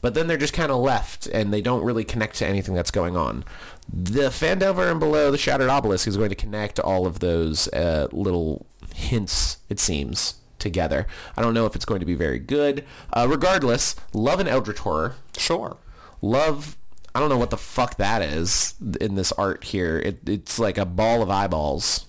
But 0.01 0.13
then 0.13 0.27
they're 0.27 0.37
just 0.37 0.53
kind 0.53 0.71
of 0.71 0.79
left, 0.79 1.27
and 1.27 1.53
they 1.53 1.61
don't 1.61 1.83
really 1.83 2.03
connect 2.03 2.35
to 2.37 2.47
anything 2.47 2.75
that's 2.75 2.91
going 2.91 3.17
on. 3.17 3.43
The 3.91 4.29
Phandelver 4.29 4.89
and 4.91 4.99
Below 4.99 5.31
the 5.31 5.37
Shattered 5.37 5.69
Obelisk 5.69 6.07
is 6.07 6.17
going 6.17 6.29
to 6.29 6.35
connect 6.35 6.79
all 6.79 7.07
of 7.07 7.19
those 7.19 7.67
uh, 7.69 8.07
little 8.11 8.65
hints, 8.93 9.57
it 9.69 9.79
seems, 9.79 10.35
together. 10.59 11.07
I 11.35 11.41
don't 11.41 11.53
know 11.53 11.65
if 11.65 11.75
it's 11.75 11.85
going 11.85 11.99
to 11.99 12.05
be 12.05 12.15
very 12.15 12.39
good. 12.39 12.85
Uh, 13.11 13.27
regardless, 13.29 13.95
love 14.13 14.39
an 14.39 14.47
Eldritch 14.47 14.79
Horror. 14.79 15.15
Sure. 15.37 15.77
Love, 16.21 16.77
I 17.15 17.19
don't 17.19 17.29
know 17.29 17.37
what 17.37 17.49
the 17.49 17.57
fuck 17.57 17.97
that 17.97 18.21
is 18.21 18.75
in 19.01 19.15
this 19.15 19.31
art 19.31 19.63
here. 19.63 19.99
It, 19.99 20.19
it's 20.27 20.59
like 20.59 20.77
a 20.77 20.85
ball 20.85 21.21
of 21.21 21.29
eyeballs. 21.29 22.05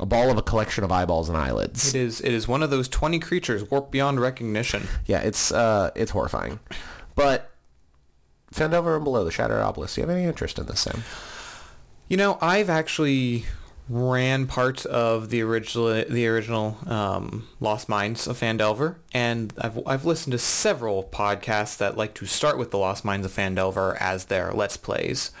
A 0.00 0.06
ball 0.06 0.30
of 0.30 0.38
a 0.38 0.42
collection 0.42 0.84
of 0.84 0.92
eyeballs 0.92 1.28
and 1.28 1.36
eyelids. 1.36 1.92
It 1.92 1.98
is. 1.98 2.20
It 2.20 2.32
is 2.32 2.46
one 2.46 2.62
of 2.62 2.70
those 2.70 2.86
twenty 2.86 3.18
creatures 3.18 3.68
warped 3.68 3.90
beyond 3.90 4.20
recognition. 4.20 4.86
Yeah, 5.06 5.18
it's 5.22 5.50
uh, 5.50 5.90
it's 5.96 6.12
horrifying. 6.12 6.60
But 7.18 7.50
Phandelver 8.54 8.94
and 8.94 9.02
Below 9.02 9.24
the 9.24 9.32
Shattered 9.32 9.60
Obelisk, 9.60 9.96
do 9.96 10.00
you 10.00 10.06
have 10.06 10.16
any 10.16 10.24
interest 10.24 10.56
in 10.56 10.66
this, 10.66 10.78
Sam? 10.78 11.02
You 12.06 12.16
know, 12.16 12.38
I've 12.40 12.70
actually 12.70 13.44
ran 13.88 14.46
parts 14.46 14.84
of 14.84 15.28
the 15.30 15.42
original 15.42 16.04
the 16.08 16.28
original 16.28 16.78
um, 16.86 17.48
Lost 17.58 17.88
Mines 17.88 18.28
of 18.28 18.38
Phandelver, 18.38 18.98
and 19.12 19.52
I've 19.58 19.84
I've 19.84 20.04
listened 20.04 20.30
to 20.30 20.38
several 20.38 21.02
podcasts 21.02 21.76
that 21.78 21.96
like 21.96 22.14
to 22.14 22.26
start 22.26 22.56
with 22.56 22.70
the 22.70 22.78
Lost 22.78 23.04
Mines 23.04 23.26
of 23.26 23.32
Phandelver 23.32 23.96
as 23.98 24.26
their 24.26 24.52
let's 24.52 24.76
plays. 24.76 25.32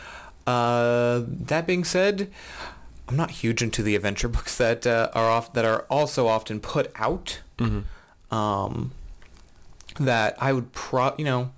Uh, 0.48 1.22
that 1.28 1.64
being 1.64 1.84
said, 1.84 2.28
I'm 3.06 3.16
not 3.16 3.30
huge 3.30 3.62
into 3.62 3.84
the 3.84 3.94
adventure 3.94 4.28
books 4.36 4.58
that 4.58 4.84
uh, 4.84 5.10
are 5.14 5.30
off 5.30 5.52
that 5.52 5.64
are 5.64 5.86
also 5.88 6.26
often 6.26 6.58
put 6.58 6.90
out. 6.96 7.38
Um, 8.32 8.90
that 10.00 10.36
I 10.42 10.52
would 10.52 10.72
pro 10.72 11.14
you 11.16 11.24
know, 11.24 11.52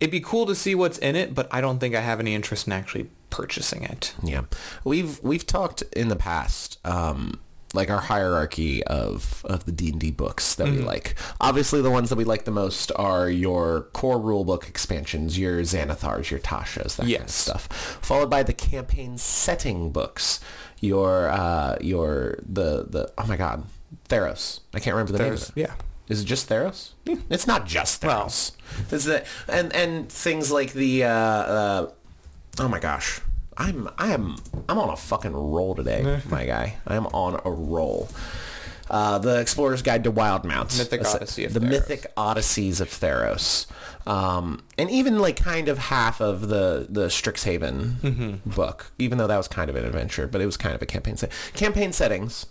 it'd 0.00 0.10
be 0.10 0.20
cool 0.20 0.46
to 0.46 0.54
see 0.54 0.74
what's 0.74 0.98
in 0.98 1.16
it, 1.16 1.34
but 1.34 1.48
I 1.50 1.60
don't 1.60 1.78
think 1.78 1.94
I 1.94 2.00
have 2.00 2.20
any 2.20 2.34
interest 2.34 2.66
in 2.66 2.72
actually 2.72 3.08
purchasing 3.30 3.82
it. 3.82 4.14
Yeah, 4.22 4.42
we've 4.84 5.22
we've 5.22 5.46
talked 5.46 5.82
in 5.94 6.08
the 6.08 6.16
past, 6.16 6.78
um, 6.84 7.40
like 7.74 7.90
our 7.90 8.00
hierarchy 8.00 8.84
of 8.84 9.44
of 9.46 9.64
the 9.64 9.72
D 9.72 9.90
and 9.90 10.00
D 10.00 10.10
books 10.10 10.54
that 10.56 10.68
we 10.68 10.78
like. 10.78 11.14
Obviously, 11.40 11.82
the 11.82 11.90
ones 11.90 12.08
that 12.10 12.16
we 12.16 12.24
like 12.24 12.44
the 12.44 12.50
most 12.50 12.92
are 12.96 13.28
your 13.28 13.82
core 13.92 14.18
rulebook 14.18 14.68
expansions, 14.68 15.38
your 15.38 15.60
Xanathars, 15.60 16.30
your 16.30 16.40
Tashas, 16.40 16.96
that 16.96 17.06
kind 17.06 17.24
of 17.24 17.30
stuff. 17.30 17.66
Followed 18.02 18.30
by 18.30 18.42
the 18.42 18.52
campaign 18.52 19.18
setting 19.18 19.90
books, 19.90 20.40
your 20.80 21.28
uh, 21.28 21.76
your 21.80 22.38
the 22.46 22.86
the 22.88 23.12
oh 23.18 23.26
my 23.26 23.36
god, 23.36 23.64
Theros. 24.08 24.60
I 24.74 24.80
can't 24.80 24.94
remember 24.94 25.12
the 25.12 25.18
name 25.18 25.32
of 25.32 25.38
There's 25.38 25.50
it. 25.50 25.56
yeah. 25.56 25.74
Is 26.08 26.20
it 26.22 26.24
just 26.24 26.48
Theros? 26.48 26.90
It's 27.30 27.46
not 27.46 27.66
just 27.66 28.00
Theros. 28.02 28.52
Well. 28.52 28.96
Is 28.98 29.06
it 29.06 29.26
and 29.48 29.74
and 29.74 30.08
things 30.08 30.50
like 30.52 30.72
the 30.72 31.04
uh, 31.04 31.08
uh, 31.10 31.90
oh 32.60 32.68
my 32.68 32.78
gosh. 32.78 33.20
I'm 33.58 33.88
I 33.98 34.12
am 34.12 34.36
I'm 34.68 34.78
on 34.78 34.90
a 34.90 34.96
fucking 34.96 35.32
roll 35.32 35.74
today, 35.74 36.20
my 36.28 36.44
guy. 36.44 36.76
I 36.86 36.94
am 36.96 37.06
on 37.06 37.40
a 37.44 37.50
roll. 37.50 38.08
Uh, 38.88 39.18
the 39.18 39.40
Explorer's 39.40 39.82
Guide 39.82 40.04
to 40.04 40.12
Wildemounts. 40.12 40.78
Mythic 40.78 41.04
Odyssey 41.04 41.44
of 41.44 41.54
the 41.54 41.60
Theros. 41.60 41.68
Mythic 41.70 42.06
Odysseys 42.16 42.80
of 42.80 42.88
Theros. 42.88 43.66
Um, 44.06 44.62
and 44.78 44.88
even 44.90 45.18
like 45.18 45.36
kind 45.36 45.68
of 45.68 45.78
half 45.78 46.20
of 46.20 46.42
the 46.48 46.86
the 46.88 47.06
Strixhaven 47.06 47.94
Mm-hmm. 48.00 48.50
book, 48.50 48.92
even 48.98 49.18
though 49.18 49.26
that 49.26 49.36
was 49.38 49.48
kind 49.48 49.68
of 49.70 49.74
an 49.76 49.84
adventure, 49.84 50.28
but 50.28 50.40
it 50.40 50.46
was 50.46 50.56
kind 50.56 50.74
of 50.74 50.82
a 50.82 50.86
campaign 50.86 51.16
set. 51.16 51.32
Campaign 51.54 51.92
settings 51.92 52.46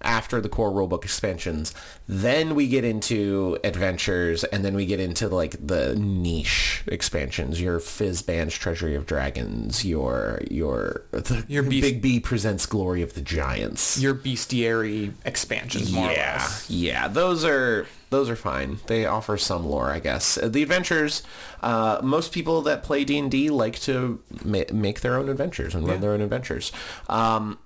after 0.00 0.40
the 0.40 0.48
core 0.48 0.70
rulebook 0.70 1.02
expansions. 1.04 1.74
Then 2.06 2.54
we 2.54 2.68
get 2.68 2.84
into 2.84 3.58
adventures, 3.64 4.44
and 4.44 4.64
then 4.64 4.74
we 4.74 4.86
get 4.86 5.00
into 5.00 5.28
like 5.28 5.56
the 5.66 5.94
niche 5.96 6.82
expansions. 6.86 7.60
Your 7.60 7.80
Fizban's 7.80 8.54
Treasury 8.54 8.94
of 8.94 9.06
Dragons. 9.06 9.84
Your 9.84 10.40
your 10.50 11.02
the 11.10 11.44
Your 11.48 11.62
Beast- 11.64 12.00
Bigby 12.00 12.22
presents 12.22 12.64
Glory 12.66 13.02
of 13.02 13.14
the 13.14 13.20
Giants. 13.20 13.98
Your 13.98 14.14
bestiary 14.14 15.12
expansions, 15.24 15.90
yeah, 15.92 16.48
yeah. 16.68 17.08
Those 17.08 17.44
are 17.44 17.86
those 18.10 18.30
are 18.30 18.36
fine. 18.36 18.78
They 18.86 19.04
offer 19.04 19.36
some 19.36 19.66
lore, 19.66 19.90
I 19.90 19.98
guess. 20.00 20.38
Uh, 20.38 20.48
The 20.48 20.62
adventures. 20.62 21.22
Uh, 21.60 22.00
most 22.02 22.32
people 22.32 22.62
that 22.62 22.82
play 22.84 23.04
D 23.04 23.18
and 23.18 23.30
D 23.30 23.50
like 23.50 23.78
to 23.80 24.22
ma- 24.44 24.62
make 24.72 25.00
their 25.00 25.16
own 25.16 25.28
adventures 25.28 25.74
and 25.74 25.84
run 25.84 25.96
Yeah. 25.96 26.00
their 26.02 26.12
own 26.12 26.20
adventures. 26.22 26.72
Um, 27.08 27.58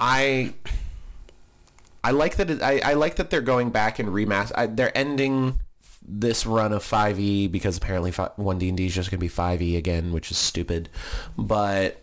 I 0.00 0.54
I 2.04 2.10
like 2.10 2.36
that. 2.36 2.50
It, 2.50 2.62
I, 2.62 2.80
I 2.84 2.92
like 2.94 3.16
that 3.16 3.30
they're 3.30 3.40
going 3.40 3.70
back 3.70 3.98
and 3.98 4.10
remaster. 4.10 4.76
They're 4.76 4.96
ending 4.96 5.58
this 6.06 6.44
run 6.44 6.72
of 6.72 6.84
5e 6.84 7.50
because 7.50 7.78
apparently 7.78 8.12
1D&D 8.12 8.86
is 8.86 8.94
just 8.94 9.10
going 9.10 9.18
to 9.18 9.24
be 9.24 9.30
5e 9.30 9.76
again, 9.76 10.12
which 10.12 10.30
is 10.30 10.36
stupid. 10.36 10.90
But 11.38 12.02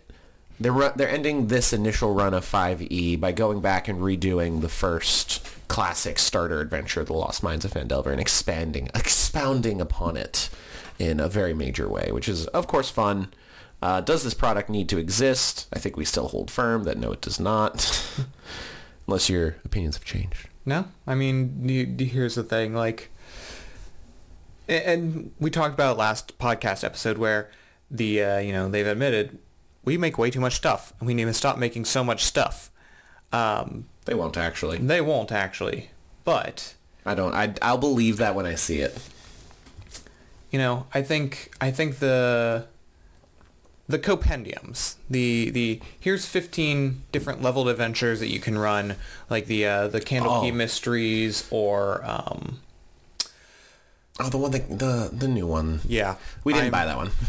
they're 0.58 0.90
they're 0.90 1.08
ending 1.08 1.46
this 1.46 1.72
initial 1.72 2.12
run 2.14 2.34
of 2.34 2.44
5e 2.44 3.20
by 3.20 3.32
going 3.32 3.60
back 3.60 3.88
and 3.88 4.00
redoing 4.00 4.60
the 4.60 4.68
first 4.68 5.46
classic 5.68 6.18
starter 6.18 6.60
adventure, 6.60 7.04
The 7.04 7.14
Lost 7.14 7.42
Mines 7.42 7.64
of 7.64 7.72
Phandelver, 7.72 8.10
and 8.10 8.20
expanding 8.20 8.88
expounding 8.94 9.80
upon 9.80 10.16
it 10.16 10.50
in 10.98 11.20
a 11.20 11.28
very 11.28 11.54
major 11.54 11.88
way, 11.88 12.10
which 12.12 12.28
is 12.28 12.46
of 12.48 12.66
course 12.66 12.90
fun. 12.90 13.32
Uh, 13.80 14.00
does 14.00 14.22
this 14.22 14.34
product 14.34 14.70
need 14.70 14.88
to 14.88 14.98
exist? 14.98 15.66
I 15.72 15.80
think 15.80 15.96
we 15.96 16.04
still 16.04 16.28
hold 16.28 16.50
firm 16.50 16.84
that 16.84 16.98
no, 16.98 17.12
it 17.12 17.20
does 17.20 17.40
not. 17.40 18.16
Unless 19.12 19.28
your 19.28 19.56
opinions 19.66 19.96
have 19.96 20.06
changed. 20.06 20.48
No, 20.64 20.86
I 21.06 21.14
mean, 21.14 21.68
you, 21.68 21.94
you- 21.98 22.06
here's 22.06 22.34
the 22.34 22.42
thing, 22.42 22.72
like, 22.74 23.10
and 24.66 25.32
we 25.38 25.50
talked 25.50 25.74
about 25.74 25.96
it 25.96 25.98
last 25.98 26.38
podcast 26.38 26.82
episode 26.82 27.18
where 27.18 27.50
the, 27.90 28.22
uh, 28.22 28.38
you 28.38 28.54
know, 28.54 28.70
they've 28.70 28.86
admitted 28.86 29.38
we 29.84 29.98
make 29.98 30.16
way 30.16 30.30
too 30.30 30.40
much 30.40 30.54
stuff 30.54 30.94
and 30.98 31.06
we 31.06 31.12
need 31.12 31.24
to 31.26 31.34
stop 31.34 31.58
making 31.58 31.84
so 31.84 32.02
much 32.02 32.24
stuff. 32.24 32.70
Um, 33.34 33.84
They 34.06 34.14
won't 34.14 34.38
actually. 34.38 34.78
they 34.78 35.02
won't 35.02 35.30
actually, 35.30 35.90
but 36.24 36.74
I 37.04 37.14
don't. 37.14 37.34
I, 37.34 37.52
I'll 37.60 37.76
believe 37.76 38.16
that 38.16 38.34
when 38.34 38.46
I 38.46 38.54
see 38.54 38.78
it. 38.80 38.96
you 40.50 40.58
know, 40.58 40.86
I 40.94 41.02
think 41.02 41.52
I 41.60 41.70
think 41.70 41.98
the 41.98 42.66
the 43.92 43.98
compendiums, 43.98 44.96
the 45.08 45.50
the 45.50 45.80
here's 46.00 46.26
15 46.26 47.04
different 47.12 47.42
leveled 47.42 47.68
adventures 47.68 48.18
that 48.20 48.28
you 48.30 48.40
can 48.40 48.58
run, 48.58 48.96
like 49.30 49.46
the 49.46 49.64
uh, 49.66 49.86
the 49.88 50.00
Candlekeep 50.00 50.52
Oh. 50.52 50.54
Mysteries 50.54 51.46
or 51.50 52.04
um, 52.04 52.58
Oh, 54.20 54.28
the 54.28 54.38
one 54.38 54.50
that 54.50 54.78
the 54.78 55.10
the 55.12 55.28
new 55.28 55.46
one. 55.46 55.80
yeah, 55.86 56.16
We 56.44 56.52
didn't 56.52 56.64
I'm- 56.66 56.72
buy 56.72 56.84
that 56.86 56.96
one. 56.96 57.10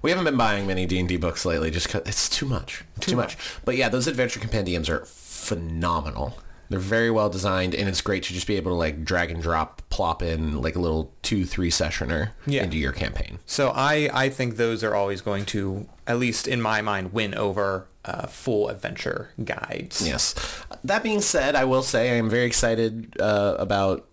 We 0.00 0.10
haven't 0.10 0.26
been 0.26 0.36
buying 0.36 0.64
many 0.64 0.86
D 0.86 1.00
and 1.00 1.08
D 1.08 1.16
books 1.16 1.44
lately, 1.44 1.72
just 1.72 1.88
because 1.88 2.02
it's 2.06 2.28
too 2.28 2.46
much, 2.46 2.84
too, 3.00 3.16
much. 3.16 3.36
But 3.64 3.76
yeah, 3.76 3.88
those 3.88 4.06
adventure 4.06 4.38
compendiums 4.38 4.88
are 4.88 5.04
phenomenal. 5.06 6.38
They're 6.70 6.78
very 6.78 7.10
well 7.10 7.28
designed, 7.30 7.74
and 7.74 7.88
it's 7.88 8.00
great 8.00 8.22
to 8.24 8.34
just 8.34 8.46
be 8.46 8.56
able 8.56 8.70
to 8.72 8.76
like 8.76 9.04
drag 9.04 9.30
and 9.30 9.42
drop, 9.42 9.82
plop 9.90 10.22
in 10.22 10.60
like 10.60 10.76
a 10.76 10.80
little 10.80 11.12
two, 11.22 11.44
three 11.44 11.70
sessioner 11.70 12.30
Yeah. 12.46 12.64
into 12.64 12.76
your 12.76 12.92
campaign. 12.92 13.38
So 13.46 13.72
I, 13.74 14.10
I 14.12 14.28
think 14.28 14.56
those 14.56 14.84
are 14.84 14.94
always 14.94 15.20
going 15.20 15.44
to, 15.46 15.88
at 16.06 16.18
least 16.18 16.46
in 16.46 16.60
my 16.60 16.82
mind, 16.82 17.12
win 17.12 17.34
over 17.34 17.86
uh, 18.04 18.26
full 18.26 18.68
adventure 18.68 19.30
guides. 19.44 20.06
Yes. 20.06 20.34
That 20.84 21.02
being 21.02 21.20
said, 21.20 21.54
I 21.54 21.64
will 21.64 21.82
say 21.82 22.10
I 22.12 22.14
am 22.16 22.28
very 22.30 22.44
excited 22.46 23.16
uh, 23.20 23.56
about 23.58 24.06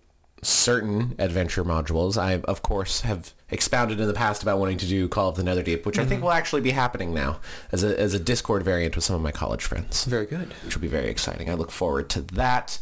certain 0.46 1.14
adventure 1.18 1.64
modules. 1.64 2.16
I, 2.16 2.34
of 2.42 2.62
course, 2.62 3.00
have 3.00 3.34
expounded 3.50 3.98
in 4.00 4.06
the 4.06 4.14
past 4.14 4.42
about 4.42 4.58
wanting 4.58 4.78
to 4.78 4.86
do 4.86 5.08
Call 5.08 5.28
of 5.28 5.36
the 5.36 5.42
Netherdeep, 5.42 5.84
which 5.84 5.98
I 5.98 6.04
think 6.04 6.22
will 6.22 6.30
actually 6.30 6.62
be 6.62 6.70
happening 6.70 7.12
now 7.12 7.40
as 7.72 7.82
a, 7.82 7.98
as 7.98 8.14
a 8.14 8.18
Discord 8.18 8.62
variant 8.62 8.94
with 8.94 9.04
some 9.04 9.16
of 9.16 9.22
my 9.22 9.32
college 9.32 9.64
friends, 9.64 10.04
Very 10.04 10.26
good. 10.26 10.54
which 10.64 10.74
will 10.76 10.82
be 10.82 10.88
very 10.88 11.08
exciting. 11.08 11.50
I 11.50 11.54
look 11.54 11.70
forward 11.72 12.08
to 12.10 12.20
that. 12.20 12.78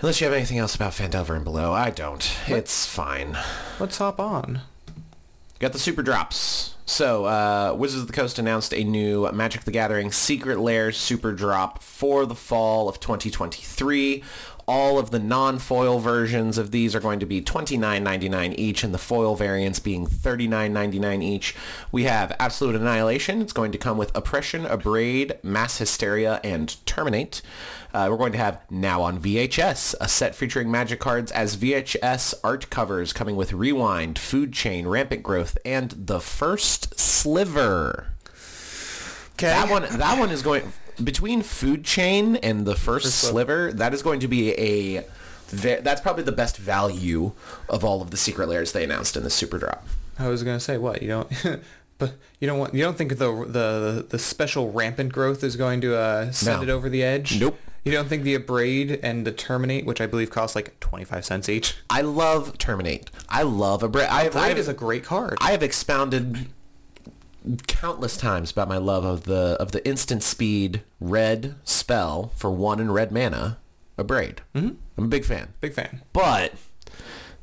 Unless 0.00 0.20
you 0.20 0.26
have 0.26 0.34
anything 0.34 0.56
else 0.58 0.74
about 0.74 0.92
Phandelver 0.92 1.36
and 1.36 1.44
Below, 1.44 1.74
I 1.74 1.90
don't. 1.90 2.26
It's 2.46 2.86
fine. 2.86 3.36
Let's 3.78 3.98
hop 3.98 4.18
on. 4.18 4.62
Got 5.58 5.74
the 5.74 5.78
super 5.78 6.02
drops. 6.02 6.74
So, 6.86 7.26
uh, 7.26 7.74
Wizards 7.78 8.00
of 8.00 8.06
the 8.08 8.14
Coast 8.14 8.38
announced 8.38 8.72
a 8.72 8.82
new 8.82 9.30
Magic 9.30 9.62
the 9.64 9.70
Gathering 9.70 10.10
Secret 10.10 10.58
Lair 10.58 10.90
super 10.90 11.32
drop 11.32 11.82
for 11.82 12.24
the 12.26 12.34
fall 12.34 12.88
of 12.88 12.98
2023. 12.98 14.24
All 14.70 15.00
of 15.00 15.10
the 15.10 15.18
non-foil 15.18 15.98
versions 15.98 16.56
of 16.56 16.70
these 16.70 16.94
are 16.94 17.00
going 17.00 17.18
to 17.18 17.26
be 17.26 17.42
$29.99 17.42 18.54
each, 18.56 18.84
and 18.84 18.94
the 18.94 18.98
foil 18.98 19.34
variants 19.34 19.80
being 19.80 20.06
$39.99 20.06 21.24
each. 21.24 21.56
We 21.90 22.04
have 22.04 22.36
Absolute 22.38 22.76
Annihilation. 22.76 23.42
It's 23.42 23.52
going 23.52 23.72
to 23.72 23.78
come 23.78 23.98
with 23.98 24.16
Oppression, 24.16 24.66
Abrade, 24.66 25.42
Mass 25.42 25.78
Hysteria, 25.78 26.40
and 26.44 26.76
Terminate. 26.86 27.42
Uh, 27.92 28.06
we're 28.08 28.16
going 28.16 28.30
to 28.30 28.38
have 28.38 28.60
Now 28.70 29.02
on 29.02 29.18
VHS, 29.18 29.96
a 30.00 30.06
set 30.06 30.36
featuring 30.36 30.70
magic 30.70 31.00
cards 31.00 31.32
as 31.32 31.56
VHS 31.56 32.34
art 32.44 32.70
covers 32.70 33.12
coming 33.12 33.34
with 33.34 33.52
Rewind, 33.52 34.20
Food 34.20 34.52
Chain, 34.52 34.86
Rampant 34.86 35.24
Growth, 35.24 35.58
and 35.64 35.90
The 35.90 36.20
First 36.20 36.96
Sliver. 36.96 38.12
Okay. 39.32 39.48
That 39.48 39.68
one, 39.68 39.82
that 39.98 40.16
one 40.16 40.30
is 40.30 40.42
going 40.42 40.70
between 41.00 41.42
Food 41.42 41.84
Chain 41.84 42.36
and 42.36 42.66
The 42.66 42.74
First 42.76 43.12
Sliver. 43.14 43.72
That 43.72 43.92
is 43.94 44.02
going 44.02 44.20
to 44.20 44.28
be 44.28 44.52
a. 44.52 45.04
That's 45.52 46.00
probably 46.00 46.22
the 46.22 46.30
best 46.32 46.56
value 46.56 47.32
of 47.68 47.84
all 47.84 48.02
of 48.02 48.10
the 48.12 48.16
secret 48.16 48.48
lairs 48.48 48.70
they 48.72 48.84
announced 48.84 49.16
in 49.16 49.24
the 49.24 49.30
super 49.30 49.58
drop. 49.58 49.84
I 50.18 50.28
was 50.28 50.42
gonna 50.44 50.60
say 50.60 50.78
what 50.78 51.02
you 51.02 51.08
don't, 51.08 51.28
but 51.98 52.12
you 52.38 52.46
don't 52.46 52.58
want 52.58 52.72
you 52.74 52.84
don't 52.84 52.96
think 52.96 53.18
the 53.18 53.44
the 53.48 54.06
the 54.08 54.18
special 54.18 54.70
rampant 54.70 55.12
growth 55.12 55.42
is 55.42 55.56
going 55.56 55.80
to 55.80 55.96
uh, 55.96 56.30
send 56.30 56.58
No. 56.58 56.62
it 56.62 56.68
over 56.70 56.88
the 56.88 57.02
edge? 57.02 57.40
Nope. 57.40 57.58
You 57.84 57.92
don't 57.92 58.08
think 58.08 58.24
the 58.24 58.34
abrade 58.38 59.00
and 59.02 59.26
the 59.26 59.32
terminate, 59.32 59.86
which 59.86 60.00
I 60.02 60.06
believe 60.06 60.28
cost 60.30 60.54
like 60.54 60.78
twenty 60.80 61.04
five 61.06 61.24
cents 61.24 61.48
each. 61.48 61.76
I 61.88 62.02
love 62.02 62.58
Terminate. 62.58 63.10
I 63.28 63.42
love 63.42 63.80
Abrade. 63.82 64.06
Have, 64.06 64.36
I 64.36 64.40
Abrade 64.44 64.48
have, 64.50 64.58
is 64.58 64.68
a 64.68 64.74
great 64.74 65.02
card. 65.02 65.38
I 65.40 65.52
have 65.52 65.62
expounded 65.62 66.46
countless 67.66 68.16
times 68.16 68.50
about 68.50 68.68
my 68.68 68.76
love 68.78 69.04
of 69.04 69.24
the 69.24 69.56
of 69.60 69.72
the 69.72 69.86
instant 69.86 70.22
speed 70.22 70.82
red 71.00 71.54
spell 71.64 72.32
for 72.36 72.50
one 72.50 72.80
and 72.80 72.92
red 72.94 73.10
mana, 73.12 73.58
Abrade. 73.98 74.38
Mm-hmm. 74.54 74.74
I'm 74.98 75.04
a 75.04 75.08
big 75.08 75.24
fan, 75.24 75.48
Big 75.60 75.72
fan. 75.72 76.02
but 76.12 76.52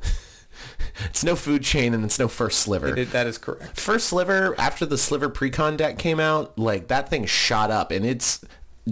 it's 1.05 1.23
no 1.23 1.35
food 1.35 1.63
chain 1.63 1.93
and 1.93 2.03
it's 2.03 2.19
no 2.19 2.27
first 2.27 2.59
sliver. 2.59 2.95
It- 2.95 3.11
that 3.11 3.27
is 3.27 3.37
correct. 3.37 3.79
First 3.79 4.07
sliver 4.09 4.55
after 4.59 4.85
the 4.85 4.97
sliver 4.97 5.29
precon 5.29 5.77
deck 5.77 5.97
came 5.97 6.19
out, 6.19 6.57
like 6.57 6.87
that 6.87 7.09
thing 7.09 7.25
shot 7.25 7.71
up, 7.71 7.91
and 7.91 8.05
it's 8.05 8.43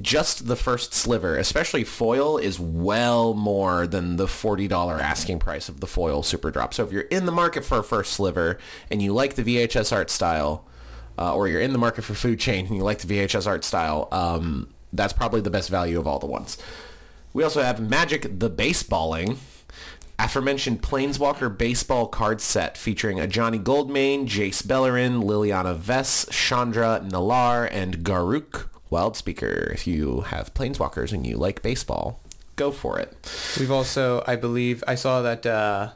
just 0.02 0.48
the 0.48 0.58
first 0.58 0.94
sliver, 0.94 1.38
especially 1.38 1.84
foil, 1.86 2.38
is 2.38 2.60
well 2.60 3.34
more 3.34 3.88
than 3.88 4.18
the 4.18 4.28
forty 4.28 4.68
dollar 4.68 4.96
asking 5.00 5.40
price 5.40 5.70
of 5.70 5.80
the 5.80 5.88
foil 5.88 6.22
super 6.24 6.52
drop. 6.52 6.74
So 6.74 6.84
if 6.84 6.92
you're 6.92 7.04
in 7.04 7.26
the 7.26 7.32
market 7.32 7.64
for 7.64 7.80
a 7.80 7.84
first 7.84 8.14
sliver 8.14 8.58
and 8.92 9.02
you 9.02 9.14
like 9.14 9.36
the 9.36 9.44
VHS 9.44 9.94
art 9.96 10.10
style, 10.10 10.66
uh, 11.18 11.36
or 11.36 11.48
you're 11.48 11.62
in 11.62 11.72
the 11.72 11.78
market 11.78 12.04
for 12.04 12.14
food 12.14 12.40
chain 12.40 12.66
and 12.68 12.76
you 12.76 12.84
like 12.84 13.00
the 13.00 13.08
VHS 13.08 13.48
art 13.48 13.64
style, 13.64 14.08
um, 14.12 14.70
that's 14.94 15.14
probably 15.14 15.42
the 15.42 15.50
best 15.50 15.70
value 15.70 16.00
of 16.00 16.08
all 16.08 16.20
the 16.20 16.26
ones. 16.26 16.58
We 17.34 17.44
also 17.44 17.62
have 17.62 17.82
Magic 17.82 18.40
the 18.40 18.50
Baseballing, 18.50 19.38
aforementioned 20.18 20.82
Planeswalker 20.82 21.56
baseball 21.56 22.08
card 22.08 22.40
set 22.40 22.78
featuring 22.78 23.18
Ajani 23.18 23.62
Goldmane, 23.62 24.26
Jace 24.26 24.64
Beleren, 24.64 25.24
Liliana 25.24 25.78
Vess, 25.78 26.30
Chandra 26.32 27.02
Nalaar, 27.04 27.68
and 27.72 28.00
Garruk 28.00 28.70
Wildspeaker. 28.92 29.74
If 29.74 29.86
you 29.86 30.22
have 30.22 30.54
Planeswalkers 30.54 31.12
and 31.12 31.28
you 31.28 31.36
like 31.38 31.62
baseball, 31.62 32.22
go 32.56 32.72
for 32.72 33.00
it. 33.00 33.14
We've 33.60 33.72
also, 33.72 34.24
I 34.26 34.38
believe, 34.38 34.84
I 34.88 34.96
saw 34.96 35.22
that 35.22 35.46
uh, 35.46 35.92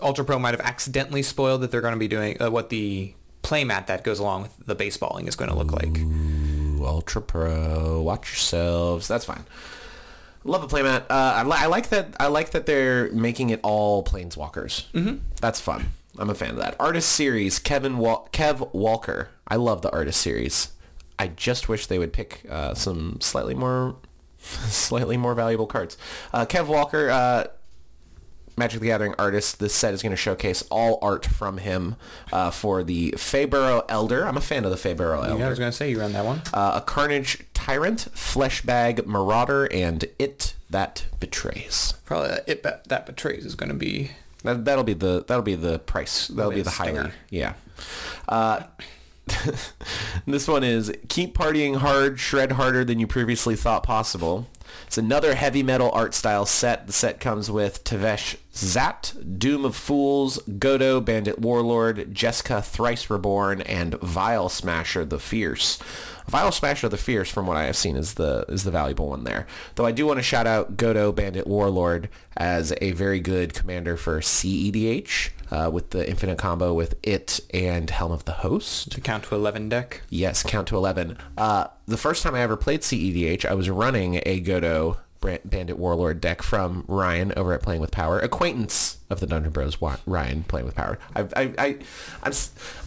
Ultra 0.00 0.24
Pro 0.24 0.38
might 0.38 0.52
have 0.52 0.60
accidentally 0.60 1.22
spoiled 1.22 1.62
that 1.62 1.70
they're 1.70 1.80
going 1.80 1.94
to 1.94 1.98
be 1.98 2.08
doing 2.08 2.40
uh, 2.42 2.50
what 2.50 2.68
the 2.68 3.14
playmat 3.42 3.86
that 3.86 4.04
goes 4.04 4.18
along 4.18 4.42
with 4.42 4.66
the 4.66 4.76
baseballing 4.76 5.26
is 5.28 5.36
going 5.36 5.50
to 5.50 5.56
look 5.56 5.72
like. 5.72 5.98
Ooh, 5.98 6.84
Ultra 6.84 7.22
Pro, 7.22 8.02
watch 8.02 8.30
yourselves. 8.30 9.08
That's 9.08 9.24
fine. 9.24 9.44
Love 10.44 10.62
a 10.64 10.66
playmat. 10.66 11.02
Uh, 11.02 11.34
I, 11.36 11.42
li- 11.44 11.56
I 11.56 11.66
like 11.66 11.88
that. 11.90 12.14
I 12.18 12.26
like 12.26 12.50
that 12.50 12.66
they're 12.66 13.10
making 13.12 13.50
it 13.50 13.60
all 13.62 14.02
planeswalkers. 14.04 14.90
Mm-hmm. 14.92 15.18
That's 15.40 15.60
fun. 15.60 15.86
I'm 16.18 16.30
a 16.30 16.34
fan 16.34 16.50
of 16.50 16.56
that. 16.56 16.76
Artist 16.80 17.10
series, 17.10 17.58
Kevin 17.58 17.98
Wal- 17.98 18.28
Kev 18.32 18.72
Walker. 18.74 19.28
I 19.46 19.56
love 19.56 19.82
the 19.82 19.90
artist 19.92 20.20
series. 20.20 20.72
I 21.18 21.28
just 21.28 21.68
wish 21.68 21.86
they 21.86 21.98
would 21.98 22.12
pick 22.12 22.42
uh, 22.50 22.74
some 22.74 23.18
slightly 23.20 23.54
more, 23.54 23.96
slightly 24.38 25.16
more 25.16 25.34
valuable 25.34 25.66
cards. 25.66 25.96
Uh, 26.32 26.44
Kev 26.44 26.66
Walker, 26.66 27.08
uh, 27.10 27.44
Magic 28.56 28.80
the 28.80 28.86
Gathering 28.86 29.14
artist. 29.18 29.58
This 29.58 29.74
set 29.74 29.94
is 29.94 30.02
going 30.02 30.10
to 30.10 30.16
showcase 30.16 30.62
all 30.70 30.98
art 31.02 31.24
from 31.26 31.58
him 31.58 31.96
uh, 32.32 32.50
for 32.50 32.82
the 32.82 33.12
Fayborough 33.12 33.84
Elder. 33.88 34.26
I'm 34.26 34.36
a 34.36 34.40
fan 34.42 34.64
of 34.64 34.70
the 34.70 34.76
Fayborough 34.76 35.26
Elder 35.26 35.44
I 35.44 35.48
was 35.48 35.58
going 35.58 35.70
to 35.70 35.76
say 35.76 35.90
you 35.90 35.98
ran 36.00 36.12
that 36.12 36.24
one. 36.24 36.42
uh, 36.52 36.72
a 36.76 36.80
Carnage 36.80 37.44
Tyrant, 37.54 38.08
Fleshbag 38.14 39.06
Marauder, 39.06 39.68
and 39.72 40.04
It 40.18 40.54
that 40.70 41.04
betrays. 41.20 41.94
Probably 42.04 42.38
it 42.46 42.62
bet 42.62 42.88
that 42.88 43.06
betrays 43.06 43.44
is 43.44 43.54
going 43.54 43.68
to 43.68 43.74
be 43.76 44.10
That, 44.42 44.64
that'll 44.64 44.84
be 44.84 44.94
the 44.94 45.24
that'll 45.26 45.42
be 45.42 45.54
the 45.54 45.78
price. 45.80 46.28
That'll 46.28 46.50
be 46.50 46.56
be 46.56 46.62
the 46.62 46.70
stinger. 46.70 47.12
yeah. 47.30 47.54
Uh, 48.28 48.62
this 50.26 50.48
one 50.48 50.64
is 50.64 50.92
keep 51.08 51.36
partying 51.36 51.76
hard, 51.76 52.18
shred 52.18 52.52
harder 52.52 52.84
than 52.84 52.98
you 52.98 53.06
previously 53.06 53.54
thought 53.56 53.82
possible. 53.82 54.48
It's 54.92 54.98
another 54.98 55.36
heavy 55.36 55.62
metal 55.62 55.90
art 55.90 56.12
style 56.12 56.44
set. 56.44 56.86
The 56.86 56.92
set 56.92 57.18
comes 57.18 57.50
with 57.50 57.82
Tevesh 57.82 58.36
Szat, 58.52 59.14
Doom 59.38 59.64
of 59.64 59.74
Fools, 59.74 60.38
Godo, 60.40 61.02
Bandit 61.02 61.38
Warlord, 61.38 62.12
Jeska 62.12 62.62
Thrice 62.62 63.08
Reborn, 63.08 63.62
and 63.62 63.98
Vial 64.00 64.50
Smasher 64.50 65.06
the 65.06 65.18
Fierce. 65.18 65.78
Vial 66.28 66.52
Smasher 66.52 66.90
the 66.90 66.98
Fierce, 66.98 67.30
from 67.30 67.46
what 67.46 67.56
I 67.56 67.64
have 67.64 67.76
seen, 67.76 67.96
is 67.96 68.12
the 68.14 68.44
is 68.50 68.64
the 68.64 68.70
valuable 68.70 69.08
one 69.08 69.24
there. 69.24 69.46
Though 69.76 69.86
I 69.86 69.92
do 69.92 70.04
want 70.04 70.18
to 70.18 70.22
shout 70.22 70.46
out 70.46 70.76
Godo, 70.76 71.14
Bandit 71.14 71.46
Warlord 71.46 72.10
as 72.36 72.74
a 72.82 72.90
very 72.92 73.18
good 73.18 73.54
commander 73.54 73.96
for 73.96 74.20
CEDH 74.20 75.30
uh, 75.52 75.70
with 75.70 75.90
the 75.90 76.08
infinite 76.08 76.38
combo 76.38 76.72
with 76.72 76.96
it 77.02 77.38
and 77.52 77.90
Helm 77.90 78.10
of 78.10 78.24
the 78.24 78.32
Host. 78.32 78.90
to 78.92 79.00
count 79.00 79.24
to 79.24 79.34
11 79.34 79.68
deck. 79.68 80.02
Yes, 80.08 80.42
count 80.42 80.66
to 80.68 80.76
11. 80.76 81.18
Uh, 81.36 81.66
the 81.86 81.98
first 81.98 82.22
time 82.22 82.34
I 82.34 82.40
ever 82.40 82.56
played 82.56 82.80
CEDH, 82.80 83.44
I 83.44 83.54
was 83.54 83.68
running 83.68 84.16
a 84.24 84.40
Godo 84.40 84.96
Bandit 85.20 85.78
Warlord 85.78 86.20
deck 86.20 86.42
from 86.42 86.84
Ryan 86.88 87.32
over 87.36 87.52
at 87.52 87.62
Playing 87.62 87.80
with 87.80 87.92
Power, 87.92 88.18
acquaintance 88.18 88.98
of 89.10 89.20
the 89.20 89.26
Dungeon 89.26 89.52
Bros. 89.52 89.76
Ryan 90.06 90.42
Playing 90.44 90.66
with 90.66 90.74
Power. 90.74 90.98
I, 91.14 91.20
I, 91.36 91.54
I, 91.58 91.78
I'm, 92.22 92.32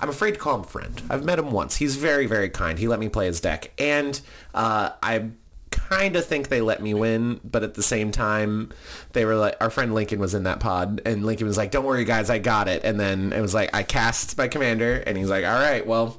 I'm 0.01 0.09
afraid 0.09 0.33
to 0.33 0.39
call 0.39 0.57
him 0.57 0.63
friend. 0.63 1.01
I've 1.09 1.23
met 1.23 1.39
him 1.39 1.51
once. 1.51 1.77
He's 1.77 1.95
very, 1.95 2.25
very 2.25 2.49
kind. 2.49 2.77
He 2.77 2.87
let 2.87 2.99
me 2.99 3.09
play 3.09 3.27
his 3.27 3.39
deck, 3.39 3.71
and 3.77 4.19
uh, 4.53 4.89
I 5.01 5.29
kind 5.71 6.15
of 6.15 6.25
think 6.25 6.47
they 6.47 6.61
let 6.61 6.81
me 6.81 6.93
win, 6.93 7.39
but 7.43 7.63
at 7.63 7.73
the 7.73 7.83
same 7.83 8.11
time, 8.11 8.71
they 9.13 9.25
were 9.25 9.35
like, 9.35 9.55
our 9.61 9.69
friend 9.69 9.93
Lincoln 9.93 10.19
was 10.19 10.33
in 10.33 10.43
that 10.43 10.59
pod, 10.59 11.01
and 11.05 11.25
Lincoln 11.25 11.47
was 11.47 11.57
like, 11.57 11.71
"Don't 11.71 11.85
worry, 11.85 12.05
guys, 12.05 12.29
I 12.29 12.39
got 12.39 12.67
it." 12.67 12.83
And 12.83 12.99
then 12.99 13.33
it 13.33 13.41
was 13.41 13.53
like, 13.53 13.69
I 13.73 13.83
cast 13.83 14.37
my 14.37 14.47
commander, 14.47 15.03
and 15.05 15.17
he's 15.17 15.29
like, 15.29 15.45
"All 15.45 15.59
right, 15.59 15.85
well." 15.85 16.17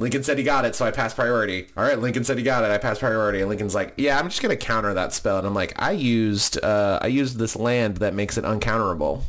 Lincoln 0.00 0.22
said 0.22 0.38
he 0.38 0.44
got 0.44 0.64
it, 0.64 0.76
so 0.76 0.86
I 0.86 0.92
passed 0.92 1.16
priority. 1.16 1.66
All 1.76 1.82
right, 1.82 1.98
Lincoln 1.98 2.22
said 2.22 2.38
he 2.38 2.44
got 2.44 2.62
it, 2.62 2.70
I 2.70 2.78
passed 2.78 3.00
priority. 3.00 3.40
And 3.40 3.48
Lincoln's 3.48 3.74
like, 3.74 3.94
"Yeah, 3.96 4.16
I'm 4.16 4.28
just 4.28 4.40
gonna 4.40 4.56
counter 4.56 4.94
that 4.94 5.12
spell." 5.12 5.38
And 5.38 5.46
I'm 5.46 5.54
like, 5.54 5.72
"I 5.76 5.90
used, 5.90 6.62
uh, 6.62 7.00
I 7.02 7.08
used 7.08 7.36
this 7.36 7.56
land 7.56 7.96
that 7.96 8.14
makes 8.14 8.38
it 8.38 8.44
uncounterable." 8.44 9.22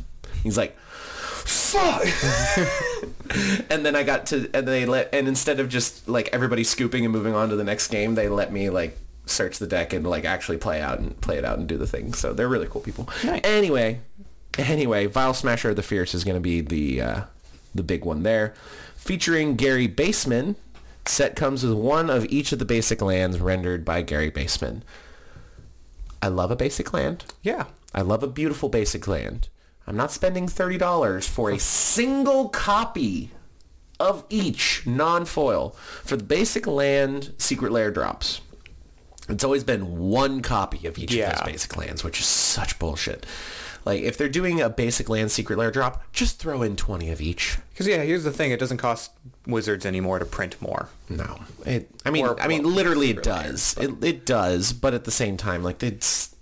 He's 0.44 0.56
like, 0.56 0.78
"Fuck!" 0.78 2.02
and 3.68 3.84
then 3.84 3.96
I 3.96 4.04
got 4.04 4.26
to, 4.26 4.48
and 4.54 4.68
they 4.68 4.86
let, 4.86 5.12
and 5.12 5.26
instead 5.26 5.58
of 5.58 5.68
just 5.68 6.08
like 6.08 6.28
everybody 6.32 6.62
scooping 6.62 7.04
and 7.04 7.12
moving 7.12 7.34
on 7.34 7.48
to 7.48 7.56
the 7.56 7.64
next 7.64 7.88
game, 7.88 8.14
they 8.14 8.28
let 8.28 8.52
me 8.52 8.70
like 8.70 8.96
search 9.30 9.58
the 9.58 9.66
deck 9.66 9.92
and 9.92 10.06
like 10.06 10.24
actually 10.24 10.58
play 10.58 10.80
out 10.80 10.98
and 10.98 11.20
play 11.20 11.38
it 11.38 11.44
out 11.44 11.58
and 11.58 11.66
do 11.66 11.76
the 11.76 11.86
thing. 11.86 12.12
So 12.12 12.32
they're 12.32 12.48
really 12.48 12.68
cool 12.68 12.80
people. 12.80 13.08
Nice. 13.24 13.40
Anyway, 13.44 14.00
anyway, 14.58 15.06
Vial 15.06 15.34
Smasher 15.34 15.70
of 15.70 15.76
the 15.76 15.82
Fierce 15.82 16.14
is 16.14 16.24
going 16.24 16.36
to 16.36 16.40
be 16.40 16.60
the 16.60 17.00
uh, 17.00 17.20
the 17.74 17.82
big 17.82 18.04
one 18.04 18.22
there, 18.22 18.54
featuring 18.96 19.56
Gary 19.56 19.86
Baseman. 19.86 20.56
Set 21.06 21.34
comes 21.34 21.64
with 21.64 21.72
one 21.72 22.10
of 22.10 22.26
each 22.26 22.52
of 22.52 22.58
the 22.58 22.64
basic 22.64 23.00
lands 23.00 23.40
rendered 23.40 23.84
by 23.84 24.02
Gary 24.02 24.30
Baseman. 24.30 24.84
I 26.22 26.28
love 26.28 26.50
a 26.50 26.56
basic 26.56 26.92
land. 26.92 27.24
Yeah. 27.42 27.64
I 27.94 28.02
love 28.02 28.22
a 28.22 28.28
beautiful 28.28 28.68
basic 28.68 29.08
land. 29.08 29.48
I'm 29.86 29.96
not 29.96 30.12
spending 30.12 30.46
$30 30.46 31.26
for 31.26 31.50
a 31.50 31.58
single 31.58 32.48
copy 32.50 33.30
of 33.98 34.24
each 34.30 34.86
non-foil. 34.86 35.70
For 36.04 36.16
the 36.16 36.24
basic 36.24 36.66
land 36.66 37.32
secret 37.38 37.72
lair 37.72 37.90
drops, 37.90 38.40
it's 39.30 39.44
always 39.44 39.64
been 39.64 39.98
one 39.98 40.40
copy 40.42 40.86
of 40.86 40.98
each 40.98 41.12
Yeah. 41.12 41.30
of 41.32 41.38
those 41.44 41.52
basic 41.52 41.76
lands, 41.76 42.04
which 42.04 42.20
is 42.20 42.26
such 42.26 42.78
bullshit. 42.78 43.24
Like, 43.86 44.02
if 44.02 44.18
they're 44.18 44.28
doing 44.28 44.60
a 44.60 44.68
basic 44.68 45.08
land 45.08 45.30
secret 45.32 45.58
lair 45.58 45.70
drop, 45.70 46.02
just 46.12 46.38
throw 46.38 46.60
in 46.60 46.76
20 46.76 47.10
of 47.10 47.20
each. 47.22 47.56
Because 47.70 47.86
yeah, 47.86 48.02
here's 48.02 48.24
the 48.24 48.30
thing: 48.32 48.50
it 48.50 48.60
doesn't 48.60 48.76
cost 48.76 49.10
Wizards 49.46 49.86
anymore 49.86 50.18
to 50.18 50.26
print 50.26 50.60
more. 50.60 50.90
No, 51.08 51.40
it. 51.64 51.88
I 52.04 52.10
mean, 52.10 52.26
Or, 52.26 52.38
I 52.40 52.46
mean, 52.46 52.62
well, 52.64 52.72
literally, 52.72 53.08
it 53.10 53.22
does. 53.22 53.74
It, 53.80 54.04
it 54.04 54.26
does, 54.26 54.74
but 54.74 54.92
at 54.92 55.04
the 55.04 55.10
same 55.10 55.38
time, 55.38 55.62
like 55.62 55.82
it's 55.82 56.34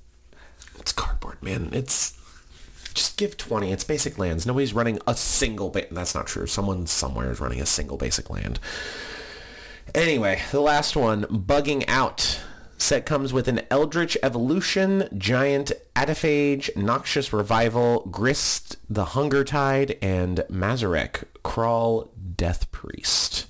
it's 0.80 0.92
cardboard, 0.92 1.40
man. 1.40 1.70
It's 1.72 2.14
just 2.92 3.16
give 3.16 3.36
twenty. 3.36 3.70
It's 3.70 3.84
basic 3.84 4.18
lands. 4.18 4.44
Nobody's 4.44 4.74
running 4.74 4.98
a 5.06 5.14
single. 5.14 5.70
Ba- 5.70 5.86
That's 5.92 6.16
not 6.16 6.26
true. 6.26 6.48
Someone 6.48 6.88
somewhere 6.88 7.30
is 7.30 7.38
running 7.38 7.60
a 7.60 7.66
single 7.66 7.96
basic 7.98 8.28
land. 8.30 8.58
Anyway, 9.94 10.42
the 10.50 10.60
last 10.60 10.96
one, 10.96 11.22
bugging 11.24 11.84
out. 11.88 12.40
Set 12.80 13.04
comes 13.04 13.32
with 13.32 13.48
an 13.48 13.62
Eldritch 13.72 14.16
Evolution, 14.22 15.08
Giant 15.18 15.72
Adephage, 15.96 16.70
Noxious 16.76 17.32
Revival, 17.32 18.06
Grist 18.10 18.76
the 18.88 19.06
Hunger 19.06 19.42
Tide, 19.42 19.98
and 20.00 20.44
Mazirek, 20.48 21.24
Kraul 21.44 22.08
Death 22.36 22.70
Priest. 22.70 23.46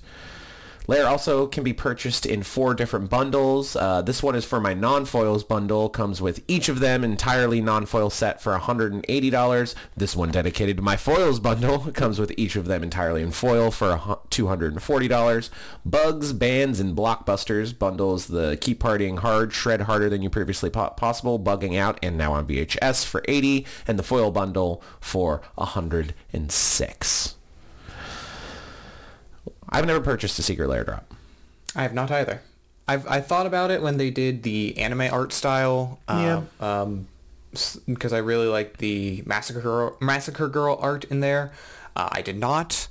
Lair 0.89 1.07
also 1.07 1.45
can 1.45 1.63
be 1.63 1.71
purchased 1.71 2.25
in 2.25 2.41
four 2.41 2.73
different 2.73 3.11
bundles. 3.11 3.75
Uh, 3.75 4.01
this 4.01 4.23
one 4.23 4.33
is 4.33 4.43
for 4.43 4.59
my 4.59 4.73
non-foils 4.73 5.43
bundle. 5.43 5.87
Comes 5.87 6.19
with 6.19 6.43
each 6.47 6.67
of 6.67 6.79
them 6.79 7.03
entirely 7.03 7.61
non-foil 7.61 8.09
set 8.09 8.41
for 8.41 8.57
$180. 8.57 9.75
This 9.95 10.15
one 10.15 10.31
dedicated 10.31 10.77
to 10.77 10.81
my 10.81 10.97
foils 10.97 11.39
bundle 11.39 11.77
comes 11.93 12.17
with 12.17 12.33
each 12.37 12.55
of 12.55 12.65
them 12.65 12.81
entirely 12.81 13.21
in 13.21 13.29
foil 13.29 13.69
for 13.69 13.97
$240. 14.31 15.49
Bugs, 15.85 16.33
bands, 16.33 16.79
and 16.79 16.97
blockbusters 16.97 17.77
bundles 17.77 18.25
the 18.25 18.57
keep 18.59 18.81
partying 18.81 19.19
hard, 19.19 19.53
shred 19.53 19.81
harder 19.81 20.09
than 20.09 20.23
you 20.23 20.29
previously 20.31 20.71
po- 20.71 20.89
possible, 20.97 21.37
bugging 21.37 21.77
out, 21.77 21.99
and 22.01 22.17
now 22.17 22.33
on 22.33 22.47
VHS 22.47 23.05
for 23.05 23.23
80, 23.27 23.63
and 23.85 23.99
the 23.99 24.03
foil 24.03 24.31
bundle 24.31 24.81
for 24.99 25.43
106. 25.53 27.35
I've 29.71 29.85
never 29.85 30.01
purchased 30.01 30.39
a 30.39 30.43
secret 30.43 30.67
lair 30.67 30.83
drop. 30.83 31.13
I 31.75 31.83
have 31.83 31.93
not 31.93 32.11
either. 32.11 32.41
I've 32.87 33.05
I 33.07 33.21
thought 33.21 33.45
about 33.45 33.69
it 33.71 33.81
when 33.81 33.97
they 33.97 34.09
did 34.09 34.43
the 34.43 34.77
anime 34.77 35.01
art 35.11 35.31
style. 35.31 35.99
Uh, 36.07 36.21
Um, 36.59 37.07
because 37.87 38.13
I 38.13 38.19
really 38.19 38.47
like 38.47 38.77
the 38.77 39.23
massacre 39.25 39.61
girl, 39.61 39.97
massacre 39.99 40.47
girl 40.47 40.77
art 40.81 41.03
in 41.05 41.19
there. 41.19 41.51
Uh, 41.95 42.09
I 42.11 42.21
did 42.21 42.37
not. 42.37 42.87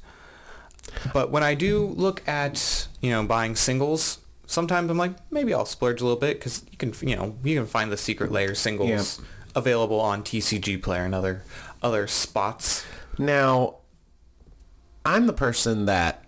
But 1.13 1.31
when 1.31 1.43
I 1.43 1.55
do 1.55 1.85
look 1.85 2.27
at 2.29 2.89
you 3.01 3.11
know 3.11 3.25
buying 3.25 3.57
singles, 3.57 4.19
sometimes 4.47 4.91
I'm 4.91 4.97
like 4.97 5.15
maybe 5.31 5.53
I'll 5.53 5.67
splurge 5.67 6.01
a 6.01 6.05
little 6.05 6.19
bit 6.19 6.39
because 6.39 6.65
you 6.71 6.77
can 6.79 6.93
you 7.07 7.17
know 7.17 7.37
you 7.45 7.57
can 7.57 7.67
find 7.67 7.93
the 7.93 7.97
secret 7.97 8.31
lair 8.33 8.55
singles 8.55 9.21
available 9.55 10.01
on 10.01 10.23
TCG 10.23 10.83
Player 10.83 11.05
and 11.05 11.15
other 11.15 11.43
other 11.83 12.07
spots. 12.07 12.85
Now, 13.19 13.77
I'm 15.05 15.27
the 15.27 15.33
person 15.33 15.87
that 15.87 16.25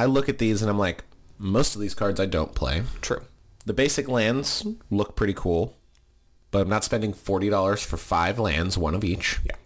I 0.00 0.06
look 0.06 0.30
at 0.30 0.38
these 0.38 0.62
and 0.62 0.70
I'm 0.70 0.78
like, 0.78 1.04
most 1.36 1.74
of 1.74 1.80
these 1.82 1.92
cards 1.92 2.18
I 2.18 2.24
don't 2.24 2.54
play. 2.54 2.84
True. 3.02 3.20
The 3.66 3.74
basic 3.74 4.08
lands 4.08 4.66
look 4.90 5.14
pretty 5.14 5.34
cool, 5.34 5.76
but 6.50 6.62
I'm 6.62 6.70
not 6.70 6.84
spending 6.84 7.12
$40 7.12 7.84
for 7.84 7.98
five 7.98 8.38
lands, 8.38 8.78
one 8.78 8.94
of 8.94 9.04
each. 9.04 9.40
Yeah. 9.44 9.56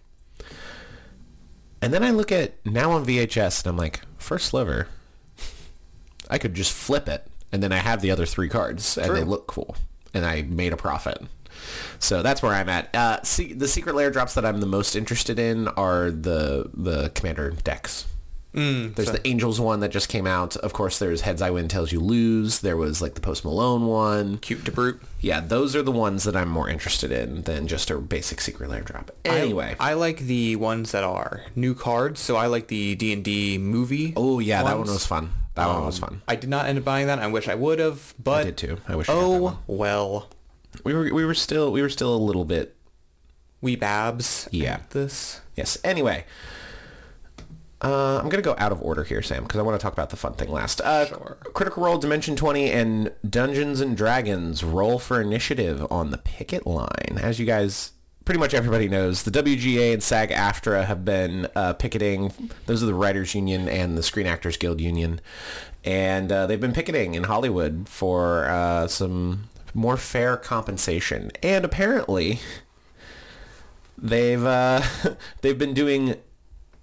And 1.81 1.93
then 1.93 2.03
I 2.03 2.11
look 2.11 2.33
at 2.33 2.53
now 2.65 2.91
on 2.91 3.05
VHS 3.05 3.63
and 3.63 3.69
I'm 3.69 3.77
like, 3.77 4.01
first 4.17 4.47
sliver, 4.47 4.89
I 6.29 6.37
could 6.37 6.53
just 6.53 6.73
flip 6.73 7.07
it 7.07 7.25
and 7.53 7.63
then 7.63 7.71
I 7.71 7.77
have 7.77 8.01
the 8.01 8.11
other 8.11 8.25
three 8.25 8.49
cards 8.49 8.97
and 8.97 9.15
they 9.15 9.23
look 9.23 9.47
cool 9.47 9.77
and 10.13 10.25
I 10.25 10.41
made 10.41 10.73
a 10.73 10.77
profit. 10.77 11.21
So 11.99 12.21
that's 12.21 12.41
where 12.41 12.51
I'm 12.51 12.67
at. 12.67 12.93
Uh, 12.93 13.23
see, 13.23 13.53
the 13.53 13.69
secret 13.69 13.95
lair 13.95 14.11
drops 14.11 14.33
that 14.33 14.45
I'm 14.45 14.59
the 14.59 14.65
most 14.65 14.97
interested 14.97 15.39
in 15.39 15.69
are 15.69 16.11
the 16.11 16.69
the 16.73 17.09
commander 17.15 17.51
decks. 17.51 18.05
There's 18.55 19.11
the 19.11 19.21
Angels 19.27 19.59
one 19.59 19.81
that 19.81 19.89
just 19.89 20.07
came 20.09 20.25
out. 20.25 20.55
Of 20.57 20.71
course, 20.73 20.97
there's 20.97 21.21
Heads 21.21 21.41
I 21.41 21.49
Win, 21.49 21.67
Tails 21.67 21.91
You 21.91 21.99
Lose. 21.99 22.59
There 22.61 22.77
was 22.77 23.01
like 23.01 23.13
the 23.15 23.21
Post 23.21 23.43
Malone 23.43 23.85
one. 23.87 24.37
Cute 24.37 24.63
to 24.65 24.71
brute. 24.71 25.01
Yeah, 25.19 25.41
those 25.41 25.75
are 25.75 25.81
the 25.81 25.91
ones 25.91 26.23
that 26.23 26.35
I'm 26.35 26.47
more 26.49 26.69
interested 26.69 27.11
in 27.11 27.41
than 27.41 27.67
just 27.67 27.89
a 27.91 27.97
basic 27.97 28.39
secret 28.41 28.69
lair 28.69 28.81
drop. 28.81 29.11
Anyway. 29.25 29.75
I, 29.79 29.91
I 29.91 29.93
like 29.95 30.19
the 30.19 30.55
ones 30.55 30.91
that 30.93 31.03
are 31.03 31.43
new 31.55 31.75
cards. 31.75 32.21
So 32.21 32.35
I 32.37 32.47
like 32.47 32.67
the 32.67 32.95
D 32.95 33.11
and 33.11 33.23
D 33.23 33.57
movie. 33.57 34.13
oh 34.15 34.39
yeah, 34.39 34.63
that 34.63 34.77
one 34.77 34.87
was 34.87 35.05
fun. 35.05 35.31
That 35.55 35.67
one 35.67 35.85
was 35.85 36.01
Um, 36.01 36.09
fun. 36.09 36.21
I 36.27 36.35
did 36.35 36.49
not 36.49 36.65
end 36.67 36.77
up 36.77 36.83
buying 36.85 37.07
that. 37.07 37.19
I 37.19 37.27
wish 37.27 37.47
I 37.47 37.55
would 37.55 37.79
have, 37.79 38.13
but 38.21 38.41
I 38.41 38.43
did 38.45 38.57
too. 38.57 38.77
I 38.87 38.95
wish 38.95 39.09
I 39.09 39.13
Oh 39.13 39.37
one. 39.41 39.57
well, 39.67 40.29
We 40.83 40.93
were 40.93 41.13
we 41.13 41.25
were 41.25 41.33
still 41.33 41.71
we 41.71 41.81
were 41.81 41.89
still 41.89 42.13
a 42.13 42.17
little 42.17 42.45
bit 42.45 42.75
we 43.61 43.75
babs. 43.75 44.47
Yeah. 44.51 44.75
at 44.75 44.89
This. 44.91 45.41
yes. 45.55 45.77
Anyway, 45.83 46.25
uh, 47.81 48.19
I'm 48.21 48.29
gonna 48.29 48.41
go 48.41 48.55
out 48.57 48.71
of 48.71 48.81
order 48.81 49.03
here, 49.03 49.21
Sam, 49.21 49.43
because 49.43 49.59
I 49.59 49.63
want 49.63 49.79
to 49.79 49.83
talk 49.83 49.93
about 49.93 50.09
the 50.09 50.15
fun 50.17 50.33
thing 50.33 50.49
last. 50.49 50.81
Uh, 50.81 51.05
Sure. 51.07 51.37
Critical 51.53 51.83
Role, 51.83 51.97
Dimension 51.97 52.35
20, 52.35 52.71
and 52.71 53.11
Dungeons 53.29 53.81
and 53.81 53.95
Dragons 53.97 54.63
roll 54.63 54.97
for 54.99 55.21
initiative 55.21 55.85
on 55.91 56.11
the 56.11 56.17
picket 56.17 56.65
line. 56.65 57.17
As 57.19 57.39
you 57.39 57.45
guys, 57.45 57.91
pretty 58.23 58.39
much 58.39 58.53
everybody 58.53 58.87
knows, 58.89 59.23
the 59.23 59.31
WGA 59.31 59.93
and 59.93 60.01
SAG-AFTRA 60.01 60.85
have 60.85 61.05
been 61.05 61.47
uh, 61.55 61.73
picketing. 61.73 62.31
Those 62.65 62.81
are 62.81 62.87
the 62.87 62.93
Writers 62.95 63.35
Union 63.35 63.67
and 63.69 63.97
the 63.97 64.03
Screen 64.03 64.25
Actors 64.25 64.57
Guild 64.57 64.81
Union, 64.81 65.21
and 65.83 66.31
uh, 66.31 66.47
they've 66.47 66.59
been 66.59 66.73
picketing 66.73 67.13
in 67.13 67.25
Hollywood 67.25 67.87
for 67.87 68.45
uh, 68.45 68.87
some 68.87 69.49
more 69.75 69.97
fair 69.97 70.37
compensation. 70.37 71.29
And 71.43 71.63
apparently, 71.65 72.39
they've 73.97 74.43
uh, 74.43 74.81
they've 75.41 75.57
been 75.57 75.73
doing 75.73 76.15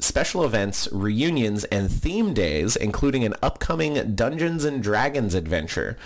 special 0.02 0.44
events, 0.44 0.88
reunions, 0.92 1.64
and 1.64 1.90
theme 1.90 2.34
days, 2.34 2.76
including 2.76 3.24
an 3.24 3.34
upcoming 3.42 4.14
Dungeons 4.14 4.64
and 4.64 4.82
Dragons 4.82 5.34
adventure. 5.34 5.96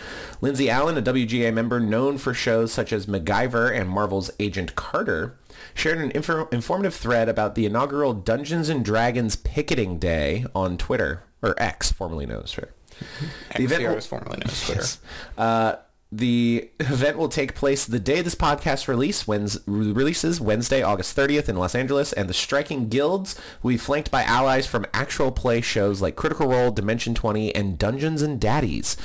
Lindsay 0.41 0.69
Allen, 0.71 0.97
a 0.97 1.03
WGA 1.03 1.53
member 1.53 1.81
known 1.81 2.19
for 2.19 2.35
shows 2.35 2.73
such 2.73 2.93
as 2.93 3.07
MacGyver 3.07 3.75
and 3.75 3.89
Marvel's 3.89 4.31
Agent 4.39 4.75
Carter, 4.77 5.37
shared 5.75 5.99
an 5.99 6.11
infor- 6.13 6.53
informative 6.53 6.95
thread 6.95 7.29
about 7.29 7.55
the 7.55 7.67
inaugural 7.67 8.13
Dungeons 8.15 8.69
and 8.69 8.85
Dragons 8.85 9.37
picketing 9.37 9.99
day 9.99 10.47
on 10.55 10.77
Twitter, 10.77 11.23
or 11.43 11.55
X, 11.61 11.91
formerly 11.93 12.27
known 12.27 12.43
as 12.45 12.53
Twitter. 12.53 12.73
The 13.57 13.65
event 13.65 13.95
was 13.95 14.07
formerly 14.07 14.39
known 14.39 14.51
as 14.51 14.63
Twitter. 14.65 14.81
Yes. 14.81 14.99
Uh, 15.39 15.77
the 16.13 16.71
event 16.79 17.19
will 17.19 17.29
take 17.29 17.55
place 17.55 17.85
the 17.85 17.99
day 17.99 18.23
this 18.23 18.37
podcast 18.37 18.87
release 18.87 19.27
releases 19.67 20.41
Wednesday, 20.41 20.81
August 20.81 21.17
30th 21.17 21.49
in 21.49 21.57
Los 21.57 21.75
Angeles, 21.75 22.13
and 22.13 22.29
the 22.29 22.35
striking 22.35 22.89
guilds 22.89 23.39
will 23.63 23.71
be 23.71 23.77
flanked 23.77 24.11
by 24.11 24.23
allies 24.23 24.67
from 24.67 24.87
actual 24.95 25.33
play 25.33 25.61
shows 25.61 26.01
like 26.01 26.15
Critical 26.15 26.49
Role, 26.49 26.71
Dimension 26.71 27.15
20, 27.15 27.55
and 27.55 27.77
Dungeons 27.77 28.23
and 28.23 28.41
Daddies. 28.41 28.97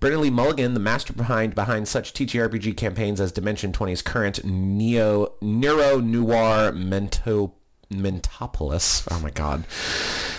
Brennan 0.00 0.20
Lee 0.20 0.30
Mulligan, 0.30 0.74
the 0.74 0.80
master 0.80 1.14
behind 1.14 1.54
behind 1.54 1.88
such 1.88 2.12
TTRPG 2.12 2.76
campaigns 2.76 3.20
as 3.20 3.32
Dimension 3.32 3.72
20's 3.72 4.02
current 4.02 4.44
Neo 4.44 5.32
Nero 5.40 5.98
Noir 5.98 6.72
Mento 6.72 7.52
Mentopolis. 7.90 9.06
Oh 9.10 9.20
my 9.20 9.30
god. 9.30 9.64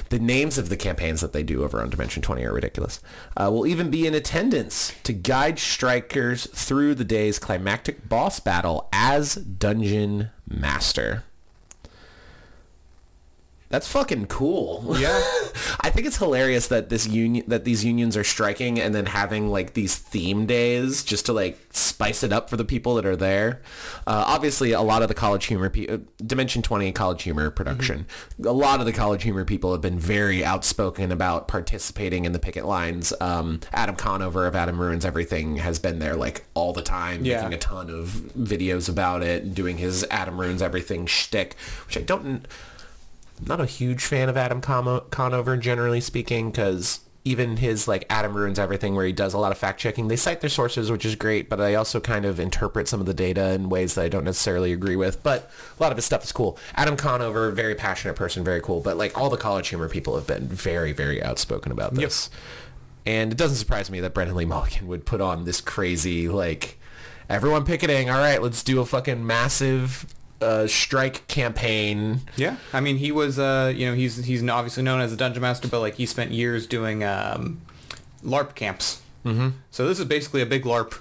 The 0.10 0.20
names 0.20 0.58
of 0.58 0.70
the 0.70 0.78
campaigns 0.78 1.22
that 1.22 1.34
they 1.34 1.44
do 1.44 1.64
over 1.64 1.82
on 1.82 1.90
Dimension 1.90 2.22
20 2.22 2.44
are 2.46 2.54
ridiculous. 2.54 3.00
Uh, 3.38 3.50
will 3.52 3.68
even 3.68 3.90
be 3.90 4.08
in 4.08 4.14
attendance 4.14 4.94
to 5.04 5.14
guide 5.14 5.60
strikers 5.60 6.48
through 6.48 6.96
the 6.96 7.06
day's 7.06 7.40
climactic 7.40 8.08
boss 8.10 8.40
battle 8.40 8.90
as 8.92 9.36
Dungeon 9.36 10.30
Master. 10.48 11.24
That's 13.72 13.88
fucking 13.88 14.28
cool. 14.28 14.96
Yeah. 15.00 15.18
I 15.82 15.90
think 15.90 16.06
it's 16.06 16.18
hilarious 16.18 16.68
that 16.68 16.90
this 16.90 17.08
union 17.08 17.46
that 17.48 17.64
these 17.64 17.84
unions 17.86 18.16
are 18.18 18.24
striking 18.24 18.80
and 18.80 18.94
then 18.94 19.06
having 19.06 19.48
like 19.50 19.74
these 19.74 19.96
theme 19.96 20.46
days 20.46 21.04
just 21.04 21.26
to 21.28 21.34
like 21.34 21.58
spice 21.72 22.24
it 22.24 22.34
up 22.34 22.50
for 22.50 22.58
the 22.58 22.66
people 22.66 22.96
that 22.96 23.06
are 23.06 23.16
there. 23.16 23.62
Uh, 24.06 24.24
obviously, 24.28 24.74
a 24.74 24.82
lot 24.82 25.02
of 25.02 25.08
the 25.08 25.14
college 25.14 25.46
humor, 25.46 25.70
pe- 25.70 25.88
uh, 25.88 25.98
Dimension 26.26 26.62
Twenty 26.62 26.92
college 26.92 27.24
humor 27.24 27.50
production, 27.50 28.06
a 28.44 28.52
lot 28.52 28.80
of 28.80 28.86
the 28.86 28.94
college 28.94 29.24
humor 29.24 29.46
people 29.46 29.72
have 29.72 29.82
been 29.82 29.98
very 30.00 30.44
outspoken 30.44 31.12
about 31.12 31.48
participating 31.48 32.26
in 32.26 32.34
the 32.34 32.40
picket 32.40 32.66
lines. 32.66 33.14
Um, 33.22 33.62
Adam 33.72 33.96
Conover 33.96 34.46
of 34.48 34.56
Adam 34.56 34.80
Ruins 34.80 35.06
Everything 35.06 35.58
has 35.58 35.80
been 35.80 36.00
there 36.00 36.16
like 36.16 36.44
all 36.54 36.74
the 36.74 36.82
time, 36.82 37.24
Yeah. 37.26 37.38
making 37.44 37.54
a 37.54 37.58
ton 37.58 37.90
of 37.90 38.08
videos 38.38 38.90
about 38.90 39.24
it, 39.24 39.44
and 39.44 39.56
doing 39.56 39.78
his 39.78 40.06
Adam 40.12 40.40
Ruins 40.40 40.62
Everything 40.62 41.06
shtick, 41.06 41.56
which 41.88 41.98
I 41.98 42.02
don't 42.02 42.46
not 43.48 43.62
a 43.62 43.66
huge 43.66 44.04
fan 44.04 44.30
of 44.30 44.38
Adam 44.38 44.62
Conover 44.62 45.58
generally 45.58 46.02
speaking 46.02 46.52
because 46.52 47.00
even 47.24 47.58
his 47.58 47.88
like 47.88 48.06
Adam 48.10 48.34
ruins 48.34 48.58
everything 48.58 48.96
where 48.96 49.06
he 49.06 49.14
does 49.14 49.34
a 49.34 49.38
lot 49.38 49.52
of 49.52 49.58
fact 49.58 49.80
checking 49.80 50.08
they 50.08 50.16
cite 50.16 50.42
their 50.42 50.50
sources 50.50 50.90
which 50.90 51.06
is 51.06 51.16
great 51.16 51.50
but 51.50 51.62
I 51.62 51.76
also 51.76 52.00
kind 52.00 52.26
of 52.26 52.40
interpret 52.40 52.88
some 52.88 53.00
of 53.00 53.06
the 53.06 53.14
data 53.14 53.52
in 53.52 53.70
ways 53.70 53.94
that 53.94 54.06
I 54.06 54.10
don't 54.10 54.24
necessarily 54.24 54.72
agree 54.72 54.96
with 54.96 55.22
but 55.22 55.52
a 55.80 55.84
lot 55.84 55.92
of 55.92 55.98
his 55.98 56.06
stuff 56.06 56.24
is 56.24 56.32
cool. 56.32 56.58
Adam 56.76 56.98
Conover 56.98 57.52
very 57.52 57.76
passionate 57.76 58.16
person 58.16 58.44
very 58.44 58.62
cool 58.62 58.82
but 58.82 58.98
like 58.98 59.18
all 59.18 59.30
the 59.30 59.38
college 59.38 59.68
humor 59.70 59.88
people 59.88 60.16
have 60.16 60.28
been 60.28 60.48
very 60.48 60.94
very 60.94 61.22
outspoken 61.22 61.72
about 61.72 61.94
this. 61.94 62.30
And 63.04 63.32
it 63.32 63.38
doesn't 63.38 63.58
surprise 63.58 63.90
me 63.90 64.00
that 64.02 64.14
Brennan 64.14 64.36
Lee 64.36 64.46
Mulligan 64.46 64.88
would 64.88 65.06
put 65.06 65.22
on 65.22 65.46
this 65.46 65.62
crazy 65.62 66.28
like 66.28 66.80
everyone 67.30 67.66
picketing 67.66 68.10
all 68.10 68.20
right 68.20 68.42
let's 68.42 68.64
do 68.64 68.82
a 68.82 68.86
fucking 68.86 69.26
massive 69.26 70.06
uh, 70.42 70.68
strike 70.68 71.28
campaign 71.28 72.22
Yeah, 72.36 72.58
I 72.74 72.80
mean, 72.80 72.98
he 72.98 73.12
was, 73.12 73.40
uh, 73.40 73.74
you 73.76 73.88
know, 73.88 73.94
he's 73.94 74.26
he's 74.26 74.48
obviously 74.48 74.84
known 74.84 75.02
as 75.02 75.14
a 75.14 75.18
dungeon 75.18 75.42
master, 75.42 75.68
but 75.68 75.80
like 75.80 75.96
he 75.96 76.06
spent 76.06 76.32
years 76.32 76.68
doing 76.68 77.04
um, 77.04 77.62
LARP 78.24 78.56
camps. 78.56 79.02
Mm-hmm. 79.26 79.50
So 79.70 79.88
this 79.88 80.00
is 80.00 80.06
basically 80.06 80.42
a 80.42 80.46
big 80.46 80.64
LARP. 80.64 80.98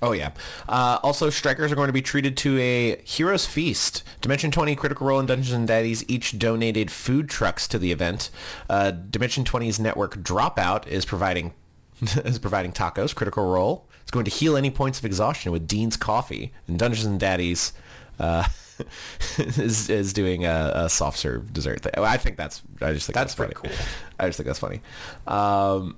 Oh 0.00 0.12
yeah. 0.12 0.30
Uh, 0.68 0.98
also, 1.02 1.28
strikers 1.28 1.72
are 1.72 1.74
going 1.74 1.88
to 1.88 1.92
be 1.92 2.02
treated 2.02 2.36
to 2.38 2.58
a 2.58 3.02
Heroes 3.02 3.46
Feast. 3.46 4.04
Dimension 4.20 4.50
20, 4.50 4.76
Critical 4.76 5.06
Role, 5.08 5.18
and 5.18 5.26
Dungeons 5.26 5.52
and 5.52 5.66
Daddies 5.66 6.04
each 6.08 6.38
donated 6.38 6.90
food 6.90 7.28
trucks 7.28 7.66
to 7.68 7.78
the 7.78 7.90
event. 7.90 8.30
Uh, 8.70 8.92
Dimension 8.92 9.44
20's 9.44 9.80
network 9.80 10.16
Dropout 10.18 10.86
is 10.86 11.04
providing 11.04 11.52
is 12.00 12.38
providing 12.38 12.72
tacos. 12.72 13.14
Critical 13.14 13.50
Role 13.50 13.88
is 14.04 14.10
going 14.10 14.24
to 14.24 14.30
heal 14.30 14.56
any 14.56 14.70
points 14.70 14.98
of 15.00 15.04
exhaustion 15.04 15.50
with 15.50 15.66
Dean's 15.66 15.96
Coffee, 15.96 16.52
and 16.68 16.78
Dungeons 16.78 17.06
and 17.06 17.18
Daddies. 17.18 17.72
Uh, 18.18 18.44
is 19.38 19.90
is 19.90 20.12
doing 20.12 20.44
a, 20.44 20.72
a 20.74 20.88
soft 20.88 21.18
serve 21.18 21.52
dessert 21.52 21.80
thing. 21.80 21.92
I 21.96 22.16
think 22.16 22.36
that's 22.36 22.62
I 22.80 22.92
just 22.92 23.06
think 23.06 23.14
that's, 23.14 23.34
That's 23.34 23.34
pretty 23.34 23.54
funny. 23.54 23.74
cool. 23.74 23.86
I 24.20 24.26
just 24.26 24.36
think 24.36 24.46
that's 24.46 24.58
funny. 24.58 24.80
Um, 25.26 25.96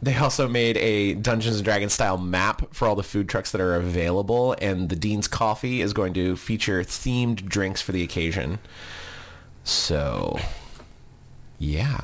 they 0.00 0.16
also 0.16 0.46
made 0.48 0.76
a 0.76 1.14
Dungeons 1.14 1.56
and 1.56 1.64
Dragons 1.64 1.92
style 1.92 2.18
map 2.18 2.72
for 2.72 2.86
all 2.86 2.94
the 2.94 3.02
food 3.02 3.28
trucks 3.28 3.50
that 3.50 3.60
are 3.60 3.74
available, 3.74 4.54
and 4.60 4.88
the 4.88 4.96
Dean's 4.96 5.26
Coffee 5.26 5.80
is 5.80 5.92
going 5.92 6.14
to 6.14 6.36
feature 6.36 6.82
themed 6.82 7.44
drinks 7.46 7.82
for 7.82 7.92
the 7.92 8.02
occasion. 8.02 8.60
So, 9.64 10.38
yeah, 11.58 12.02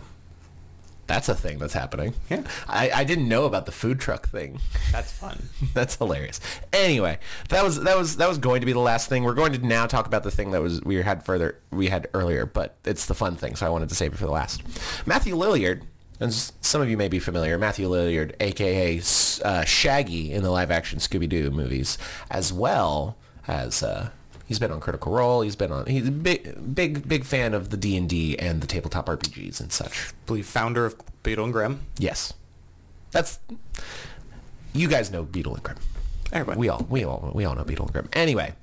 that's 1.15 1.29
a 1.29 1.35
thing 1.35 1.59
that's 1.59 1.75
happening. 1.75 2.13
Yeah. 2.29 2.43
I, 2.67 2.91
I 2.91 3.05
didn't 3.05 3.29
know 3.29 3.45
about 3.45 3.67
the 3.67 3.73
food 3.73 4.01
truck 4.01 4.29
thing. 4.29 4.59
That's 4.91 5.13
fun. 5.13 5.45
That's 5.75 5.95
hilarious. 5.95 6.41
Anyway, 6.73 7.19
that 7.51 7.63
was 7.63 7.81
that 7.83 7.97
was 7.97 8.17
that 8.17 8.29
was 8.29 8.39
going 8.39 8.61
to 8.61 8.67
be 8.67 8.73
the 8.73 8.81
last 8.81 9.09
thing. 9.09 9.23
We're 9.23 9.35
going 9.35 9.53
to 9.53 9.65
now 9.65 9.87
talk 9.87 10.07
about 10.07 10.25
the 10.25 10.31
thing 10.33 10.51
that 10.51 10.61
was 10.61 10.83
we 10.83 10.97
had 10.97 11.25
further 11.25 11.61
we 11.71 11.89
had 11.89 12.09
earlier, 12.15 12.47
but 12.47 12.77
it's 12.85 13.07
the 13.07 13.15
fun 13.15 13.37
thing, 13.37 13.55
so 13.55 13.65
I 13.65 13.69
wanted 13.69 13.89
to 13.91 13.95
save 13.95 14.13
it 14.13 14.17
for 14.17 14.27
the 14.27 14.33
last. 14.33 14.63
Matthew 15.07 15.37
Lilliard, 15.37 15.83
and 16.19 16.35
some 16.35 16.83
of 16.83 16.91
you 16.91 16.97
may 16.97 17.09
be 17.09 17.21
familiar, 17.21 17.59
Matthew 17.59 17.89
Lilliard, 17.89 18.35
aka 18.41 19.01
uh, 19.45 19.65
Shaggy 19.65 20.33
in 20.33 20.43
the 20.43 20.51
live-action 20.51 20.99
Scooby-Doo 20.99 21.51
movies, 21.53 21.97
as 22.29 22.53
well 22.53 23.17
as 23.47 23.85
uh, 23.85 24.11
he's 24.47 24.59
been 24.59 24.71
on 24.71 24.81
Critical 24.81 25.13
Role. 25.13 25.43
He's 25.43 25.57
been 25.57 25.73
on. 25.73 25.87
He's 25.87 26.09
a 26.09 26.11
big 26.11 26.75
big 26.75 27.09
big 27.09 27.25
fan 27.25 27.55
of 27.55 27.71
the 27.71 27.77
D 27.77 27.97
and 27.97 28.09
D 28.09 28.39
and 28.39 28.61
the 28.61 28.67
tabletop 28.67 29.07
RPGs 29.07 29.61
and 29.61 29.73
such. 29.73 30.09
I 30.11 30.13
believe 30.27 30.47
founder 30.47 30.87
of 30.87 30.97
Beadle 31.23 31.45
and 31.45 31.53
Grimm. 31.53 31.81
Yes, 31.99 32.35
that's 33.11 33.39
you 34.73 34.89
guys 34.89 35.11
know 35.11 35.25
Beadle 35.25 35.55
and 35.55 35.63
Grimm. 35.63 35.79
Everybody. 36.33 36.59
We 36.59 36.69
all 36.69 36.87
we 36.89 37.05
all 37.05 37.31
we 37.35 37.45
all 37.45 37.55
know 37.55 37.65
Beadle 37.65 37.87
and 37.87 37.93
Grimm. 37.93 38.09
Anyway, 38.13 38.55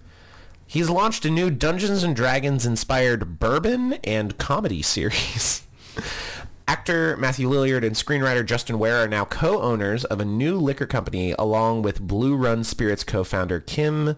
he's 0.68 0.90
launched 0.90 1.26
a 1.26 1.30
new 1.30 1.50
Dungeons 1.50 2.04
and 2.04 2.16
Dragons 2.16 2.66
inspired 2.66 3.40
bourbon 3.40 3.94
and 4.04 4.38
comedy 4.38 4.82
series. 4.82 5.64
Actor 6.68 7.18
Matthew 7.18 7.50
Lilliard 7.50 7.86
and 7.86 7.96
screenwriter 7.98 8.46
Justin 8.46 8.80
Ware 8.80 9.04
are 9.04 9.08
now 9.08 9.26
co-owners 9.26 10.06
of 10.06 10.22
a 10.22 10.26
new 10.26 10.58
liquor 10.58 10.86
company 10.86 11.36
along 11.38 11.82
with 11.82 12.00
Blue 12.00 12.34
Run 12.34 12.64
Spirits 12.64 13.04
co-founder 13.04 13.60
Kim 13.60 14.16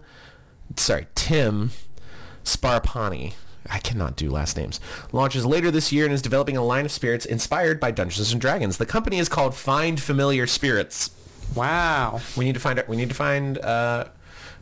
sorry, 0.76 1.06
Tim 1.14 1.70
Sparapani. 2.44 3.34
I 3.70 3.78
cannot 3.78 4.16
do 4.16 4.30
last 4.30 4.56
names. 4.56 4.78
Launches 5.10 5.46
later 5.46 5.70
this 5.70 5.90
year 5.90 6.04
and 6.04 6.12
is 6.12 6.20
developing 6.20 6.56
a 6.56 6.64
line 6.64 6.84
of 6.84 6.92
spirits 6.92 7.24
inspired 7.24 7.80
by 7.80 7.90
Dungeons 7.90 8.30
and 8.30 8.40
Dragons. 8.40 8.76
The 8.76 8.84
company 8.86 9.18
is 9.18 9.28
called 9.28 9.54
Find 9.54 10.00
Familiar 10.00 10.46
Spirits. 10.46 11.10
Wow. 11.54 12.20
We 12.36 12.44
need 12.44 12.54
to 12.54 12.60
find 12.60 12.82
we 12.88 12.96
need 12.96 13.08
to 13.08 13.14
find 13.14 13.58
uh, 13.58 14.06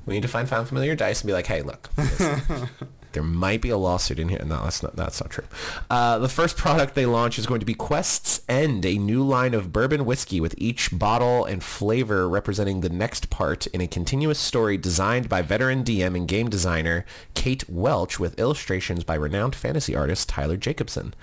we 0.07 0.15
need 0.15 0.23
to 0.23 0.29
find 0.29 0.49
found 0.49 0.69
familiar 0.69 0.95
dice 0.95 1.21
and 1.21 1.27
be 1.27 1.33
like, 1.33 1.47
hey, 1.47 1.63
look, 1.63 1.91
there 3.13 3.23
might 3.23 3.61
be 3.61 3.71
a 3.71 3.77
lawsuit 3.77 4.19
in 4.19 4.29
here. 4.29 4.43
No, 4.45 4.63
that's 4.65 4.83
not 4.83 4.97
that's 4.97 5.21
not 5.21 5.31
true. 5.31 5.45
Uh, 5.91 6.19
the 6.19 6.29
first 6.29 6.57
product 6.57 6.95
they 6.95 7.07
launch 7.07 7.39
is 7.39 7.47
going 7.47 7.61
to 7.61 7.67
be 7.67 7.75
Quest's 7.75 8.43
End, 8.49 8.85
a 8.85 8.99
new 8.99 9.23
line 9.23 9.55
of 9.55 9.73
bourbon 9.73 10.05
whiskey 10.05 10.41
with 10.41 10.55
each 10.59 10.91
bottle 10.99 11.45
and 11.45 11.63
flavor 11.63 12.29
representing 12.29 12.81
the 12.81 12.89
next 12.89 13.31
part 13.31 13.67
in 13.69 13.81
a 13.81 13.87
continuous 13.87 14.39
story 14.39 14.77
designed 14.77 15.29
by 15.29 15.43
veteran 15.43 15.85
DM 15.85 16.17
and 16.17 16.29
game 16.29 16.49
designer 16.49 17.05
Kate 17.35 17.69
Welch 17.69 18.19
with 18.19 18.39
illustrations 18.39 19.05
by 19.05 19.15
renowned 19.15 19.55
fantasy 19.55 19.95
artist 19.95 20.29
Tyler 20.29 20.57
Jacobson. 20.57 21.15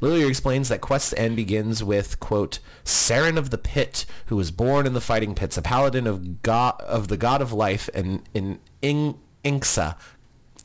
Lilliard 0.00 0.28
explains 0.28 0.68
that 0.68 0.80
Quest's 0.80 1.14
End 1.14 1.36
begins 1.36 1.82
with, 1.84 2.20
quote, 2.20 2.58
Saren 2.84 3.36
of 3.36 3.50
the 3.50 3.58
Pit, 3.58 4.06
who 4.26 4.36
was 4.36 4.50
born 4.50 4.86
in 4.86 4.92
the 4.94 5.00
fighting 5.00 5.34
pits, 5.34 5.56
a 5.56 5.62
paladin 5.62 6.06
of 6.06 6.42
god 6.42 6.80
of 6.80 7.08
the 7.08 7.16
god 7.16 7.40
of 7.42 7.52
life 7.52 7.88
and 7.94 8.22
in 8.34 8.58
In- 8.80 9.18
Inxa. 9.44 9.96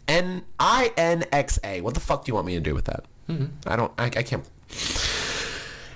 N 0.07 0.43
I 0.59 0.91
N 0.97 1.25
X 1.31 1.59
A. 1.63 1.81
What 1.81 1.93
the 1.93 1.99
fuck 1.99 2.25
do 2.25 2.29
you 2.29 2.35
want 2.35 2.47
me 2.47 2.55
to 2.55 2.59
do 2.61 2.73
with 2.73 2.85
that? 2.85 3.05
hmm 3.27 3.45
I 3.65 3.75
don't 3.75 3.91
I, 3.97 4.05
I 4.05 4.23
can't 4.23 4.47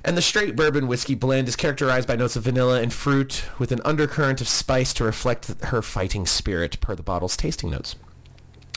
and 0.03 0.17
the 0.17 0.21
straight 0.21 0.55
bourbon 0.55 0.87
whiskey 0.87 1.15
blend 1.15 1.47
is 1.47 1.55
characterized 1.55 2.07
by 2.07 2.15
notes 2.15 2.35
of 2.35 2.43
vanilla 2.43 2.81
and 2.81 2.91
fruit 2.91 3.45
with 3.59 3.71
an 3.71 3.81
undercurrent 3.85 4.41
of 4.41 4.47
spice 4.47 4.93
to 4.95 5.03
reflect 5.03 5.63
her 5.65 5.81
fighting 5.81 6.25
spirit 6.25 6.79
per 6.81 6.95
the 6.95 7.03
bottle's 7.03 7.37
tasting 7.37 7.69
notes. 7.69 7.95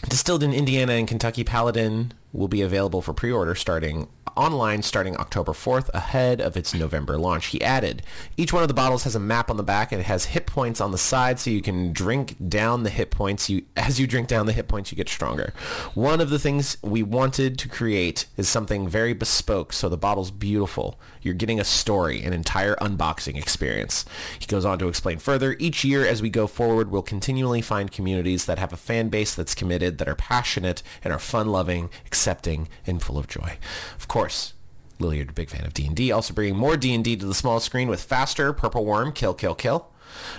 Distilled 0.09 0.43
in 0.43 0.53
Indiana 0.53 0.93
and 0.95 1.09
Kentucky, 1.09 1.43
Paladin 1.43 2.13
will 2.35 2.49
be 2.49 2.61
available 2.61 3.01
for 3.01 3.15
pre-order 3.15 3.55
starting 3.55 4.09
online 4.37 4.83
starting 4.83 5.17
October 5.17 5.53
4th 5.53 5.89
ahead 5.95 6.41
of 6.41 6.57
its 6.57 6.75
November 6.75 7.17
launch. 7.17 7.47
He 7.47 7.63
added, 7.63 8.03
each 8.37 8.53
one 8.53 8.63
of 8.63 8.69
the 8.69 8.75
bottles 8.75 9.05
has 9.05 9.15
a 9.15 9.21
map 9.21 9.51
on 9.51 9.57
the 9.57 9.63
back 9.63 9.93
and 9.93 10.01
it 10.01 10.05
has 10.05 10.27
hit 10.27 10.47
points 10.47 10.81
on 10.81 10.91
the 10.91 10.99
side 10.99 11.39
so 11.39 11.51
you 11.51 11.63
can 11.63 11.93
drink 11.93 12.37
down 12.49 12.83
the 12.83 12.91
hit 12.91 13.11
points. 13.11 13.49
You 13.49 13.63
As 13.77 14.01
you 14.01 14.07
drink 14.07 14.29
down 14.29 14.47
the 14.47 14.53
hit 14.53 14.67
points, 14.67 14.91
you 14.91 14.97
get 14.97 15.11
stronger. 15.11 15.53
One 15.93 16.21
of 16.21 16.31
the 16.31 16.39
things 16.39 16.79
we 16.83 17.03
wanted 17.03 17.59
to 17.59 17.69
create 17.69 18.27
is 18.37 18.49
something 18.49 18.89
very 18.89 19.13
bespoke 19.13 19.73
so 19.73 19.89
the 19.89 19.99
bottle's 19.99 20.31
beautiful. 20.31 20.99
You're 21.21 21.35
getting 21.35 21.61
a 21.61 21.65
story, 21.65 22.23
an 22.23 22.33
entire 22.33 22.77
unboxing 22.77 23.37
experience. 23.37 24.07
He 24.39 24.47
goes 24.47 24.65
on 24.65 24.79
to 24.79 24.89
explain 24.89 25.19
further, 25.19 25.55
each 25.59 25.85
year 25.85 26.07
as 26.07 26.23
we 26.23 26.31
go 26.31 26.47
forward, 26.47 26.91
we'll 26.91 27.03
continually 27.03 27.61
find 27.61 27.93
communities 27.93 28.47
that 28.47 28.59
have 28.59 28.73
a 28.73 28.79
fan 28.79 29.11
base 29.11 29.35
that's 29.35 29.55
committed, 29.55 29.99
that 29.99 30.09
are 30.09 30.15
passionate, 30.15 30.83
and 31.03 31.13
are 31.13 31.19
fun-loving, 31.19 31.91
accepting, 32.25 32.69
and 32.87 33.03
full 33.03 33.19
of 33.19 33.29
joy. 33.29 33.59
Of 33.99 34.09
course, 34.09 34.55
Lilliard, 34.99 35.29
a 35.29 35.33
big 35.35 35.51
fan 35.51 35.67
of 35.67 35.75
D&D, 35.75 36.11
also 36.11 36.33
bringing 36.33 36.57
more 36.57 36.75
D&D 36.77 37.17
to 37.17 37.27
the 37.27 37.35
small 37.35 37.61
screen 37.61 37.87
with 37.89 38.03
Faster, 38.03 38.55
Purple 38.55 38.87
Worm, 38.87 39.13
Kill, 39.13 39.35
Kill, 39.35 39.55
Kill, 39.55 39.89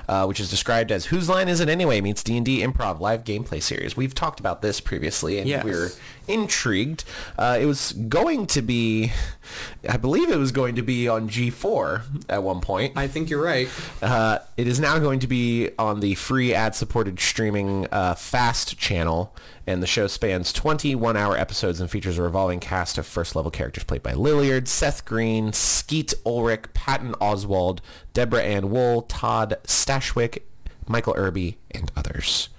uh, 0.09 0.25
which 0.25 0.39
is 0.39 0.49
described 0.49 0.91
as 0.91 1.05
Whose 1.07 1.29
Line 1.29 1.47
Is 1.47 1.59
It 1.59 1.69
Anyway 1.69 2.01
meets 2.01 2.23
D&D 2.23 2.63
Improv 2.65 2.99
live 2.99 3.23
gameplay 3.23 3.61
series. 3.61 3.95
We've 3.95 4.15
talked 4.15 4.39
about 4.39 4.63
this 4.63 4.79
previously, 4.79 5.37
and 5.37 5.47
Yes. 5.47 5.63
we're 5.63 5.91
intrigued. 6.27 7.03
Uh, 7.37 7.57
it 7.59 7.65
was 7.65 7.91
going 7.93 8.47
to 8.47 8.61
be, 8.61 9.11
I 9.87 9.97
believe 9.97 10.29
it 10.29 10.37
was 10.37 10.51
going 10.51 10.75
to 10.75 10.81
be 10.81 11.07
on 11.07 11.29
G4 11.29 12.25
at 12.29 12.43
one 12.43 12.61
point. 12.61 12.93
I 12.95 13.07
think 13.07 13.29
you're 13.29 13.43
right. 13.43 13.69
Uh, 14.01 14.39
it 14.57 14.67
is 14.67 14.79
now 14.79 14.99
going 14.99 15.19
to 15.19 15.27
be 15.27 15.69
on 15.77 15.99
the 15.99 16.15
free 16.15 16.53
ad-supported 16.53 17.19
streaming 17.19 17.87
uh, 17.91 18.15
Fast 18.15 18.77
channel, 18.77 19.35
and 19.67 19.81
the 19.81 19.87
show 19.87 20.07
spans 20.07 20.53
21 20.53 21.17
hour 21.17 21.37
episodes 21.37 21.79
and 21.79 21.89
features 21.89 22.17
a 22.17 22.21
revolving 22.21 22.59
cast 22.59 22.97
of 22.97 23.05
first-level 23.05 23.51
characters 23.51 23.83
played 23.83 24.03
by 24.03 24.13
Lilliard, 24.13 24.67
Seth 24.67 25.05
Green, 25.05 25.53
Skeet 25.53 26.13
Ulrich, 26.25 26.73
Patton 26.73 27.13
Oswalt, 27.13 27.79
Deborah 28.13 28.43
Ann 28.43 28.69
Woll, 28.69 29.03
Todd 29.03 29.57
Stashwick, 29.63 30.39
Michael 30.87 31.15
Irby, 31.17 31.57
and 31.71 31.91
others. 31.95 32.49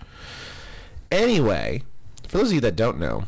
Anyway, 1.11 1.83
for 2.27 2.39
those 2.39 2.49
of 2.49 2.55
you 2.55 2.61
that 2.61 2.77
don't 2.77 2.99
know, 2.99 3.25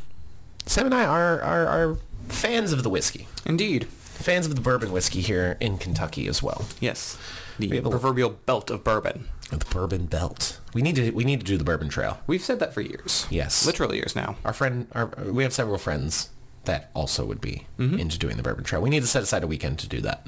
Sam 0.69 0.87
and 0.87 0.95
I 0.95 1.05
are, 1.05 1.41
are, 1.41 1.67
are 1.67 1.97
fans 2.29 2.73
of 2.73 2.83
the 2.83 2.91
whiskey. 2.91 3.27
Indeed. 3.45 3.87
Fans 3.89 4.47
of 4.47 4.55
the 4.55 4.61
bourbon 4.61 4.93
whiskey 4.93 5.21
here 5.21 5.57
in 5.61 5.79
Kentucky 5.79 6.27
as 6.29 6.43
well. 6.43 6.67
Yes. 6.81 7.17
The 7.59 7.69
have 7.77 7.87
a- 7.87 7.91
proverbial 7.91 8.31
belt 8.31 8.71
of 8.71 8.85
bourbon. 8.85 9.29
The 9.51 9.65
bourbon 9.65 10.07
belt. 10.07 10.61
We 10.75 10.83
need 10.83 10.97
to 10.97 11.11
we 11.13 11.25
need 11.25 11.41
to 11.41 11.47
do 11.47 11.57
the 11.57 11.65
bourbon 11.65 11.89
trail. 11.89 12.19
We've 12.27 12.43
said 12.43 12.59
that 12.61 12.75
for 12.75 12.83
years. 12.83 13.27
Yes. 13.31 13.65
Literally 13.65 13.97
years 13.97 14.15
now. 14.15 14.37
Our 14.45 14.53
friend, 14.53 14.87
our, 14.93 15.07
we 15.25 15.43
have 15.43 15.55
several 15.55 15.79
friends 15.79 16.29
that 16.65 16.91
also 16.93 17.25
would 17.25 17.41
be 17.41 17.67
into 17.79 18.19
doing 18.19 18.37
the 18.37 18.43
bourbon 18.43 18.63
trail. 18.65 18.83
We 18.83 18.91
need 18.91 19.01
to 19.01 19.07
set 19.07 19.23
aside 19.23 19.43
a 19.43 19.47
weekend 19.47 19.79
to 19.79 19.89
do 19.89 20.03
that. 20.03 20.27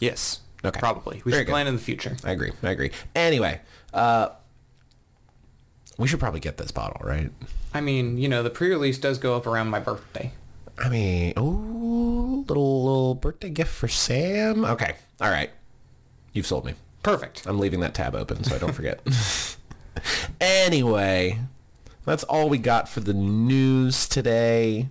Yes. 0.00 0.40
Okay. 0.64 0.80
Probably. 0.80 1.22
We 1.24 1.30
Very 1.30 1.42
should 1.42 1.46
good. 1.46 1.52
plan 1.52 1.66
in 1.68 1.76
the 1.76 1.80
future. 1.80 2.16
I 2.24 2.32
agree. 2.32 2.50
I 2.62 2.70
agree. 2.70 2.90
Anyway, 3.14 3.60
uh, 3.94 4.30
we 5.98 6.08
should 6.08 6.20
probably 6.20 6.40
get 6.40 6.56
this 6.56 6.70
bottle, 6.70 7.00
right? 7.06 7.30
I 7.74 7.80
mean, 7.80 8.18
you 8.18 8.28
know, 8.28 8.42
the 8.42 8.50
pre-release 8.50 8.98
does 8.98 9.18
go 9.18 9.36
up 9.36 9.46
around 9.46 9.68
my 9.68 9.80
birthday. 9.80 10.32
I 10.78 10.88
mean, 10.88 11.34
ooh, 11.38 12.44
little 12.48 12.84
little 12.84 13.14
birthday 13.14 13.50
gift 13.50 13.72
for 13.72 13.88
Sam. 13.88 14.64
Okay, 14.64 14.96
all 15.20 15.30
right. 15.30 15.50
You've 16.32 16.46
sold 16.46 16.64
me. 16.64 16.74
Perfect. 17.02 17.46
I'm 17.46 17.58
leaving 17.58 17.80
that 17.80 17.94
tab 17.94 18.14
open 18.14 18.42
so 18.44 18.54
I 18.54 18.58
don't 18.58 18.72
forget. 18.72 19.00
anyway, 20.40 21.40
that's 22.04 22.24
all 22.24 22.48
we 22.48 22.58
got 22.58 22.88
for 22.88 23.00
the 23.00 23.12
news 23.12 24.08
today. 24.08 24.88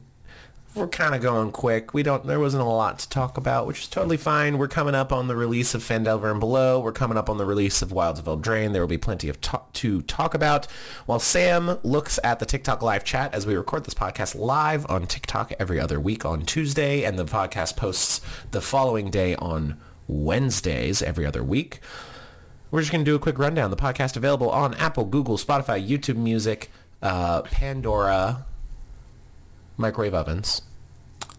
We're 0.73 0.87
kind 0.87 1.13
of 1.13 1.21
going 1.21 1.51
quick. 1.51 1.93
We 1.93 2.01
don't. 2.01 2.25
There 2.25 2.39
wasn't 2.39 2.63
a 2.63 2.65
lot 2.65 2.99
to 2.99 3.09
talk 3.09 3.35
about, 3.35 3.67
which 3.67 3.81
is 3.81 3.87
totally 3.89 4.15
fine. 4.15 4.57
We're 4.57 4.69
coming 4.69 4.95
up 4.95 5.11
on 5.11 5.27
the 5.27 5.35
release 5.35 5.75
of 5.75 5.83
Phandelver 5.83 6.31
and 6.31 6.39
Below. 6.39 6.79
We're 6.79 6.93
coming 6.93 7.17
up 7.17 7.29
on 7.29 7.37
the 7.37 7.45
release 7.45 7.81
of 7.81 7.91
Wilds 7.91 8.19
of. 8.19 8.25
There 8.41 8.81
will 8.81 8.87
be 8.87 8.97
plenty 8.97 9.27
of 9.27 9.41
talk 9.41 9.73
to 9.73 10.01
talk 10.03 10.33
about. 10.33 10.67
While 11.05 11.19
Sam 11.19 11.77
looks 11.83 12.19
at 12.23 12.39
the 12.39 12.45
TikTok 12.45 12.81
live 12.81 13.03
chat 13.03 13.33
as 13.33 13.45
we 13.45 13.53
record 13.55 13.83
this 13.83 13.93
podcast 13.93 14.33
live 14.33 14.89
on 14.89 15.07
TikTok 15.07 15.51
every 15.59 15.77
other 15.77 15.99
week 15.99 16.23
on 16.23 16.43
Tuesday, 16.43 17.03
and 17.03 17.19
the 17.19 17.25
podcast 17.25 17.75
posts 17.75 18.21
the 18.51 18.61
following 18.61 19.11
day 19.11 19.35
on 19.35 19.77
Wednesdays 20.07 21.01
every 21.01 21.25
other 21.25 21.43
week. 21.43 21.81
We're 22.71 22.79
just 22.79 22.93
going 22.93 23.03
to 23.03 23.11
do 23.11 23.15
a 23.15 23.19
quick 23.19 23.37
rundown. 23.37 23.71
The 23.71 23.75
podcast 23.75 24.15
available 24.15 24.49
on 24.49 24.73
Apple, 24.75 25.03
Google, 25.03 25.37
Spotify, 25.37 25.85
YouTube 25.85 26.15
Music, 26.15 26.71
uh, 27.01 27.41
Pandora, 27.41 28.45
microwave 29.77 30.13
ovens. 30.13 30.61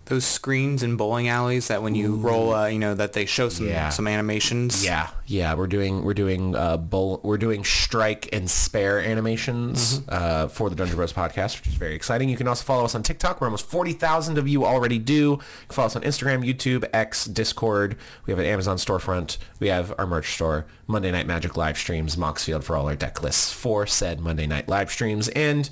Those 0.06 0.24
screens 0.24 0.82
in 0.82 0.96
bowling 0.96 1.28
alleys 1.28 1.68
that 1.68 1.80
when 1.82 1.94
you 1.94 2.16
roll, 2.16 2.52
uh, 2.52 2.66
you 2.66 2.78
know, 2.78 2.92
that 2.92 3.12
they 3.12 3.24
show 3.24 3.48
some 3.48 3.68
Yeah. 3.68 3.88
some 3.88 4.08
animations. 4.08 4.84
Yeah, 4.84 5.08
yeah. 5.26 5.54
We're 5.54 5.68
doing 5.68 6.02
we're 6.04 6.12
doing 6.12 6.56
uh, 6.56 6.76
bowl, 6.76 7.20
we're 7.22 7.38
doing 7.38 7.62
strike 7.64 8.28
and 8.32 8.50
spare 8.50 9.00
animations 9.00 10.02
uh, 10.08 10.48
for 10.48 10.68
the 10.68 10.76
Dungeon 10.76 10.96
Bros 10.96 11.12
podcast, 11.12 11.56
which 11.58 11.68
is 11.68 11.74
very 11.74 11.94
exciting. 11.94 12.28
You 12.28 12.36
can 12.36 12.48
also 12.48 12.64
follow 12.64 12.84
us 12.84 12.96
on 12.96 13.04
TikTok. 13.04 13.40
We're 13.40 13.46
almost 13.46 13.64
forty 13.70 13.92
thousand 13.92 14.38
of 14.38 14.48
you 14.48 14.66
already 14.66 14.98
do. 14.98 15.14
You 15.14 15.36
can 15.68 15.74
follow 15.76 15.86
us 15.86 15.96
on 15.96 16.02
Instagram, 16.02 16.44
YouTube, 16.44 16.84
X, 16.92 17.24
Discord. 17.24 17.96
We 18.26 18.32
have 18.32 18.40
an 18.40 18.44
Amazon 18.46 18.78
storefront. 18.78 19.38
We 19.60 19.68
have 19.68 19.94
our 19.98 20.06
merch 20.06 20.34
store, 20.34 20.66
Monday 20.88 21.12
Night 21.12 21.28
Magic 21.28 21.56
live 21.56 21.78
streams, 21.78 22.16
Moxfield 22.16 22.64
for 22.64 22.76
all 22.76 22.88
our 22.88 22.96
deck 22.96 23.22
lists 23.22 23.52
for 23.52 23.86
said 23.86 24.20
Monday 24.20 24.48
night 24.48 24.68
live 24.68 24.90
streams, 24.90 25.28
and 25.28 25.70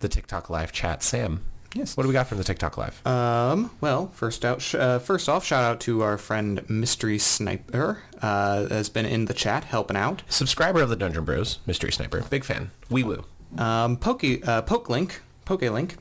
the 0.00 0.08
TikTok 0.08 0.50
live 0.50 0.72
chat. 0.72 1.02
Sam, 1.04 1.44
Yes. 1.74 1.96
what 1.96 2.02
do 2.04 2.08
we 2.08 2.12
got 2.14 2.26
from 2.26 2.38
the 2.38 2.44
TikTok 2.44 2.76
live? 2.78 3.06
Um. 3.06 3.70
Well, 3.80 4.08
first 4.14 4.44
out, 4.44 4.62
sh- 4.62 4.74
uh, 4.74 4.98
first 4.98 5.28
off, 5.28 5.44
shout 5.44 5.64
out 5.64 5.80
to 5.80 6.02
our 6.02 6.16
friend 6.18 6.68
Mystery 6.68 7.18
Sniper. 7.18 8.02
Uh, 8.22 8.66
has 8.68 8.88
been 8.88 9.04
in 9.06 9.26
the 9.26 9.34
chat 9.34 9.64
helping 9.64 9.96
out. 9.96 10.22
Subscriber 10.28 10.80
of 10.80 10.88
the 10.88 10.96
Dungeon 10.96 11.24
Bros, 11.24 11.58
Mystery 11.66 11.92
Sniper, 11.92 12.22
big 12.30 12.44
fan. 12.44 12.70
Wee 12.90 13.04
woo. 13.04 13.24
Um, 13.56 13.96
Poke, 13.96 14.24
uh, 14.46 14.62
Poke 14.62 14.88
Link, 14.88 15.20
Poke 15.44 15.62
Link. 15.62 15.96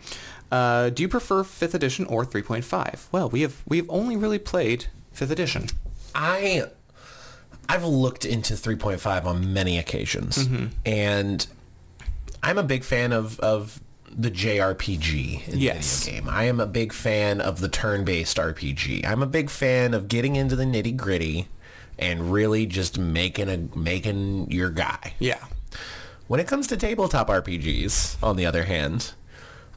Uh, 0.51 0.89
do 0.89 1.03
you 1.03 1.09
prefer 1.09 1.43
fifth 1.43 1.76
edition 1.76 2.05
or 2.05 2.24
3.5? 2.26 3.07
Well, 3.11 3.30
we 3.30 3.41
have 3.41 3.61
we 3.68 3.78
have 3.78 3.89
only 3.89 4.15
really 4.15 4.39
played 4.39 4.86
fifth 5.11 5.32
edition. 5.32 5.68
I 6.15 6.63
I've 7.70 7.84
looked 7.84 8.24
into 8.24 8.53
3.5 8.53 9.26
on 9.26 9.51
many 9.53 9.78
occasions, 9.78 10.47
and 10.86 11.45
I'm 12.41 12.57
a 12.57 12.63
big 12.63 12.84
fan 12.86 13.11
of 13.11 13.38
of 13.41 13.82
the 14.16 14.32
JRPG 14.32 15.47
in 15.47 15.60
Yes. 15.60 15.99
the 16.05 16.12
video 16.12 16.22
game. 16.22 16.30
I 16.30 16.43
am 16.45 16.60
a 16.60 16.66
big 16.66 16.93
fan 16.93 17.41
of 17.41 17.60
the 17.60 17.68
turn-based 17.70 18.38
RPG. 18.38 19.05
I'm 19.05 19.22
a 19.22 19.28
big 19.28 19.49
fan 19.49 19.93
of 19.93 20.08
getting 20.08 20.36
into 20.36 20.55
the 20.55 20.64
nitty 20.66 20.95
gritty 20.95 21.47
and 21.99 22.32
really 22.32 22.66
just 22.66 22.97
making 22.97 23.49
a 23.49 23.78
making 23.78 24.51
your 24.51 24.70
guy. 24.70 25.14
Yeah. 25.20 25.43
When 26.28 26.39
it 26.39 26.47
comes 26.47 26.68
to 26.68 26.78
tabletop 26.78 27.28
RPGs, 27.30 28.22
on 28.22 28.36
the 28.36 28.45
other 28.45 28.64
hand, 28.64 29.14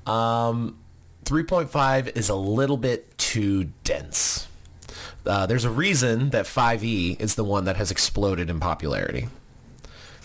um, 0.07 0.77
3.5 1.25 2.17
is 2.17 2.29
a 2.29 2.35
little 2.35 2.77
bit 2.77 3.17
too 3.19 3.65
dense. 3.85 4.49
Uh, 5.27 5.47
there's 5.47 5.65
a 5.65 5.71
reason 5.71 6.31
that 6.31 6.47
5e 6.47 7.21
is 7.21 7.35
the 7.37 7.45
one 7.45 7.65
that 7.67 7.77
has 7.77 7.91
exploded 7.91 8.49
in 8.51 8.59
popularity. 8.59 9.29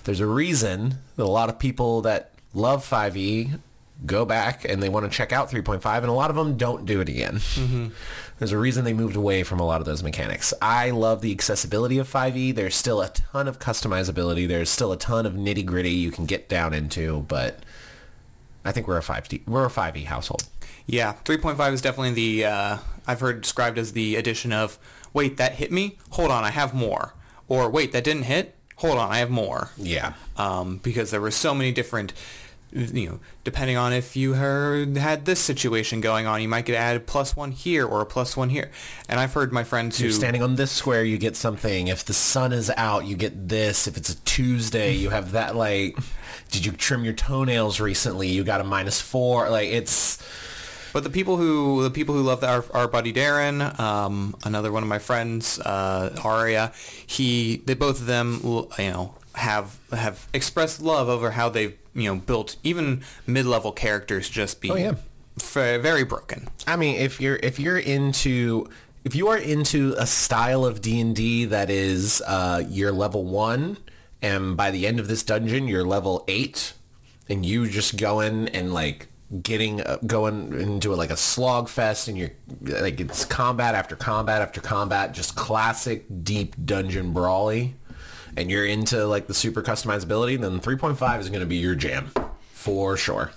There's 0.05 0.19
a 0.21 0.25
reason 0.25 0.95
that 1.15 1.23
a 1.23 1.27
lot 1.27 1.49
of 1.49 1.59
people 1.59 2.01
that 2.01 2.31
love 2.53 2.87
5e 2.87 3.59
go 4.05 4.25
back 4.25 4.65
and 4.65 4.81
they 4.81 4.89
want 4.89 5.09
to 5.09 5.15
check 5.15 5.31
out 5.31 5.49
3.5 5.49 5.97
and 5.97 6.07
a 6.07 6.11
lot 6.11 6.29
of 6.29 6.35
them 6.35 6.57
don't 6.57 6.85
do 6.85 7.01
it 7.01 7.09
again. 7.09 7.39
There's 8.37 8.51
a 8.51 8.57
reason 8.57 8.83
they 8.83 8.93
moved 8.93 9.15
away 9.15 9.43
from 9.43 9.59
a 9.59 9.65
lot 9.65 9.79
of 9.79 9.85
those 9.85 10.03
mechanics. 10.03 10.53
I 10.61 10.89
love 10.89 11.21
the 11.21 11.31
accessibility 11.31 11.97
of 11.99 12.11
5e. 12.11 12.53
There's 12.53 12.75
still 12.75 13.01
a 13.01 13.09
ton 13.09 13.47
of 13.47 13.59
customizability. 13.59 14.47
There's 14.47 14.69
still 14.69 14.91
a 14.91 14.97
ton 14.97 15.25
of 15.25 15.33
nitty 15.33 15.65
gritty 15.65 15.91
you 15.91 16.11
can 16.11 16.25
get 16.25 16.49
down 16.49 16.73
into, 16.73 17.21
but 17.29 17.59
I 18.65 18.71
think 18.71 18.87
we're 18.87 18.97
a 18.97 19.01
5D, 19.01 19.47
we're 19.47 19.65
a 19.65 19.69
5e 19.69 20.05
household. 20.05 20.43
Yeah, 20.87 21.13
3.5 21.23 21.73
is 21.73 21.81
definitely 21.81 22.13
the, 22.13 22.45
uh, 22.45 22.77
I've 23.07 23.19
heard 23.21 23.41
described 23.41 23.77
as 23.77 23.93
the 23.93 24.15
addition 24.17 24.51
of, 24.51 24.77
wait, 25.13 25.37
that 25.37 25.53
hit 25.53 25.71
me? 25.71 25.97
Hold 26.11 26.31
on, 26.31 26.43
I 26.43 26.51
have 26.51 26.73
more. 26.73 27.13
Or 27.47 27.69
wait, 27.69 27.91
that 27.93 28.03
didn't 28.03 28.23
hit? 28.23 28.55
Hold 28.77 28.97
on, 28.97 29.09
I 29.09 29.19
have 29.19 29.29
more. 29.29 29.69
Yeah. 29.77 30.13
Um, 30.35 30.77
because 30.83 31.11
there 31.11 31.21
were 31.21 31.31
so 31.31 31.55
many 31.55 31.71
different, 31.71 32.11
you 32.75 33.09
know, 33.09 33.19
depending 33.45 33.77
on 33.77 33.93
if 33.93 34.17
you 34.17 34.33
heard, 34.33 34.97
had 34.97 35.23
this 35.23 35.39
situation 35.39 36.01
going 36.01 36.27
on, 36.27 36.41
you 36.41 36.49
might 36.49 36.65
get 36.65 36.75
added 36.75 37.07
plus 37.07 37.35
one 37.35 37.51
here 37.51 37.85
or 37.85 38.01
a 38.01 38.05
plus 38.05 38.35
one 38.35 38.49
here. 38.49 38.69
And 39.07 39.17
I've 39.17 39.33
heard 39.33 39.53
my 39.53 39.63
friends 39.63 39.97
who... 39.97 40.05
You're 40.05 40.13
standing 40.13 40.43
on 40.43 40.55
this 40.57 40.71
square, 40.71 41.03
you 41.05 41.17
get 41.17 41.37
something. 41.37 41.87
If 41.87 42.03
the 42.03 42.13
sun 42.13 42.51
is 42.51 42.69
out, 42.75 43.05
you 43.05 43.15
get 43.15 43.47
this. 43.47 43.87
If 43.87 43.95
it's 43.95 44.09
a 44.09 44.17
Tuesday, 44.23 44.93
you 44.93 45.09
have 45.09 45.31
that. 45.31 45.55
Like, 45.55 45.97
did 46.51 46.65
you 46.65 46.73
trim 46.73 47.05
your 47.05 47.13
toenails 47.13 47.79
recently? 47.79 48.27
You 48.27 48.43
got 48.43 48.59
a 48.59 48.65
minus 48.65 48.99
four. 48.99 49.49
Like, 49.49 49.69
it's 49.69 50.21
But 50.95 51.03
the 51.03 51.09
people 51.09 51.35
who 51.35 51.83
the 51.83 51.89
people 51.89 52.15
who 52.15 52.21
love 52.21 52.39
the, 52.39 52.47
our, 52.47 52.63
our 52.73 52.87
buddy 52.87 53.11
Darren, 53.11 53.77
um, 53.77 54.33
another 54.45 54.71
one 54.71 54.81
of 54.81 54.87
my 54.87 54.99
friends, 54.99 55.59
uh, 55.59 56.17
Aria, 56.23 56.71
he 57.05 57.57
they 57.65 57.73
both 57.73 57.99
of 57.99 58.05
them 58.05 58.39
you 58.43 58.69
know 58.79 59.13
have 59.33 59.77
have 59.91 60.29
expressed 60.33 60.81
love 60.81 61.09
over 61.09 61.31
how 61.31 61.49
they've 61.49 61.75
you 61.95 62.13
know 62.13 62.19
built 62.19 62.57
even 62.63 63.01
mid 63.25 63.45
level 63.45 63.71
characters 63.71 64.29
just 64.29 64.61
be 64.61 64.69
Oh, 64.69 64.75
yeah. 64.75 64.93
f- 65.39 65.81
very 65.81 66.03
broken. 66.03 66.47
I 66.67 66.75
mean, 66.75 66.97
if 66.97 67.19
you're 67.21 67.37
if 67.37 67.59
you're 67.59 67.77
into 67.79 68.67
if 69.03 69.15
you 69.15 69.27
are 69.29 69.37
into 69.37 69.95
a 69.97 70.05
style 70.05 70.65
of 70.65 70.81
D 70.81 70.99
and 70.99 71.15
D 71.15 71.45
that 71.45 71.69
is 71.69 72.21
uh, 72.27 72.63
you're 72.69 72.91
level 72.91 73.23
one, 73.23 73.77
and 74.21 74.55
by 74.57 74.71
the 74.71 74.85
end 74.87 74.99
of 74.99 75.07
this 75.07 75.23
dungeon 75.23 75.67
you're 75.67 75.83
level 75.85 76.23
eight, 76.27 76.73
and 77.29 77.45
you 77.45 77.67
just 77.67 77.97
going 77.97 78.49
and 78.49 78.73
like 78.73 79.07
getting 79.41 79.81
uh, 79.81 79.97
going 80.05 80.53
into 80.59 80.93
like 80.95 81.09
a 81.11 81.17
slog 81.17 81.69
fest, 81.69 82.07
and 82.07 82.17
you're 82.17 82.31
like 82.61 82.99
it's 82.99 83.25
combat 83.25 83.73
after 83.75 83.95
combat 83.95 84.41
after 84.41 84.59
combat, 84.61 85.13
just 85.13 85.35
classic 85.35 86.05
deep 86.23 86.55
dungeon 86.65 87.13
brawly, 87.13 87.75
and 88.37 88.51
you're 88.51 88.65
into 88.65 89.05
like 89.05 89.27
the 89.27 89.33
super 89.33 89.61
customizability, 89.61 90.39
then 90.39 90.59
3.5 90.59 91.19
is 91.19 91.29
going 91.29 91.41
to 91.41 91.45
be 91.45 91.57
your 91.57 91.75
jam 91.75 92.11
for 92.51 92.97
sure. 92.97 93.31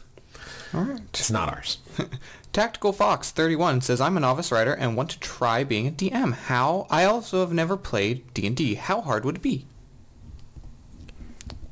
All 0.74 0.82
right. 0.82 1.00
It's 1.10 1.30
not 1.30 1.48
ours. 1.48 1.78
Tactical 2.52 2.92
Fox 2.92 3.30
31 3.30 3.82
says 3.82 4.00
I'm 4.00 4.16
a 4.16 4.20
novice 4.20 4.50
writer 4.50 4.72
and 4.72 4.96
want 4.96 5.10
to 5.10 5.20
try 5.20 5.64
being 5.64 5.86
a 5.86 5.90
DM. 5.90 6.32
How? 6.34 6.86
I 6.90 7.04
also 7.04 7.40
have 7.40 7.52
never 7.52 7.76
played 7.76 8.32
D&D. 8.34 8.74
How 8.74 9.00
hard 9.00 9.24
would 9.24 9.36
it 9.36 9.42
be? 9.42 9.66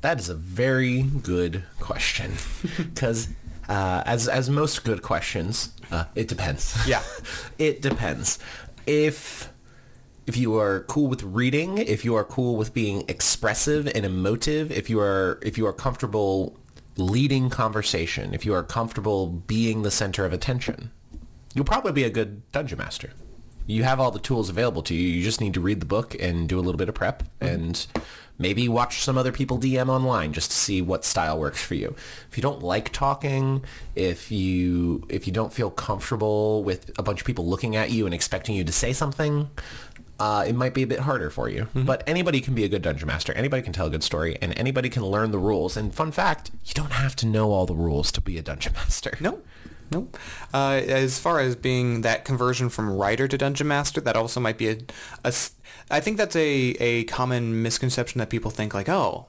That 0.03 0.21
is 0.21 0.29
a 0.29 0.35
very 0.35 1.03
good 1.03 1.65
question, 1.81 2.35
because 2.77 3.29
uh, 3.69 4.03
as 4.07 4.29
as 4.29 4.49
most 4.49 4.85
good 4.85 5.03
questions, 5.03 5.73
uh, 5.91 6.05
it 6.15 6.29
depends. 6.29 6.77
Yeah. 6.87 7.03
it 7.59 7.83
depends. 7.83 8.39
If 8.87 9.51
if 10.27 10.37
you 10.37 10.57
are 10.59 10.81
cool 10.89 11.07
with 11.07 11.23
reading, 11.23 11.79
if 11.79 12.05
you 12.05 12.15
are 12.17 12.25
cool 12.25 12.57
with 12.57 12.75
being 12.75 13.05
expressive 13.09 13.87
and 13.87 14.05
emotive, 14.05 14.73
if 14.73 14.91
you 14.91 14.99
are 15.01 15.39
if 15.43 15.57
you 15.57 15.67
are 15.67 15.73
comfortable 15.73 16.59
leading 16.97 17.49
conversation, 17.51 18.35
if 18.35 18.45
you 18.45 18.53
are 18.55 18.63
comfortable 18.63 19.29
being 19.29 19.83
the 19.83 19.91
center 19.91 20.25
of 20.25 20.33
attention, 20.33 20.91
you'll 21.55 21.65
probably 21.65 21.93
be 21.93 22.05
a 22.05 22.11
good 22.11 22.51
dungeon 22.53 22.79
master. 22.79 23.11
You 23.69 23.83
have 23.83 23.99
all 23.99 24.13
the 24.13 24.21
tools 24.21 24.49
available 24.49 24.83
to 24.85 24.95
you. 24.95 25.09
You 25.09 25.23
just 25.23 25.41
need 25.41 25.55
to 25.55 25.61
read 25.61 25.81
the 25.81 25.87
book 25.87 26.17
and 26.21 26.49
do 26.49 26.59
a 26.59 26.63
little 26.63 26.79
bit 26.79 26.89
of 26.89 26.95
prep 26.95 27.23
mm-hmm. 27.41 27.47
and 27.47 27.87
maybe 28.39 28.69
watch 28.69 29.03
some 29.03 29.19
other 29.19 29.33
people 29.33 29.59
DM 29.59 29.89
online 29.89 30.33
just 30.33 30.51
to 30.53 30.57
see 30.57 30.83
what 30.83 31.05
style 31.05 31.39
works 31.39 31.63
for 31.63 31.75
you. 31.75 31.95
If 32.31 32.37
you 32.37 32.43
don't 32.43 32.63
like 32.63 32.93
talking, 32.93 33.65
if 33.95 34.31
you 34.31 35.05
if 35.09 35.27
you 35.27 35.33
don't 35.33 35.53
feel 35.53 35.71
comfortable 35.71 36.63
with 36.63 36.91
a 36.99 37.03
bunch 37.03 37.21
of 37.21 37.27
people 37.27 37.47
looking 37.47 37.77
at 37.77 37.91
you 37.91 38.07
and 38.07 38.15
expecting 38.15 38.55
you 38.55 38.65
to 38.65 38.73
say 38.73 38.93
something, 38.93 39.51
uh, 40.19 40.45
it 40.47 40.55
might 40.55 40.75
be 40.75 40.83
a 40.83 40.87
bit 40.87 41.01
harder 41.01 41.31
for 41.31 41.49
you. 41.49 41.69
But 41.75 42.03
anybody 42.07 42.41
can 42.41 42.55
be 42.55 42.65
a 42.65 42.69
good 42.69 42.83
dungeon 42.83 43.07
master. 43.07 43.33
Anybody 43.35 43.63
can 43.63 43.73
tell 43.73 43.87
a 43.87 43.91
good 43.91 44.03
story, 44.03 44.39
and 44.41 44.57
anybody 44.59 44.89
can 44.89 45.05
learn 45.05 45.31
the 45.31 45.39
rules. 45.39 45.77
And 45.77 45.95
fun 45.95 46.13
fact, 46.13 46.51
you 46.65 46.75
don't 46.75 46.93
have 46.93 47.15
to 47.17 47.27
know 47.27 47.53
all 47.53 47.67
the 47.67 47.75
rules 47.75 48.11
to 48.13 48.21
be 48.21 48.39
a 48.39 48.43
dungeon 48.43 48.73
master. 48.77 49.17
No. 49.21 49.41
No. 49.91 50.09
Uh, 50.53 50.81
as 50.87 51.19
far 51.19 51.39
as 51.39 51.55
being 51.55 52.01
that 52.01 52.25
conversion 52.25 52.69
from 52.69 52.91
writer 52.91 53.29
to 53.29 53.39
dungeon 53.39 53.69
master, 53.69 54.01
that 54.01 54.17
also 54.17 54.41
might 54.41 54.59
be 54.59 54.69
a, 54.69 54.79
a 55.25 55.33
I 55.91 56.01
think 56.01 56.17
that's 56.17 56.35
a, 56.35 56.41
a 56.81 57.05
common 57.05 57.63
misconception 57.63 58.19
that 58.19 58.31
people 58.31 58.51
think 58.51 58.75
like, 58.75 58.89
oh, 58.89 59.27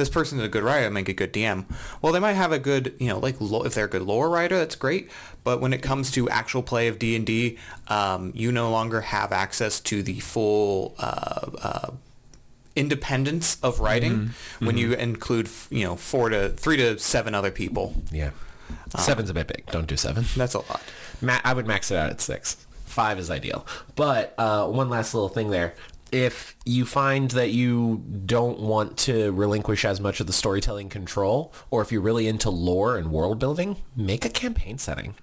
this 0.00 0.08
person's 0.08 0.42
a 0.42 0.48
good 0.48 0.62
writer, 0.64 0.90
make 0.90 1.08
a 1.08 1.12
good 1.12 1.32
DM. 1.32 1.64
Well, 2.02 2.12
they 2.12 2.18
might 2.18 2.32
have 2.32 2.50
a 2.52 2.58
good, 2.58 2.94
you 2.98 3.06
know, 3.08 3.18
like 3.18 3.36
lo- 3.40 3.62
if 3.62 3.74
they're 3.74 3.84
a 3.84 3.88
good 3.88 4.02
lore 4.02 4.28
writer, 4.28 4.58
that's 4.58 4.74
great. 4.74 5.10
But 5.44 5.60
when 5.60 5.72
it 5.72 5.82
comes 5.82 6.10
to 6.12 6.28
actual 6.28 6.62
play 6.62 6.88
of 6.88 6.98
D 6.98 7.14
and 7.16 7.24
D, 7.24 7.58
um, 7.88 8.32
you 8.34 8.50
no 8.52 8.70
longer 8.70 9.00
have 9.02 9.30
access 9.32 9.78
to 9.80 10.02
the 10.02 10.18
full 10.20 10.94
uh, 10.98 11.50
uh, 11.62 11.90
independence 12.76 13.58
of 13.62 13.80
writing 13.80 14.30
when 14.60 14.76
you 14.78 14.94
include, 14.94 15.48
you 15.70 15.84
know, 15.84 15.96
four 15.96 16.28
to 16.28 16.50
three 16.50 16.76
to 16.76 16.98
seven 16.98 17.34
other 17.34 17.50
people. 17.50 17.94
Yeah. 18.10 18.30
Seven's 18.98 19.30
a 19.30 19.34
bit 19.34 19.46
big. 19.48 19.66
Don't 19.66 19.86
do 19.86 19.96
seven. 19.96 20.24
That's 20.36 20.54
a 20.54 20.58
lot. 20.58 20.80
Ma- 21.20 21.40
I 21.44 21.52
would 21.54 21.66
max 21.66 21.90
it 21.90 21.96
out 21.96 22.10
at 22.10 22.20
six. 22.20 22.66
Five 22.84 23.18
is 23.18 23.30
ideal. 23.30 23.66
But 23.96 24.34
uh, 24.38 24.66
one 24.66 24.88
last 24.88 25.14
little 25.14 25.28
thing 25.28 25.50
there. 25.50 25.74
If 26.12 26.56
you 26.64 26.84
find 26.84 27.30
that 27.32 27.50
you 27.50 28.04
don't 28.26 28.60
want 28.60 28.96
to 28.98 29.32
relinquish 29.32 29.84
as 29.84 30.00
much 30.00 30.20
of 30.20 30.26
the 30.26 30.32
storytelling 30.32 30.88
control, 30.88 31.52
or 31.70 31.82
if 31.82 31.92
you're 31.92 32.00
really 32.00 32.26
into 32.26 32.50
lore 32.50 32.96
and 32.96 33.12
world 33.12 33.38
building, 33.38 33.76
make 33.96 34.24
a 34.24 34.28
campaign 34.30 34.78
setting. 34.78 35.14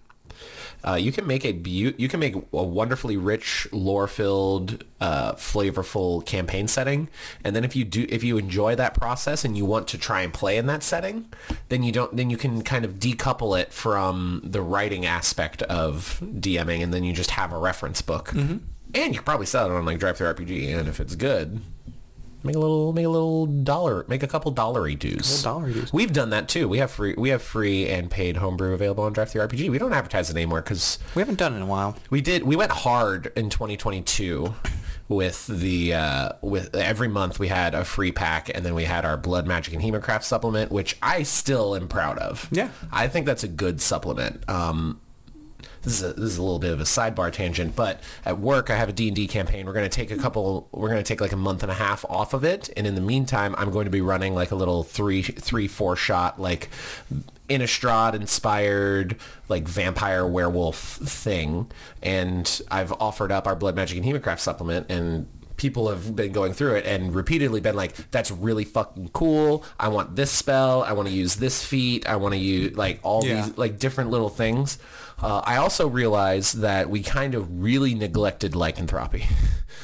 Uh, 0.86 0.94
you 0.94 1.12
can 1.12 1.26
make 1.26 1.44
a 1.44 1.52
beau- 1.52 1.94
you 1.98 2.08
can 2.08 2.20
make 2.20 2.36
a 2.36 2.64
wonderfully 2.64 3.18
rich, 3.18 3.68
lore-filled, 3.72 4.84
uh, 5.02 5.34
flavorful 5.34 6.24
campaign 6.26 6.68
setting, 6.68 7.10
and 7.44 7.56
then 7.56 7.64
if 7.64 7.76
you 7.76 7.84
do 7.84 8.06
if 8.10 8.24
you 8.24 8.38
enjoy 8.38 8.76
that 8.76 8.94
process 8.94 9.44
and 9.44 9.58
you 9.58 9.66
want 9.66 9.88
to 9.88 9.98
try 9.98 10.22
and 10.22 10.32
play 10.34 10.56
in 10.56 10.68
that 10.68 10.84
setting, 10.84 11.26
then 11.70 11.82
you 11.82 11.92
don't 11.92 12.16
then 12.16 12.30
you 12.30 12.38
can 12.38 12.62
kind 12.62 12.86
of 12.86 13.00
decouple 13.00 13.60
it 13.60 13.74
from 13.74 14.40
the 14.44 14.62
writing 14.62 15.04
aspect 15.06 15.64
of 15.64 16.22
DMing, 16.24 16.84
and 16.84 16.94
then 16.94 17.04
you 17.04 17.12
just 17.12 17.32
have 17.32 17.52
a 17.52 17.58
reference 17.58 18.04
book, 18.04 18.32
and 18.94 19.14
you 19.14 19.20
can 19.20 19.24
probably 19.24 19.46
sell 19.46 19.66
it 19.70 19.74
on 19.74 19.86
like 19.86 20.00
Drive 20.00 20.18
Through 20.18 20.34
RPG, 20.34 20.78
and 20.78 20.88
if 20.88 21.00
it's 21.00 21.16
good. 21.16 21.60
Make 22.44 22.56
a 22.56 22.60
little, 22.60 22.94
make 22.94 23.06
a 23.06 23.10
little 23.10 23.48
dollar, 23.48 24.06
make 24.08 24.22
a 24.24 24.28
couple 24.28 24.52
dollary 24.52 24.96
dues. 24.96 25.42
Couple 25.42 25.60
dollary 25.60 25.74
dues. 25.74 25.92
We've 25.92 26.14
done 26.14 26.30
that 26.30 26.48
too. 26.48 26.70
We 26.70 26.78
have 26.78 26.92
free, 26.92 27.16
we 27.18 27.30
have 27.30 27.42
free 27.42 27.90
and 27.90 28.10
paid 28.12 28.38
homebrew 28.38 28.74
available 28.74 29.04
on 29.04 29.12
Drive 29.14 29.32
Through 29.32 29.42
RPG. 29.42 29.70
We 29.72 29.78
don't 29.80 29.92
advertise 29.92 30.30
it 30.30 30.36
anymore 30.36 30.62
because 30.62 31.00
We 31.16 31.22
haven't 31.22 31.40
done 31.40 31.54
it 31.54 31.58
in 31.58 31.64
a 31.64 31.66
while. 31.66 31.98
we 32.10 32.22
did. 32.22 32.44
We 32.44 32.56
went 32.56 32.72
hard 32.72 33.34
in 33.36 33.50
2022 33.50 34.54
with 35.10 35.48
the 35.48 35.94
uh, 35.96 36.30
with 36.42 36.76
every 36.76 37.08
month 37.08 37.40
we 37.40 37.48
had 37.48 37.74
a 37.74 37.84
free 37.84 38.12
pack, 38.12 38.52
and 38.54 38.64
then 38.66 38.76
we 38.76 38.84
had 38.84 39.04
our 39.04 39.18
Blood 39.18 39.48
Magic 39.48 39.74
and 39.74 39.82
Hemocraft 39.84 40.24
supplement, 40.24 40.72
which 40.72 40.96
I 41.02 41.24
still 41.24 41.76
am 41.76 41.88
proud 41.88 42.18
of. 42.20 42.48
Yeah. 42.52 42.70
I 42.92 43.08
think 43.08 43.26
that's 43.26 43.44
a 43.44 43.48
good 43.50 43.82
supplement. 43.82 44.48
Um, 44.50 45.02
this 45.88 46.02
is 46.02 46.04
a, 46.04 46.14
this 46.14 46.32
is 46.32 46.38
a 46.38 46.42
little 46.42 46.60
bit 46.60 46.72
of 46.74 46.80
a 46.82 46.84
sidebar 46.84 47.32
tangent, 47.32 47.76
but 47.76 48.02
at 48.26 48.40
work 48.40 48.70
I 48.70 48.76
have 48.76 48.90
a 48.90 48.94
D&D 48.94 49.28
campaign. 49.28 49.66
We're 49.66 49.74
going 49.74 49.90
to 49.90 49.96
take 49.96 50.12
a 50.12 50.18
couple. 50.18 50.68
We're 50.72 50.90
going 50.90 51.04
to 51.04 51.08
take 51.08 51.22
like 51.22 51.32
a 51.32 51.38
month 51.38 51.64
and 51.64 51.72
a 51.72 51.76
half 51.76 52.04
off 52.10 52.34
of 52.34 52.44
it, 52.44 52.70
and 52.76 52.86
in 52.86 52.96
the 52.96 53.02
meantime, 53.02 53.56
I'm 53.58 53.72
going 53.72 53.86
to 53.86 53.92
be 53.92 54.02
running 54.02 54.36
like 54.36 54.52
a 54.52 54.56
little 54.56 54.84
three 54.84 55.22
three 55.22 55.68
four 55.68 55.96
shot 55.96 56.40
like 56.42 56.70
Innistrad 57.50 58.14
inspired 58.14 59.16
like 59.48 59.68
vampire 59.68 60.28
werewolf 60.28 60.78
thing, 60.78 61.72
and 62.04 62.62
I've 62.70 62.92
offered 62.94 63.32
up 63.32 63.48
our 63.48 63.56
Blood 63.56 63.76
Magic 63.76 63.98
and 63.98 64.06
Hemocraft 64.06 64.40
supplement 64.40 64.90
and. 64.92 65.28
People 65.58 65.90
have 65.90 66.16
been 66.16 66.34
going 66.34 66.54
through 66.54 66.76
it 66.76 66.86
and 66.86 67.16
repeatedly 67.16 67.62
been 67.62 67.76
like, 67.76 68.12
"That's 68.12 68.30
really 68.30 68.64
fucking 68.64 69.10
cool. 69.12 69.64
I 69.80 69.88
want 69.88 70.16
this 70.16 70.30
spell. 70.30 70.84
I 70.84 70.92
want 70.94 71.08
to 71.08 71.14
use 71.16 71.38
this 71.38 71.66
feat. 71.66 72.08
I 72.08 72.18
want 72.18 72.36
to 72.36 72.40
use 72.40 72.78
like 72.78 73.00
all 73.02 73.26
Yeah. 73.26 73.42
these 73.42 73.58
like 73.58 73.80
different 73.80 74.12
little 74.12 74.30
things. 74.30 74.78
Uh, 75.22 75.42
I 75.46 75.58
also 75.58 75.88
realized 75.88 76.60
that 76.60 76.90
we 76.90 77.02
kind 77.02 77.34
of 77.36 77.62
really 77.64 77.96
neglected 77.96 78.56
lycanthropy 78.56 79.26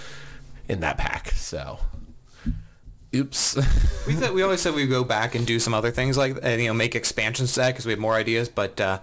in 0.67 0.79
that 0.81 0.97
pack. 0.97 1.29
So, 1.31 1.79
oops. 3.15 3.57
We 4.05 4.15
thought 4.15 4.33
we 4.33 4.41
always 4.41 4.59
said 4.59 4.75
we'd 4.75 4.87
go 4.87 5.05
back 5.05 5.33
and 5.33 5.47
do 5.47 5.61
some 5.61 5.73
other 5.73 5.89
things 5.89 6.17
like 6.17 6.43
uh, 6.45 6.49
you 6.49 6.67
know 6.67 6.73
make 6.73 6.93
expansions 6.93 7.53
to 7.53 7.61
that 7.61 7.69
because 7.71 7.85
we 7.85 7.93
had 7.93 7.99
more 7.99 8.15
ideas. 8.15 8.49
But 8.49 8.81
uh, 8.81 8.99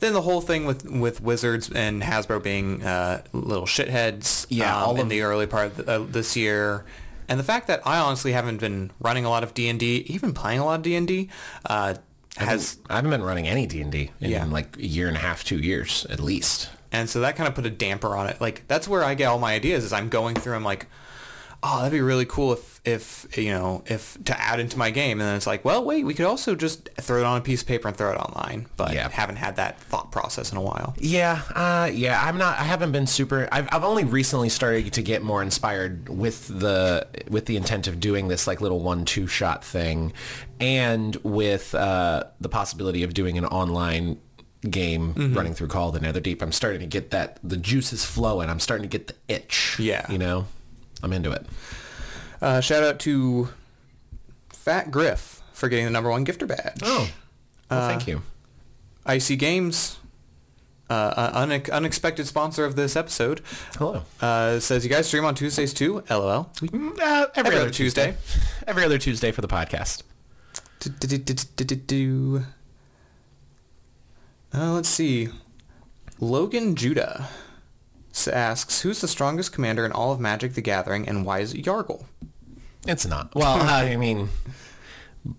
then 0.00 0.14
the 0.14 0.22
whole 0.22 0.40
thing 0.40 0.64
with 0.64 0.90
with 0.90 1.20
Wizards 1.20 1.70
and 1.70 2.02
Hasbro 2.02 2.42
being 2.42 2.82
uh, 2.82 3.22
little 3.34 3.66
shitheads, 3.66 4.46
Yeah, 4.48 4.74
um, 4.74 4.82
all 4.84 4.94
in 4.94 5.00
of- 5.02 5.08
the 5.10 5.20
early 5.20 5.46
part 5.46 5.78
of 5.78 5.86
uh, 5.88 5.98
this 6.10 6.34
year. 6.34 6.86
And 7.28 7.38
the 7.38 7.44
fact 7.44 7.66
that 7.66 7.86
I 7.86 7.98
honestly 7.98 8.32
haven't 8.32 8.56
been 8.58 8.90
running 9.00 9.26
a 9.26 9.28
lot 9.28 9.42
of 9.42 9.52
D 9.52 9.68
and 9.68 9.78
D, 9.78 9.96
even 10.06 10.32
playing 10.32 10.60
a 10.60 10.64
lot 10.64 10.76
of 10.76 10.82
D 10.82 10.94
and 10.94 11.06
D, 11.06 11.28
uh, 11.66 11.96
has 12.38 12.78
I 12.88 12.96
haven't 12.96 13.10
been 13.10 13.22
running 13.22 13.46
any 13.48 13.66
D 13.66 13.80
and 13.80 13.92
D 13.92 14.10
in 14.20 14.30
Yeah. 14.30 14.44
like 14.46 14.76
a 14.76 14.86
year 14.86 15.08
and 15.08 15.16
a 15.16 15.20
half, 15.20 15.44
two 15.44 15.58
years 15.58 16.06
at 16.10 16.20
least. 16.20 16.70
and 16.92 17.08
so 17.10 17.20
that 17.20 17.36
kind 17.36 17.46
of 17.48 17.54
put 17.54 17.66
a 17.66 17.70
damper 17.70 18.16
on 18.16 18.26
it. 18.28 18.40
Like 18.40 18.64
that's 18.68 18.88
where 18.88 19.04
I 19.04 19.14
get 19.14 19.26
all 19.26 19.38
my 19.38 19.54
ideas. 19.54 19.84
Is 19.84 19.92
I'm 19.92 20.08
going 20.08 20.34
through. 20.36 20.54
I'm 20.54 20.64
like, 20.64 20.86
oh, 21.62 21.78
that'd 21.78 21.92
be 21.92 22.00
really 22.00 22.24
cool 22.26 22.52
if 22.52 22.80
if 22.84 23.36
you 23.36 23.50
know 23.50 23.82
if 23.86 24.16
to 24.24 24.40
add 24.40 24.60
into 24.60 24.78
my 24.78 24.90
game. 24.90 25.20
And 25.20 25.28
then 25.28 25.36
it's 25.36 25.46
like, 25.46 25.64
well, 25.64 25.84
wait, 25.84 26.04
we 26.04 26.14
could 26.14 26.24
also 26.26 26.54
just 26.54 26.88
throw 27.00 27.18
it 27.18 27.24
on 27.24 27.38
a 27.38 27.40
piece 27.40 27.62
of 27.62 27.68
paper 27.68 27.88
and 27.88 27.96
throw 27.96 28.12
it 28.12 28.16
online. 28.16 28.66
But 28.76 28.94
Yeah. 28.94 29.08
haven't 29.08 29.36
had 29.36 29.56
that 29.56 29.80
thought 29.80 30.10
process 30.12 30.52
in 30.52 30.58
a 30.58 30.62
while. 30.62 30.94
Yeah, 30.98 31.42
uh, 31.54 31.90
yeah. 31.92 32.22
I'm 32.24 32.38
not. 32.38 32.58
I 32.58 32.62
haven't 32.64 32.92
been 32.92 33.06
super. 33.06 33.48
I've, 33.52 33.68
I've 33.72 33.84
only 33.84 34.04
recently 34.04 34.48
started 34.48 34.92
to 34.92 35.02
get 35.02 35.22
more 35.22 35.42
inspired 35.42 36.08
with 36.08 36.46
the 36.48 37.06
with 37.28 37.46
the 37.46 37.56
intent 37.56 37.88
of 37.88 38.00
doing 38.00 38.28
this 38.28 38.46
like 38.46 38.60
little 38.60 38.80
one 38.80 39.04
two 39.04 39.26
shot 39.26 39.64
thing, 39.64 40.12
and 40.60 41.16
with 41.24 41.74
uh, 41.74 42.24
the 42.40 42.48
possibility 42.48 43.02
of 43.02 43.14
doing 43.14 43.36
an 43.36 43.44
online 43.46 44.18
game 44.68 45.12
running 45.36 45.54
through 45.54 45.68
Call 45.68 45.94
of 45.94 45.94
the 45.94 46.00
Netherdeep. 46.00 46.42
I'm 46.42 46.50
starting 46.52 46.80
to 46.80 46.86
get 46.86 47.10
that 47.12 47.38
the 47.44 47.56
juices 47.56 48.04
flowing. 48.04 48.48
I'm 48.50 48.58
starting 48.60 48.88
to 48.88 48.98
get 48.98 49.06
the 49.08 49.14
itch. 49.28 49.76
Yeah. 49.78 50.10
you 50.10 50.18
know, 50.18 50.46
I'm 51.02 51.12
into 51.12 51.30
it. 51.30 51.46
Uh, 52.40 52.60
shout 52.60 52.82
out 52.82 52.98
to 53.00 53.48
Fat 54.50 54.90
Griff 54.90 55.42
for 55.52 55.68
getting 55.68 55.84
the 55.84 55.90
number 55.90 56.10
one 56.10 56.24
gifter 56.24 56.46
badge. 56.46 56.80
Oh, 56.82 57.10
well, 57.70 57.88
thank 57.88 58.06
you. 58.06 58.22
Icy 59.04 59.36
Games, 59.36 59.98
uh, 60.90 60.92
uh, 60.92 61.46
une- 61.50 61.70
unexpected 61.72 62.26
sponsor 62.26 62.64
of 62.64 62.76
this 62.76 62.94
episode, 62.96 63.40
Hello. 63.76 64.02
uh, 64.20 64.58
says 64.60 64.84
you 64.84 64.90
guys 64.90 65.06
stream 65.06 65.24
on 65.24 65.34
Tuesdays 65.34 65.72
too. 65.74 66.02
LOL. 66.10 66.50
Uh, 67.00 67.26
every, 67.34 67.56
other 67.56 67.70
Tuesday. 67.70 68.14
Every 68.66 68.84
other 68.84 68.98
Tuesday 68.98 69.32
for 69.32 69.40
the 69.40 69.48
podcast. 69.48 70.02
Uh, 74.54 74.72
let's 74.72 74.88
see. 74.88 75.28
Logan 76.20 76.74
Judah 76.74 77.28
asks, 78.26 78.82
who's 78.82 79.00
the 79.00 79.08
strongest 79.08 79.52
commander 79.52 79.84
in 79.84 79.92
all 79.92 80.12
of 80.12 80.20
Magic 80.20 80.54
the 80.54 80.60
Gathering 80.60 81.08
and 81.08 81.24
why 81.24 81.40
is 81.40 81.54
it 81.54 81.64
Yargle? 81.64 82.04
It's 82.86 83.06
not. 83.06 83.34
Well, 83.34 83.60
I 83.60 83.96
mean, 83.96 84.28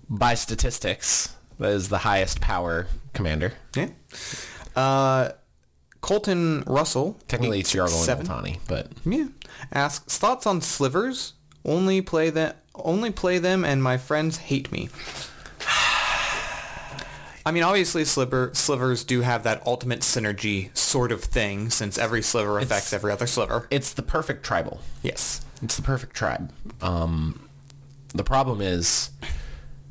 by 0.09 0.35
statistics, 0.35 1.35
that 1.59 1.71
is 1.71 1.89
the 1.89 1.99
highest 1.99 2.41
power 2.41 2.87
commander. 3.13 3.53
Yeah. 3.75 3.89
Uh, 4.75 5.31
Colton 6.01 6.63
Russell. 6.67 7.17
Technically, 7.27 7.59
it's 7.59 7.73
Yargle 7.73 7.89
seven. 7.89 8.29
and 8.29 8.45
Altani, 8.45 8.59
but 8.67 8.91
Yeah. 9.05 9.27
Asks 9.73 10.17
thoughts 10.17 10.45
on 10.45 10.61
slivers. 10.61 11.33
Only 11.65 12.01
play 12.01 12.29
that. 12.29 12.63
Only 12.75 13.11
play 13.11 13.39
them, 13.39 13.65
and 13.65 13.83
my 13.83 13.97
friends 13.97 14.37
hate 14.37 14.71
me. 14.71 14.89
I 17.49 17.51
mean, 17.51 17.63
obviously, 17.63 18.05
sliver 18.05 18.51
slivers 18.53 19.03
do 19.03 19.21
have 19.21 19.41
that 19.41 19.65
ultimate 19.65 20.01
synergy 20.01 20.69
sort 20.77 21.11
of 21.11 21.23
thing, 21.23 21.71
since 21.71 21.97
every 21.97 22.21
sliver 22.21 22.59
affects 22.59 22.93
every 22.93 23.11
other 23.11 23.25
sliver. 23.25 23.67
it's 23.71 23.93
the 23.93 24.03
perfect 24.03 24.45
tribal. 24.45 24.81
Yes. 25.01 25.41
It's 25.63 25.75
the 25.75 25.81
perfect 25.81 26.15
tribe. 26.15 26.53
Um, 26.79 27.49
the 28.13 28.23
problem 28.23 28.61
is 28.61 29.09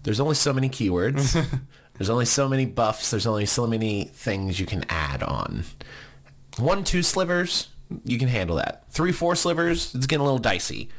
there's 0.05 0.21
only 0.21 0.37
so 0.37 0.53
many 0.53 0.69
keywords. 0.69 1.35
there's 1.99 2.11
only 2.11 2.27
so 2.27 2.49
many 2.49 2.65
buffs. 2.65 3.11
There's 3.11 3.27
only 3.27 3.45
so 3.45 3.67
many 3.67 4.05
things 4.05 4.61
you 4.61 4.67
can 4.67 4.85
add 4.89 5.25
on. 5.25 5.65
One, 6.59 6.85
two 6.85 7.03
slivers, 7.03 7.71
you 8.05 8.21
can 8.21 8.29
handle 8.29 8.55
that. 8.55 8.85
Three, 8.93 9.11
four 9.11 9.35
slivers, 9.35 9.97
it's 9.97 10.07
getting 10.07 10.21
a 10.21 10.25
little 10.25 10.39
dicey. 10.39 10.91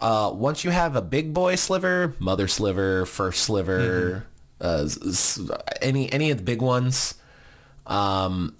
Uh, 0.00 0.32
once 0.34 0.64
you 0.64 0.70
have 0.70 0.96
a 0.96 1.02
big 1.02 1.32
boy 1.32 1.54
sliver, 1.54 2.16
mother 2.18 2.48
sliver, 2.48 3.06
first 3.06 3.44
sliver, 3.44 4.26
uh, 4.60 4.88
any 5.80 6.12
any 6.12 6.30
of 6.30 6.38
the 6.38 6.44
big 6.44 6.62
ones, 6.62 7.14
um, 7.86 8.56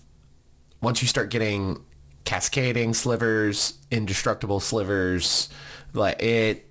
once 0.80 1.02
you 1.02 1.08
start 1.08 1.30
getting 1.30 1.84
cascading 2.24 2.94
slivers, 2.94 3.78
indestructible 3.90 4.60
slivers, 4.60 5.48
like 5.92 6.22
it 6.22 6.70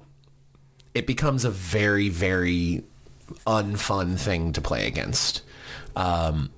it 0.93 1.05
becomes 1.05 1.45
a 1.45 1.51
very 1.51 2.09
very 2.09 2.84
unfun 3.45 4.17
thing 4.17 4.53
to 4.53 4.61
play 4.61 4.88
against. 4.88 5.43
Um, 5.95 6.49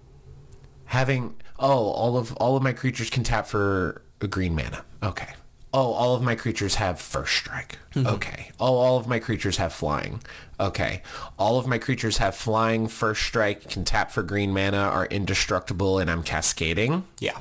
having 0.86 1.36
oh 1.59 1.89
all 1.91 2.17
of 2.17 2.34
all 2.38 2.55
of 2.55 2.63
my 2.63 2.74
creatures 2.74 3.09
can 3.09 3.24
tap 3.24 3.47
for 3.47 4.01
a 4.22 4.28
green 4.28 4.55
mana. 4.55 4.86
Okay. 5.03 5.30
Oh, 5.74 5.93
all 5.93 6.15
of 6.15 6.22
my 6.22 6.36
creatures 6.36 6.76
have 6.76 6.99
first 6.99 7.34
strike. 7.34 7.80
Okay. 7.95 8.51
Oh, 8.59 8.76
all 8.76 8.97
of 8.97 9.07
my 9.07 9.19
creatures 9.19 9.55
have 9.55 9.72
flying. 9.72 10.22
Okay. 10.62 11.01
All 11.39 11.57
of 11.57 11.66
my 11.68 11.78
creatures 11.80 12.18
have 12.18 12.36
flying, 12.36 12.88
first 12.88 13.24
strike, 13.24 13.68
can 13.70 13.84
tap 13.84 14.12
for 14.12 14.22
green 14.24 14.53
mana, 14.53 14.78
are 14.78 15.07
indestructible, 15.07 15.97
and 15.99 16.09
I'm 16.09 16.22
cascading 16.24 17.03
Yeah. 17.20 17.38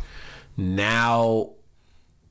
now 0.56 1.50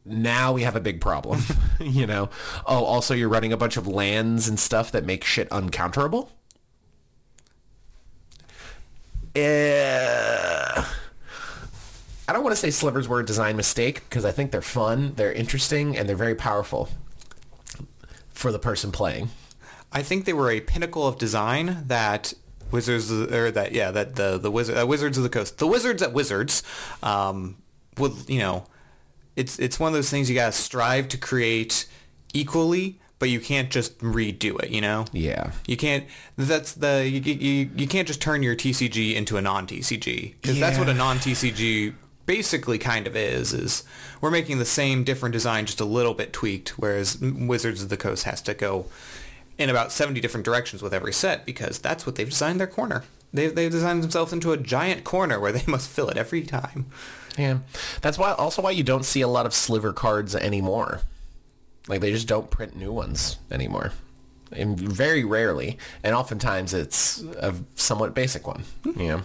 now 0.06 0.52
we 0.54 0.64
have 0.64 0.76
a 0.76 0.80
big 0.80 1.00
problem 1.02 1.40
you 1.80 2.08
know 2.08 2.30
oh 2.66 2.84
also 2.84 3.14
you're 3.14 3.30
running 3.30 3.54
a 3.54 3.58
bunch 3.58 3.78
of 3.78 3.86
lands 3.86 4.48
and 4.48 4.58
stuff 4.60 4.92
that 4.92 5.06
make 5.06 5.24
shit 5.24 5.48
uncounterable 5.52 6.30
Eh, 9.36 10.84
I 12.28 12.34
don't 12.34 12.44
want 12.44 12.54
to 12.56 12.60
say 12.60 12.72
slivers 12.72 13.08
were 13.08 13.20
a 13.20 13.26
design 13.26 13.56
mistake 13.56 14.02
because 14.10 14.26
I 14.26 14.32
think 14.32 14.52
they're 14.52 14.62
fun, 14.62 15.14
they're 15.16 15.32
interesting, 15.32 15.96
and 15.96 16.10
they're 16.10 16.16
very 16.16 16.34
powerful 16.36 16.90
for 18.34 18.52
the 18.52 18.58
person 18.60 18.92
playing. 18.92 19.30
I 19.92 20.04
think 20.04 20.26
they 20.26 20.34
were 20.34 20.52
a 20.52 20.60
pinnacle 20.62 21.08
of 21.08 21.18
design 21.18 21.84
that 21.88 22.34
Wizards 22.72 23.12
or 23.12 23.50
that 23.52 23.72
yeah 23.72 23.90
that 23.92 24.16
the 24.16 24.38
the 24.38 24.52
wizard 24.52 24.78
uh, 24.78 24.86
Wizards 24.86 25.18
of 25.18 25.24
the 25.24 25.30
Coast 25.30 25.58
the 25.58 25.66
Wizards 25.68 26.04
at 26.04 26.14
Wizards 26.14 26.62
um 27.02 27.58
would 27.98 28.14
you 28.28 28.38
know 28.40 28.68
it's 29.36 29.58
it's 29.58 29.80
one 29.80 29.88
of 29.88 29.94
those 29.96 30.10
things 30.12 30.30
you 30.30 30.36
gotta 30.36 30.52
strive 30.52 31.08
to 31.08 31.18
create 31.18 31.88
equally 32.34 33.00
but 33.18 33.30
you 33.30 33.40
can't 33.40 33.72
just 33.72 33.98
redo 34.00 34.60
it 34.62 34.70
you 34.70 34.82
know 34.82 35.06
Yeah. 35.12 35.52
you 35.66 35.76
can't 35.78 36.06
that's 36.38 36.74
the 36.74 37.08
you, 37.10 37.20
you, 37.22 37.70
you 37.76 37.88
can't 37.88 38.08
just 38.08 38.22
turn 38.22 38.44
your 38.44 38.56
TCG 38.56 39.16
into 39.16 39.38
a 39.38 39.42
non-TCG 39.42 40.36
because 40.40 40.60
that's 40.60 40.78
what 40.78 40.90
a 40.90 40.94
non-TCG 40.94 41.96
basically 42.28 42.78
kind 42.78 43.08
of 43.08 43.16
is 43.16 43.52
is 43.52 43.84
we're 44.22 44.30
making 44.30 44.60
the 44.60 44.66
same 44.66 45.04
different 45.04 45.34
design 45.34 45.66
just 45.66 45.80
a 45.82 45.86
little 45.86 46.14
bit 46.14 46.32
tweaked 46.34 46.78
whereas 46.78 47.18
Wizards 47.20 47.82
of 47.82 47.90
the 47.90 47.98
Coast 47.98 48.26
has 48.26 48.42
to 48.44 48.54
go 48.54 48.86
in 49.60 49.70
about 49.70 49.92
70 49.92 50.20
different 50.22 50.46
directions 50.46 50.82
with 50.82 50.94
every 50.94 51.14
set 51.14 51.46
because 51.46 51.78
that's 51.78 52.06
what 52.06 52.16
they've 52.16 52.30
designed 52.30 52.60
their 52.60 52.68
corner. 52.68 53.04
They've, 53.34 53.54
they've 53.54 53.70
designed 53.70 54.02
themselves 54.02 54.34
into 54.34 54.54
a 54.54 54.58
giant 54.58 55.04
corner 55.04 55.40
where 55.40 55.52
they 55.52 55.64
must 55.72 55.90
fill 55.90 56.10
it 56.10 56.18
every 56.18 56.42
time. 56.44 56.88
Yeah. 57.38 57.60
That's 58.02 58.18
why 58.18 58.32
also 58.32 58.62
why 58.62 58.72
you 58.72 58.84
don't 58.84 59.06
see 59.06 59.22
a 59.22 59.28
lot 59.28 59.46
of 59.46 59.54
sliver 59.54 59.94
cards 59.94 60.34
anymore. 60.36 61.02
Like 61.88 62.02
they 62.02 62.12
just 62.12 62.28
don't 62.28 62.50
print 62.50 62.76
new 62.76 62.92
ones 62.92 63.38
anymore. 63.52 63.92
And 64.52 64.80
very 64.80 65.24
rarely. 65.24 65.78
And 66.04 66.16
oftentimes 66.16 66.74
it's 66.74 67.22
a 67.22 67.54
somewhat 67.76 68.16
basic 68.16 68.48
one. 68.48 68.64
Hmm. 68.84 69.00
You 69.00 69.08
know. 69.08 69.22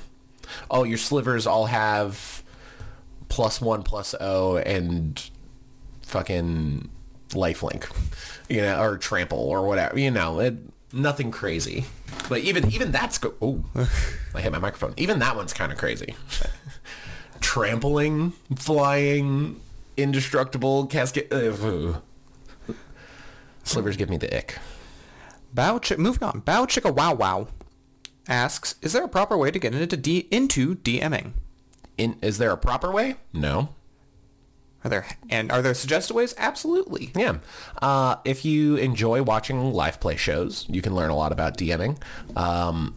Oh, 0.70 0.82
your 0.84 0.98
slivers 0.98 1.46
all 1.46 1.66
have 1.66 2.42
plus 3.28 3.60
one 3.60 3.82
plus 3.82 4.14
O 4.20 4.58
and 4.58 5.30
fucking 6.02 6.90
lifelink. 7.34 7.90
You 8.48 8.62
know, 8.62 8.80
or 8.82 8.98
trample 8.98 9.38
or 9.38 9.66
whatever. 9.66 9.98
You 9.98 10.10
know, 10.10 10.40
it, 10.40 10.54
nothing 10.92 11.30
crazy. 11.30 11.84
But 12.28 12.40
even 12.40 12.70
even 12.72 12.92
that's 12.92 13.18
go 13.18 13.34
oh 13.42 13.64
I 14.34 14.40
hit 14.40 14.52
my 14.52 14.58
microphone. 14.58 14.94
Even 14.96 15.18
that 15.18 15.36
one's 15.36 15.52
kind 15.52 15.70
of 15.72 15.78
crazy 15.78 16.14
trampling, 17.44 18.32
flying, 18.56 19.60
indestructible, 19.96 20.86
cascade. 20.86 21.32
Uh, 21.32 21.98
slivers 23.62 23.96
give 23.96 24.08
me 24.08 24.16
the 24.16 24.34
ick. 24.34 24.58
Bow 25.52 25.78
Ch- 25.78 25.98
moving 25.98 26.22
on. 26.26 26.40
Bow 26.40 26.64
Chicka 26.64 26.92
Wow 26.92 27.14
Wow 27.14 27.48
asks, 28.26 28.76
is 28.80 28.94
there 28.94 29.04
a 29.04 29.08
proper 29.08 29.36
way 29.36 29.50
to 29.50 29.58
get 29.58 29.74
into 29.74 29.96
D- 29.96 30.26
into 30.30 30.74
DMing? 30.76 31.34
In, 31.98 32.16
is 32.22 32.38
there 32.38 32.50
a 32.50 32.56
proper 32.56 32.90
way? 32.90 33.16
No. 33.32 33.68
Are 34.84 34.90
there 34.90 35.06
and 35.30 35.50
are 35.50 35.62
there 35.62 35.72
suggested 35.72 36.14
ways? 36.14 36.34
Absolutely. 36.36 37.10
Yeah. 37.16 37.38
Uh, 37.80 38.16
if 38.24 38.44
you 38.44 38.76
enjoy 38.76 39.22
watching 39.22 39.72
live 39.72 39.98
play 39.98 40.16
shows, 40.16 40.66
you 40.68 40.82
can 40.82 40.94
learn 40.94 41.10
a 41.10 41.16
lot 41.16 41.32
about 41.32 41.56
DMing. 41.56 41.98
Um, 42.36 42.94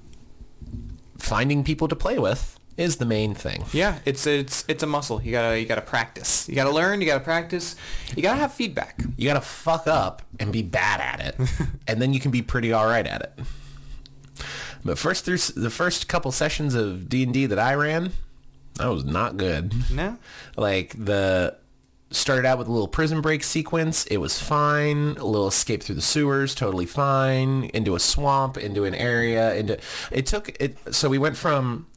finding 1.17 1.63
people 1.63 1.87
to 1.87 1.95
play 1.95 2.19
with 2.19 2.59
is 2.75 2.97
the 2.97 3.05
main 3.05 3.33
thing. 3.33 3.63
Yeah, 3.71 3.99
it's 4.03 4.27
it's 4.27 4.65
it's 4.67 4.83
a 4.83 4.87
muscle. 4.87 5.21
You 5.21 5.31
gotta 5.31 5.59
you 5.59 5.65
gotta 5.65 5.81
practice. 5.81 6.47
You 6.49 6.55
gotta 6.55 6.71
learn. 6.71 6.99
You 6.99 7.07
gotta 7.07 7.23
practice. 7.23 7.75
You 8.15 8.21
gotta 8.21 8.39
have 8.39 8.53
feedback. 8.53 9.01
You 9.15 9.25
gotta 9.25 9.41
fuck 9.41 9.87
up 9.87 10.21
and 10.39 10.51
be 10.51 10.63
bad 10.63 10.99
at 10.99 11.21
it, 11.25 11.49
and 11.87 12.01
then 12.01 12.13
you 12.13 12.19
can 12.19 12.31
be 12.31 12.41
pretty 12.41 12.73
all 12.73 12.85
right 12.85 13.07
at 13.07 13.21
it. 13.21 14.45
But 14.83 14.97
first, 14.97 15.25
through 15.25 15.37
the 15.37 15.69
first 15.69 16.07
couple 16.07 16.31
sessions 16.31 16.75
of 16.75 17.09
D 17.09 17.23
and 17.23 17.33
D 17.33 17.45
that 17.45 17.59
I 17.59 17.73
ran, 17.75 18.11
that 18.75 18.87
was 18.87 19.05
not 19.05 19.37
good. 19.37 19.73
No. 19.91 20.17
Like 20.55 20.93
the 20.97 21.57
started 22.11 22.45
out 22.45 22.57
with 22.57 22.67
a 22.67 22.71
little 22.71 22.87
prison 22.87 23.21
break 23.21 23.43
sequence. 23.43 24.05
It 24.05 24.17
was 24.17 24.41
fine. 24.41 25.17
A 25.17 25.25
little 25.25 25.47
escape 25.47 25.83
through 25.83 25.95
the 25.95 26.01
sewers, 26.01 26.55
totally 26.55 26.85
fine. 26.85 27.65
Into 27.65 27.95
a 27.95 27.99
swamp, 27.99 28.57
into 28.57 28.85
an 28.85 28.95
area. 28.95 29.55
Into 29.55 29.77
it 30.11 30.25
took 30.25 30.55
it. 30.61 30.77
So 30.93 31.09
we 31.09 31.17
went 31.17 31.37
from 31.37 31.87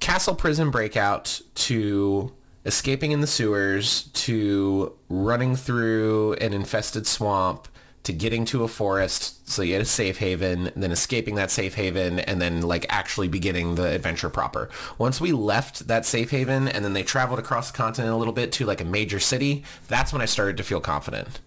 castle 0.00 0.34
prison 0.34 0.70
breakout 0.70 1.40
to 1.54 2.32
escaping 2.66 3.12
in 3.12 3.20
the 3.20 3.26
sewers 3.26 4.04
to 4.14 4.96
running 5.08 5.54
through 5.54 6.34
an 6.34 6.52
infested 6.52 7.06
swamp 7.06 7.68
to 8.04 8.12
getting 8.12 8.44
to 8.44 8.62
a 8.64 8.68
forest 8.68 9.48
so 9.48 9.62
you 9.62 9.72
get 9.72 9.80
a 9.80 9.84
safe 9.84 10.18
haven 10.18 10.70
then 10.76 10.92
escaping 10.92 11.34
that 11.34 11.50
safe 11.50 11.74
haven 11.74 12.20
and 12.20 12.40
then 12.40 12.60
like 12.62 12.86
actually 12.88 13.28
beginning 13.28 13.74
the 13.74 13.88
adventure 13.88 14.30
proper. 14.30 14.70
Once 14.98 15.20
we 15.20 15.32
left 15.32 15.88
that 15.88 16.06
safe 16.06 16.30
haven 16.30 16.68
and 16.68 16.84
then 16.84 16.92
they 16.92 17.02
traveled 17.02 17.38
across 17.38 17.70
the 17.70 17.76
continent 17.76 18.12
a 18.12 18.16
little 18.16 18.32
bit 18.32 18.52
to 18.52 18.64
like 18.66 18.80
a 18.80 18.84
major 18.84 19.18
city 19.18 19.64
that's 19.88 20.12
when 20.12 20.22
i 20.22 20.26
started 20.26 20.56
to 20.56 20.62
feel 20.62 20.80
confident. 20.80 21.40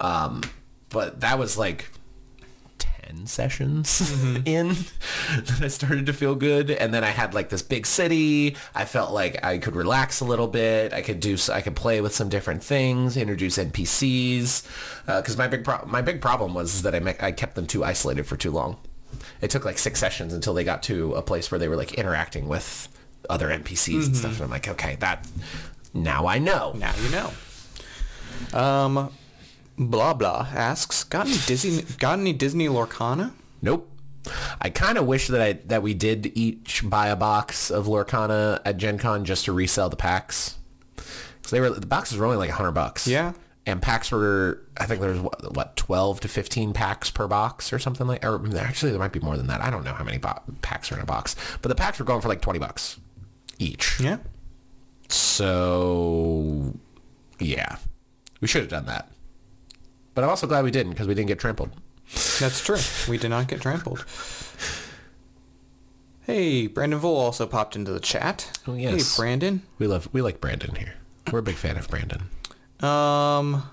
Um, 0.00 0.42
but 0.88 1.20
that 1.20 1.38
was 1.38 1.56
like 1.56 1.90
10 3.10 3.26
sessions 3.26 4.00
in 4.44 4.68
that 4.68 5.60
I 5.60 5.68
started 5.68 6.06
to 6.06 6.12
feel 6.12 6.34
good. 6.34 6.70
And 6.70 6.94
then 6.94 7.02
I 7.04 7.10
had 7.10 7.34
like 7.34 7.48
this 7.48 7.62
big 7.62 7.86
city. 7.86 8.56
I 8.74 8.84
felt 8.84 9.12
like 9.12 9.44
I 9.44 9.58
could 9.58 9.74
relax 9.76 10.20
a 10.20 10.24
little 10.24 10.46
bit. 10.46 10.92
I 10.92 11.02
could 11.02 11.20
do, 11.20 11.36
I 11.52 11.60
could 11.60 11.76
play 11.76 12.00
with 12.00 12.14
some 12.14 12.28
different 12.28 12.62
things, 12.62 13.16
introduce 13.16 13.58
NPCs. 13.58 15.08
Uh, 15.08 15.22
cause 15.22 15.36
my 15.36 15.48
big, 15.48 15.64
pro- 15.64 15.84
my 15.86 16.02
big 16.02 16.20
problem 16.20 16.54
was 16.54 16.82
that 16.82 16.94
I, 16.94 17.00
me- 17.00 17.14
I 17.20 17.32
kept 17.32 17.54
them 17.54 17.66
too 17.66 17.84
isolated 17.84 18.26
for 18.26 18.36
too 18.36 18.50
long. 18.50 18.76
It 19.40 19.50
took 19.50 19.64
like 19.64 19.78
six 19.78 19.98
sessions 19.98 20.32
until 20.32 20.54
they 20.54 20.64
got 20.64 20.82
to 20.84 21.14
a 21.14 21.22
place 21.22 21.50
where 21.50 21.58
they 21.58 21.68
were 21.68 21.76
like 21.76 21.94
interacting 21.94 22.46
with 22.46 22.88
other 23.28 23.48
NPCs 23.48 24.06
and 24.06 24.16
stuff. 24.16 24.34
And 24.34 24.42
I'm 24.42 24.50
like, 24.50 24.68
okay, 24.68 24.96
that, 25.00 25.26
now 25.92 26.26
I 26.26 26.38
know. 26.38 26.72
Now 26.76 26.94
you 27.02 27.10
know. 27.10 28.58
Um, 28.58 29.10
blah 29.80 30.14
blah 30.14 30.46
asks, 30.54 31.02
got 31.04 31.26
any 31.26 31.38
Disney 31.46 31.82
got 31.98 32.18
any 32.18 32.32
Disney 32.32 32.68
Lorcana? 32.68 33.32
Nope. 33.62 33.88
I 34.60 34.68
kind 34.68 34.98
of 34.98 35.06
wish 35.06 35.28
that 35.28 35.40
I 35.40 35.52
that 35.66 35.82
we 35.82 35.94
did 35.94 36.30
each 36.36 36.82
buy 36.88 37.08
a 37.08 37.16
box 37.16 37.70
of 37.70 37.86
Lorcana 37.86 38.60
at 38.64 38.76
Gen 38.76 38.98
Con 38.98 39.24
just 39.24 39.46
to 39.46 39.52
resell 39.52 39.88
the 39.88 39.96
packs. 39.96 40.56
Cuz 40.96 41.50
they 41.50 41.60
were 41.60 41.70
the 41.70 41.86
boxes 41.86 42.18
were 42.18 42.26
only 42.26 42.36
like 42.36 42.50
hundred 42.50 42.72
bucks. 42.72 43.06
Yeah. 43.06 43.32
And 43.66 43.80
packs 43.80 44.10
were 44.10 44.62
I 44.76 44.86
think 44.86 45.00
there 45.00 45.10
was 45.10 45.20
what, 45.20 45.56
what 45.56 45.76
twelve 45.76 46.20
to 46.20 46.28
fifteen 46.28 46.72
packs 46.72 47.10
per 47.10 47.26
box 47.26 47.72
or 47.72 47.78
something 47.78 48.06
like. 48.06 48.24
Or 48.24 48.40
actually, 48.58 48.90
there 48.92 49.00
might 49.00 49.12
be 49.12 49.20
more 49.20 49.36
than 49.36 49.46
that. 49.46 49.62
I 49.62 49.70
don't 49.70 49.84
know 49.84 49.94
how 49.94 50.04
many 50.04 50.18
bo- 50.18 50.42
packs 50.60 50.92
are 50.92 50.96
in 50.96 51.00
a 51.00 51.06
box, 51.06 51.36
but 51.62 51.68
the 51.70 51.74
packs 51.74 51.98
were 51.98 52.04
going 52.04 52.20
for 52.20 52.28
like 52.28 52.42
twenty 52.42 52.58
bucks 52.58 52.98
each. 53.58 53.98
Yeah. 54.00 54.18
So 55.08 56.74
yeah, 57.38 57.76
we 58.40 58.48
should 58.48 58.62
have 58.62 58.70
done 58.70 58.86
that. 58.86 59.10
But 60.14 60.24
I'm 60.24 60.30
also 60.30 60.46
glad 60.46 60.64
we 60.64 60.70
didn't 60.70 60.92
because 60.92 61.06
we 61.06 61.14
didn't 61.14 61.28
get 61.28 61.38
trampled. 61.38 61.70
That's 62.40 62.60
true. 62.64 62.78
We 63.08 63.18
did 63.18 63.28
not 63.28 63.46
get 63.48 63.60
trampled. 63.60 64.04
Hey, 66.22 66.66
Brandon 66.66 66.98
Vole 66.98 67.16
also 67.16 67.46
popped 67.46 67.76
into 67.76 67.92
the 67.92 68.00
chat. 68.00 68.58
Oh, 68.66 68.74
yes. 68.74 69.16
Hey, 69.16 69.20
Brandon. 69.20 69.62
We 69.78 69.86
love 69.86 70.08
we 70.12 70.22
like 70.22 70.40
Brandon 70.40 70.74
here. 70.74 70.94
We're 71.32 71.38
a 71.40 71.42
big 71.42 71.56
fan 71.56 71.76
of 71.76 71.88
Brandon. 71.88 72.22
Um, 72.80 73.68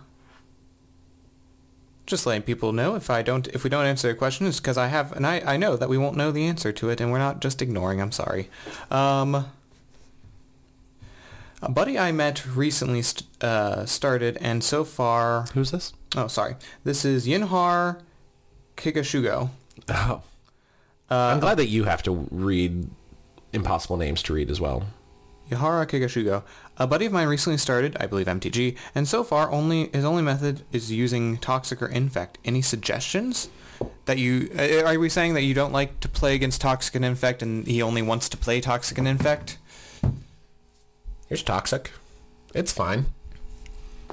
just 2.06 2.26
letting 2.26 2.44
people 2.44 2.72
know 2.74 2.96
if 2.96 3.10
I 3.10 3.22
don't, 3.22 3.48
if 3.50 3.64
we 3.64 3.70
don't 3.70 3.86
answer 3.86 4.10
a 4.10 4.16
question, 4.16 4.48
it's 4.48 4.60
because 4.60 4.78
I 4.78 4.88
have, 4.88 5.12
and 5.14 5.26
I, 5.26 5.42
I 5.46 5.58
know 5.58 5.76
that 5.76 5.90
we 5.90 5.98
won't 5.98 6.18
know 6.18 6.32
the 6.32 6.46
answer 6.46 6.72
to 6.72 6.90
it, 6.90 7.02
and 7.02 7.12
we're 7.12 7.20
not 7.20 7.42
just 7.42 7.62
ignoring. 7.62 8.02
I'm 8.02 8.12
sorry. 8.12 8.50
Um, 8.90 9.48
a 11.62 11.70
buddy 11.72 11.98
I 11.98 12.12
met 12.12 12.46
recently 12.46 13.02
st- 13.02 13.28
uh, 13.44 13.86
started, 13.86 14.38
and 14.42 14.64
so 14.64 14.84
far, 14.84 15.46
Who's 15.54 15.72
this? 15.72 15.94
Oh 16.16 16.28
sorry, 16.28 16.56
this 16.84 17.04
is 17.06 17.28
Yinhar 17.28 18.02
Kigashugo. 18.76 19.50
Oh, 19.90 20.22
I'm 21.10 21.40
glad 21.40 21.58
that 21.58 21.68
you 21.68 21.86
have 21.86 22.04
to 22.04 22.28
read 22.32 22.90
impossible 23.54 23.98
names 23.98 24.22
to 24.24 24.34
read 24.34 24.52
as 24.52 24.60
well. 24.60 24.86
Yahara 25.50 25.88
Kigashugo. 25.88 26.44
A 26.78 26.88
buddy 26.88 27.06
of 27.06 27.14
mine 27.14 27.28
recently 27.28 27.58
started, 27.58 27.96
I 28.00 28.06
believe 28.06 28.26
MTG, 28.26 28.76
and 28.94 29.08
so 29.08 29.24
far 29.24 29.50
only 29.52 29.90
his 29.94 30.04
only 30.04 30.22
method 30.22 30.64
is 30.72 30.92
using 30.92 31.38
Toxic 31.38 31.82
or 31.82 31.88
Infect. 31.88 32.38
Any 32.44 32.62
suggestions? 32.62 33.50
That 34.06 34.18
you 34.18 34.50
uh, 34.58 34.84
are 34.86 35.00
we 35.00 35.10
saying 35.10 35.36
that 35.36 35.44
you 35.44 35.54
don't 35.54 35.72
like 35.72 36.00
to 36.00 36.10
play 36.10 36.36
against 36.36 36.62
Toxic 36.62 36.96
and 36.96 37.06
Infect, 37.06 37.42
and 37.42 37.66
he 37.68 37.82
only 37.82 38.02
wants 38.02 38.28
to 38.30 38.38
play 38.38 38.60
Toxic 38.60 38.98
and 38.98 39.08
Infect? 39.08 39.58
Here's 41.28 41.44
Toxic. 41.44 41.92
It's 42.54 42.72
fine. 42.72 43.06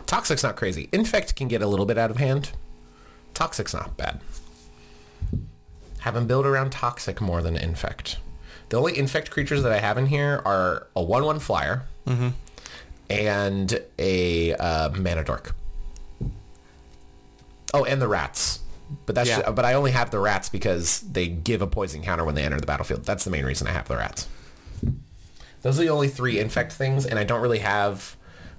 Toxic's 0.06 0.42
not 0.42 0.56
crazy. 0.56 0.88
Infect 0.92 1.34
can 1.36 1.48
get 1.48 1.62
a 1.62 1.66
little 1.66 1.86
bit 1.86 1.98
out 1.98 2.10
of 2.10 2.16
hand. 2.18 2.52
Toxic's 3.32 3.74
not 3.74 3.96
bad. 3.96 4.20
Have 6.00 6.16
him 6.16 6.26
build 6.26 6.44
around 6.46 6.70
Toxic 6.70 7.20
more 7.20 7.42
than 7.42 7.56
Infect. 7.56 8.18
The 8.68 8.76
only 8.76 8.96
Infect 8.98 9.30
creatures 9.30 9.62
that 9.62 9.72
I 9.72 9.78
have 9.78 9.96
in 9.98 10.06
here 10.06 10.42
are 10.44 10.86
a 10.94 11.00
1-1 11.00 11.40
flyer 11.40 11.82
and 13.10 13.80
a 13.98 14.54
uh, 14.54 14.90
Mana 14.90 15.24
Dork. 15.24 15.54
Oh, 17.72 17.84
and 17.84 18.00
the 18.00 18.08
rats. 18.08 18.60
But 19.06 19.14
that's 19.14 19.28
Yeah. 19.28 19.50
but 19.50 19.64
I 19.64 19.72
only 19.74 19.90
have 19.92 20.10
the 20.10 20.18
rats 20.20 20.48
because 20.48 21.00
they 21.00 21.26
give 21.26 21.62
a 21.62 21.66
poison 21.66 22.02
counter 22.02 22.24
when 22.24 22.34
they 22.34 22.42
enter 22.42 22.60
the 22.60 22.66
battlefield. 22.66 23.04
That's 23.04 23.24
the 23.24 23.30
main 23.30 23.44
reason 23.44 23.66
I 23.66 23.72
have 23.72 23.88
the 23.88 23.96
rats. 23.96 24.28
Those 25.62 25.78
are 25.80 25.82
the 25.82 25.88
only 25.88 26.08
three 26.08 26.38
infect 26.38 26.72
things, 26.74 27.06
and 27.06 27.18
I 27.18 27.24
don't 27.24 27.40
really 27.40 27.60
have 27.60 28.16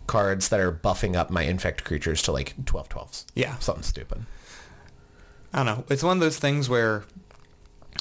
cards 0.07 0.49
that 0.49 0.59
are 0.59 0.71
buffing 0.71 1.15
up 1.15 1.29
my 1.29 1.43
infect 1.43 1.83
creatures 1.83 2.21
to 2.23 2.31
like 2.31 2.53
12 2.65 2.89
12s. 2.89 3.25
Yeah. 3.33 3.57
Something 3.57 3.83
stupid. 3.83 4.25
I 5.53 5.63
don't 5.63 5.65
know. 5.65 5.85
It's 5.89 6.03
one 6.03 6.17
of 6.17 6.21
those 6.21 6.37
things 6.37 6.67
where, 6.69 7.05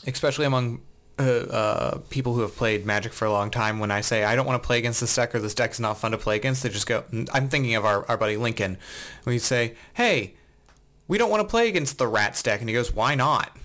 especially 0.06 0.44
among 0.44 0.82
uh, 1.18 1.22
uh, 1.22 1.98
people 2.10 2.34
who 2.34 2.40
have 2.40 2.56
played 2.56 2.84
Magic 2.84 3.12
for 3.12 3.26
a 3.26 3.32
long 3.32 3.50
time, 3.50 3.78
when 3.78 3.90
I 3.90 4.00
say 4.00 4.24
I 4.24 4.34
don't 4.34 4.46
want 4.46 4.60
to 4.60 4.66
play 4.66 4.78
against 4.78 5.00
this 5.00 5.14
deck 5.14 5.34
or 5.34 5.38
this 5.38 5.54
deck 5.54 5.70
is 5.70 5.80
not 5.80 5.98
fun 5.98 6.10
to 6.10 6.18
play 6.18 6.36
against, 6.36 6.62
they 6.62 6.68
just 6.68 6.86
go. 6.88 7.04
I'm 7.32 7.48
thinking 7.48 7.76
of 7.76 7.84
our, 7.84 8.04
our 8.06 8.16
buddy 8.16 8.36
Lincoln. 8.36 8.76
We 9.24 9.38
say, 9.38 9.74
hey, 9.94 10.34
we 11.06 11.16
don't 11.16 11.30
want 11.30 11.42
to 11.42 11.48
play 11.48 11.68
against 11.68 11.98
the 11.98 12.08
Rats 12.08 12.42
deck, 12.42 12.60
and 12.60 12.68
he 12.68 12.74
goes, 12.74 12.92
why 12.92 13.14
not? 13.14 13.56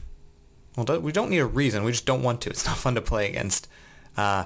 Well, 0.78 1.02
we 1.02 1.12
don't 1.12 1.30
need 1.30 1.40
a 1.40 1.46
reason. 1.46 1.84
We 1.84 1.92
just 1.92 2.06
don't 2.06 2.22
want 2.22 2.42
to. 2.42 2.50
It's 2.52 2.66
not 2.66 2.78
fun 2.78 2.96
to 2.96 3.02
play 3.02 3.30
against. 3.30 3.68
Uh, 4.16 4.46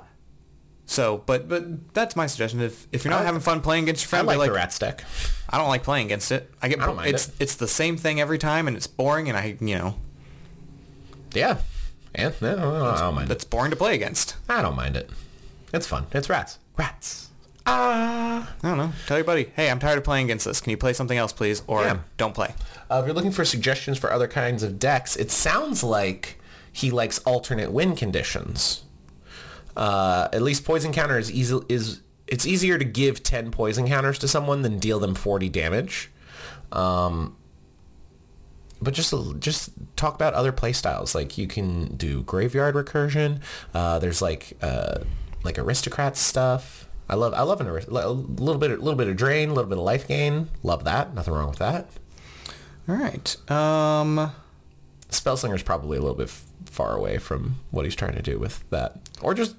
so, 0.85 1.23
but 1.25 1.47
but 1.47 1.93
that's 1.93 2.15
my 2.15 2.27
suggestion. 2.27 2.59
If 2.61 2.87
if 2.91 3.03
you're 3.03 3.11
not 3.11 3.21
I- 3.21 3.25
having 3.25 3.41
fun 3.41 3.61
playing 3.61 3.83
against 3.83 4.03
your 4.03 4.07
I 4.07 4.09
friend, 4.09 4.27
like, 4.27 4.35
be 4.35 4.39
like, 4.39 4.49
the 4.49 4.55
rats 4.55 4.79
deck. 4.79 5.03
I 5.49 5.57
don't 5.57 5.67
like 5.69 5.83
playing 5.83 6.07
against 6.07 6.31
it. 6.31 6.51
I 6.61 6.67
get 6.67 6.81
I 6.81 6.85
don't 6.87 6.95
mind 6.95 7.09
it's 7.13 7.27
it. 7.29 7.35
it's 7.39 7.55
the 7.55 7.67
same 7.67 7.95
thing 7.97 8.19
every 8.19 8.37
time, 8.37 8.67
and 8.67 8.75
it's 8.75 8.87
boring, 8.87 9.29
and 9.29 9.37
I 9.37 9.57
you 9.61 9.77
know 9.77 9.95
Yeah. 11.33 11.57
And 12.15 12.33
no, 12.41 12.55
no, 12.55 12.85
I 12.85 12.99
don't 12.99 13.15
mind 13.15 13.31
it. 13.31 13.49
boring 13.49 13.71
to 13.71 13.77
play 13.77 13.95
against. 13.95 14.35
I 14.47 14.61
don't 14.61 14.75
mind 14.75 14.95
it. 14.95 15.09
It's 15.73 15.87
fun. 15.87 16.05
It's 16.11 16.29
rats. 16.29 16.59
Rats. 16.77 17.29
Ah. 17.65 18.53
I 18.61 18.67
don't 18.67 18.77
know. 18.77 18.91
Tell 19.07 19.17
your 19.17 19.23
buddy, 19.23 19.51
hey, 19.55 19.71
I'm 19.71 19.79
tired 19.79 19.97
of 19.97 20.03
playing 20.03 20.25
against 20.25 20.45
this. 20.45 20.61
Can 20.61 20.69
you 20.71 20.77
play 20.77 20.93
something 20.93 21.17
else, 21.17 21.33
please, 21.33 21.63
or 21.65 21.81
Yeah. 21.83 21.99
don't 22.17 22.35
play? 22.35 22.53
Uh, 22.91 22.99
if 22.99 23.05
you're 23.07 23.15
looking 23.15 23.31
for 23.31 23.45
suggestions 23.45 23.97
for 23.97 24.11
other 24.11 24.27
kinds 24.27 24.61
of 24.63 24.77
decks, 24.77 25.15
it 25.15 25.31
sounds 25.31 25.81
like 25.83 26.39
he 26.71 26.91
likes 26.91 27.17
alternate 27.19 27.71
win 27.71 27.95
conditions. 27.95 28.83
Uh, 29.75 30.27
at 30.31 30.41
least 30.41 30.65
poison 30.65 30.91
counter 30.91 31.17
is 31.17 31.31
easy 31.31 31.59
is 31.69 32.01
it's 32.27 32.45
easier 32.45 32.77
to 32.77 32.85
give 32.85 33.21
10 33.21 33.51
poison 33.51 33.87
counters 33.87 34.17
to 34.19 34.27
someone 34.27 34.61
than 34.61 34.79
deal 34.79 34.99
them 34.99 35.15
40 35.15 35.49
damage. 35.49 36.11
Um, 36.71 37.35
but 38.81 38.93
just 38.93 39.13
just 39.39 39.69
talk 39.95 40.15
about 40.15 40.33
other 40.33 40.51
playstyles. 40.51 41.15
Like 41.15 41.37
you 41.37 41.47
can 41.47 41.95
do 41.95 42.23
graveyard 42.23 42.75
recursion. 42.75 43.41
Uh, 43.73 43.99
there's 43.99 44.21
like 44.21 44.57
uh, 44.61 44.99
like 45.43 45.57
aristocrat 45.57 46.17
stuff. 46.17 46.87
I 47.09 47.15
love 47.15 47.33
I 47.33 47.41
love 47.41 47.61
an 47.61 47.67
a 47.67 48.09
little 48.09 48.57
bit 48.57 48.71
a 48.71 48.75
little 48.75 48.95
bit 48.95 49.07
of 49.07 49.15
drain, 49.15 49.49
a 49.49 49.53
little 49.53 49.69
bit 49.69 49.77
of 49.77 49.83
life 49.83 50.07
gain. 50.07 50.49
Love 50.63 50.83
that. 50.83 51.13
Nothing 51.13 51.33
wrong 51.33 51.49
with 51.49 51.59
that. 51.59 51.87
All 52.87 52.95
right. 52.95 53.51
Um, 53.51 54.31
Spellslinger's 55.09 55.63
probably 55.63 55.97
a 55.97 56.01
little 56.01 56.17
bit 56.17 56.27
f- 56.27 56.43
far 56.73 56.95
away 56.95 57.17
from 57.17 57.59
what 57.71 57.85
he's 57.85 57.95
trying 57.95 58.15
to 58.15 58.21
do 58.21 58.39
with 58.39 58.67
that. 58.71 58.99
Or 59.21 59.33
just 59.33 59.55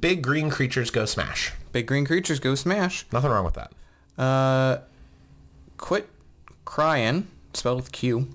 big 0.00 0.22
green 0.22 0.50
creatures 0.50 0.90
go 0.90 1.04
smash. 1.04 1.52
big 1.72 1.86
green 1.86 2.04
creatures 2.04 2.40
go 2.40 2.54
smash. 2.54 3.06
Nothing 3.12 3.30
wrong 3.30 3.44
with 3.44 3.54
that. 3.54 3.72
Uh, 4.22 4.78
quit 5.76 6.08
crying, 6.64 7.28
spelled 7.54 7.76
with 7.76 7.92
Q, 7.92 8.28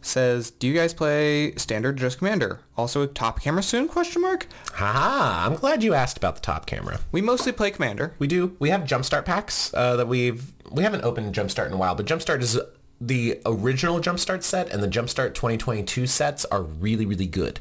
says, 0.00 0.52
do 0.52 0.66
you 0.66 0.74
guys 0.74 0.94
play 0.94 1.52
standard 1.56 1.96
just 1.96 2.18
commander? 2.18 2.60
Also 2.76 3.02
a 3.02 3.06
top 3.06 3.40
camera 3.40 3.62
soon? 3.62 3.88
Question 3.88 4.22
mark. 4.22 4.46
Haha, 4.72 5.46
I'm 5.46 5.56
glad 5.56 5.82
you 5.82 5.94
asked 5.94 6.16
about 6.16 6.36
the 6.36 6.40
top 6.40 6.64
camera. 6.66 7.00
We 7.12 7.20
mostly 7.20 7.52
play 7.52 7.70
commander. 7.70 8.14
We 8.18 8.26
do. 8.26 8.56
We 8.58 8.70
have 8.70 8.82
Jumpstart 8.82 9.24
packs 9.24 9.74
uh, 9.74 9.96
that 9.96 10.08
we've 10.08 10.52
we 10.70 10.82
haven't 10.82 11.04
opened 11.04 11.34
Jumpstart 11.34 11.66
in 11.66 11.72
a 11.72 11.76
while, 11.76 11.94
but 11.94 12.06
Jumpstart 12.06 12.40
is 12.40 12.58
the 13.00 13.40
original 13.44 14.00
Jumpstart 14.00 14.42
set 14.42 14.70
and 14.70 14.82
the 14.82 14.88
Jumpstart 14.88 15.34
2022 15.34 16.06
sets 16.06 16.44
are 16.46 16.62
really 16.62 17.06
really 17.06 17.26
good. 17.26 17.60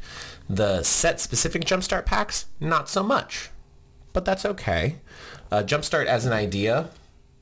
The 0.49 0.83
set 0.83 1.19
specific 1.19 1.63
Jumpstart 1.63 2.05
packs 2.05 2.45
not 2.59 2.89
so 2.89 3.03
much, 3.03 3.49
but 4.13 4.25
that's 4.25 4.45
okay. 4.45 4.97
Uh, 5.51 5.63
Jumpstart 5.63 6.05
as 6.05 6.25
an 6.25 6.33
idea 6.33 6.89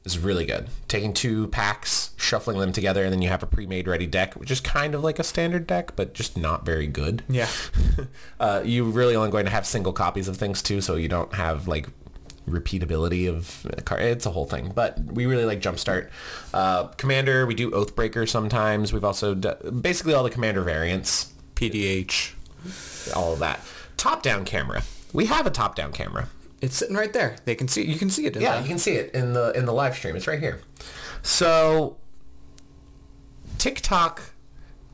is 0.05 0.19
really 0.19 0.45
good. 0.45 0.67
Taking 0.87 1.13
two 1.13 1.47
packs, 1.47 2.11
shuffling 2.17 2.59
them 2.59 2.71
together, 2.71 3.03
and 3.03 3.13
then 3.13 3.21
you 3.21 3.29
have 3.29 3.43
a 3.43 3.47
pre-made 3.47 3.87
ready 3.87 4.05
deck, 4.05 4.33
which 4.33 4.51
is 4.51 4.59
kind 4.59 4.95
of 4.95 5.03
like 5.03 5.19
a 5.19 5.23
standard 5.23 5.65
deck, 5.65 5.95
but 5.95 6.13
just 6.13 6.37
not 6.37 6.65
very 6.65 6.87
good. 6.87 7.23
Yeah. 7.29 7.47
uh, 8.39 8.61
you 8.65 8.83
really 8.85 9.15
only 9.15 9.31
going 9.31 9.45
to 9.45 9.51
have 9.51 9.65
single 9.65 9.93
copies 9.93 10.27
of 10.27 10.37
things 10.37 10.61
too, 10.61 10.81
so 10.81 10.95
you 10.95 11.07
don't 11.07 11.33
have 11.33 11.67
like 11.67 11.87
repeatability 12.47 13.27
of 13.29 13.65
car. 13.85 13.99
It's 13.99 14.25
a 14.25 14.31
whole 14.31 14.45
thing, 14.45 14.71
but 14.75 14.99
we 14.99 15.25
really 15.25 15.45
like 15.45 15.61
Jumpstart. 15.61 16.09
Uh, 16.53 16.87
Commander, 16.97 17.45
we 17.45 17.55
do 17.55 17.71
Oathbreaker 17.71 18.27
sometimes. 18.27 18.91
We've 18.93 19.03
also 19.05 19.33
d- 19.35 19.51
basically 19.81 20.13
all 20.13 20.23
the 20.23 20.29
Commander 20.29 20.61
variants, 20.61 21.31
PDH. 21.55 22.33
all 23.15 23.33
of 23.33 23.39
that. 23.39 23.59
Top-down 23.97 24.43
camera. 24.45 24.83
We 25.13 25.25
have 25.27 25.45
a 25.45 25.51
top-down 25.51 25.91
camera. 25.93 26.27
It's 26.61 26.75
sitting 26.77 26.95
right 26.95 27.11
there. 27.13 27.35
They 27.45 27.55
can 27.55 27.67
see. 27.67 27.83
You 27.83 27.97
can 27.97 28.09
see 28.09 28.25
it. 28.25 28.35
Yeah, 28.39 28.55
the- 28.57 28.61
you 28.63 28.67
can 28.67 28.77
see 28.79 28.93
it 28.93 29.13
in 29.13 29.33
the 29.33 29.51
in 29.51 29.65
the 29.65 29.73
live 29.73 29.95
stream. 29.95 30.15
It's 30.15 30.27
right 30.27 30.39
here. 30.39 30.61
So 31.21 31.97
TikTok 33.57 34.21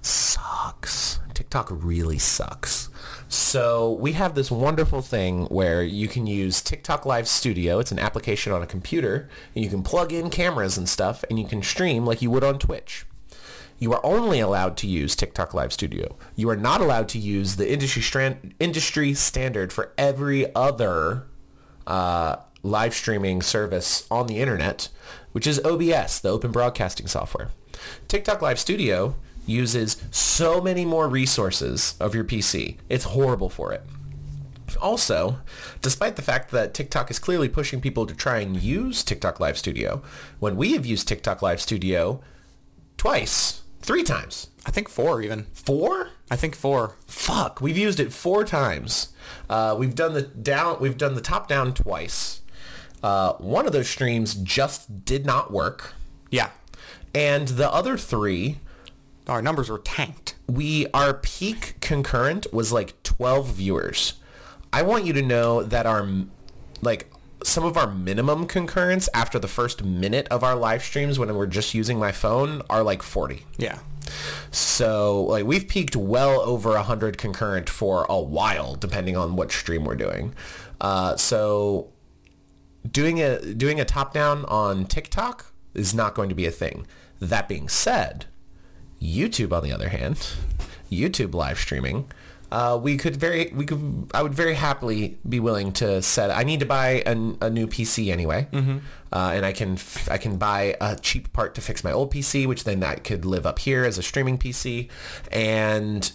sucks. 0.01 1.19
TikTok 1.33 1.69
really 1.71 2.17
sucks. 2.17 2.88
So 3.31 3.91
we 3.91 4.13
have 4.13 4.33
this 4.33 4.49
wonderful 4.49 5.03
thing 5.03 5.45
where 5.45 5.83
you 5.83 6.07
can 6.07 6.25
use 6.25 6.63
TikTok 6.63 7.05
Live 7.05 7.27
Studio. 7.27 7.77
It's 7.77 7.91
an 7.91 7.99
application 7.99 8.51
on 8.51 8.63
a 8.63 8.67
computer, 8.67 9.29
and 9.53 9.63
you 9.63 9.69
can 9.69 9.83
plug 9.83 10.11
in 10.11 10.31
cameras 10.31 10.79
and 10.79 10.89
stuff, 10.89 11.23
and 11.29 11.37
you 11.37 11.45
can 11.45 11.61
stream 11.61 12.07
like 12.07 12.23
you 12.23 12.31
would 12.31 12.43
on 12.43 12.57
Twitch. 12.57 13.05
You 13.77 13.93
are 13.93 14.03
only 14.03 14.39
allowed 14.39 14.77
to 14.77 14.87
use 14.87 15.15
TikTok 15.15 15.53
Live 15.53 15.71
Studio. 15.71 16.17
You 16.35 16.49
are 16.49 16.55
not 16.55 16.81
allowed 16.81 17.07
to 17.09 17.19
use 17.19 17.57
the 17.57 17.71
industry 17.71 18.01
strand, 18.01 18.55
industry 18.59 19.13
standard 19.13 19.71
for 19.71 19.93
every 19.95 20.53
other 20.55 21.27
uh, 21.85 22.37
live 22.63 22.95
streaming 22.95 23.43
service 23.43 24.07
on 24.09 24.25
the 24.25 24.39
internet, 24.39 24.89
which 25.33 25.45
is 25.45 25.63
OBS, 25.63 26.19
the 26.19 26.29
Open 26.29 26.51
Broadcasting 26.51 27.05
Software. 27.05 27.49
TikTok 28.07 28.41
Live 28.41 28.59
Studio, 28.59 29.15
uses 29.49 29.97
so 30.11 30.61
many 30.61 30.85
more 30.85 31.09
resources 31.09 31.95
of 31.99 32.13
your 32.15 32.23
PC. 32.23 32.77
It's 32.89 33.05
horrible 33.05 33.49
for 33.49 33.73
it. 33.73 33.83
Also, 34.79 35.39
despite 35.81 36.15
the 36.15 36.21
fact 36.21 36.51
that 36.51 36.73
TikTok 36.75 37.09
is 37.09 37.17
clearly 37.19 37.49
pushing 37.49 37.81
people 37.81 38.05
to 38.05 38.13
try 38.13 38.37
and 38.39 38.61
use 38.61 39.03
TikTok 39.03 39.39
Live 39.39 39.57
Studio, 39.57 40.03
when 40.39 40.55
we 40.55 40.73
have 40.73 40.85
used 40.85 41.07
TikTok 41.07 41.41
Live 41.41 41.59
Studio 41.59 42.21
twice, 42.97 43.63
three 43.81 44.03
times, 44.03 44.51
I 44.65 44.71
think 44.71 44.87
four 44.87 45.21
even. 45.21 45.45
four, 45.53 46.09
I 46.29 46.35
think 46.35 46.55
four. 46.55 46.95
fuck, 47.07 47.59
we've 47.61 47.77
used 47.77 47.99
it 47.99 48.13
four 48.13 48.43
times. 48.45 49.09
Uh, 49.49 49.75
we've 49.77 49.95
done 49.95 50.13
the 50.13 50.21
down, 50.21 50.77
we've 50.79 50.97
done 50.97 51.15
the 51.15 51.21
top 51.21 51.47
down 51.47 51.73
twice. 51.73 52.41
Uh, 53.01 53.33
one 53.33 53.65
of 53.65 53.71
those 53.73 53.89
streams 53.89 54.35
just 54.35 55.03
did 55.03 55.25
not 55.25 55.51
work, 55.51 55.93
Yeah. 56.29 56.49
and 57.15 57.47
the 57.47 57.71
other 57.73 57.97
three 57.97 58.59
Our 59.29 59.41
numbers 59.41 59.69
were 59.69 59.79
tanked. 59.79 60.35
we 60.47 60.87
our 60.93 61.13
peak 61.13 61.75
concurrent 61.81 62.51
was 62.51 62.71
like 62.73 63.01
12 63.03 63.47
viewers 63.53 64.13
i 64.73 64.81
want 64.81 65.05
you 65.05 65.13
to 65.13 65.21
know 65.21 65.61
that 65.63 65.85
our 65.85 66.07
like 66.81 67.11
some 67.43 67.63
of 67.63 67.77
our 67.77 67.89
minimum 67.89 68.47
concurrents 68.47 69.07
after 69.13 69.37
the 69.39 69.47
first 69.47 69.83
minute 69.83 70.27
of 70.29 70.43
our 70.43 70.55
live 70.55 70.83
streams 70.83 71.17
when 71.19 71.33
we're 71.35 71.45
just 71.47 71.73
using 71.73 71.97
my 71.99 72.11
phone 72.11 72.61
are 72.69 72.83
like 72.83 73.01
40 73.03 73.45
Yeah. 73.57 73.79
so 74.51 75.23
like 75.23 75.45
we've 75.45 75.67
peaked 75.67 75.95
well 75.95 76.41
over 76.41 76.71
100 76.71 77.17
concurrent 77.17 77.69
for 77.69 78.05
a 78.09 78.19
while 78.19 78.75
depending 78.75 79.15
on 79.15 79.35
what 79.35 79.51
stream 79.51 79.85
we're 79.85 79.95
doing 79.95 80.33
uh, 80.81 81.15
so 81.15 81.89
doing 82.89 83.21
a 83.21 83.53
doing 83.53 83.79
a 83.79 83.85
top 83.85 84.13
down 84.13 84.45
on 84.45 84.85
tiktok 84.85 85.51
is 85.73 85.93
not 85.93 86.15
going 86.15 86.29
to 86.29 86.35
be 86.35 86.45
a 86.45 86.51
thing 86.51 86.87
that 87.19 87.47
being 87.47 87.67
said 87.69 88.25
YouTube, 89.01 89.51
on 89.53 89.63
the 89.63 89.71
other 89.71 89.89
hand, 89.89 90.17
YouTube 90.91 91.33
live 91.33 91.57
streaming, 91.59 92.11
uh, 92.51 92.79
we 92.81 92.97
could 92.97 93.15
very, 93.15 93.51
we 93.53 93.63
could, 93.65 94.09
I 94.13 94.23
would 94.23 94.33
very 94.33 94.55
happily 94.55 95.19
be 95.27 95.39
willing 95.39 95.71
to 95.73 96.01
set. 96.01 96.31
I 96.31 96.43
need 96.43 96.61
to 96.61 96.65
buy 96.65 97.03
a, 97.05 97.11
a 97.41 97.49
new 97.49 97.67
PC 97.67 98.11
anyway, 98.11 98.47
uh, 98.51 99.31
and 99.35 99.45
I 99.45 99.53
can, 99.53 99.73
f- 99.73 100.09
I 100.09 100.17
can 100.17 100.37
buy 100.37 100.75
a 100.81 100.95
cheap 100.95 101.31
part 101.31 101.53
to 101.55 101.61
fix 101.61 101.83
my 101.83 101.91
old 101.91 102.11
PC, 102.11 102.47
which 102.47 102.63
then 102.63 102.83
I 102.83 102.95
could 102.95 103.23
live 103.23 103.45
up 103.45 103.59
here 103.59 103.85
as 103.85 103.99
a 103.99 104.03
streaming 104.03 104.37
PC, 104.39 104.89
and 105.31 106.11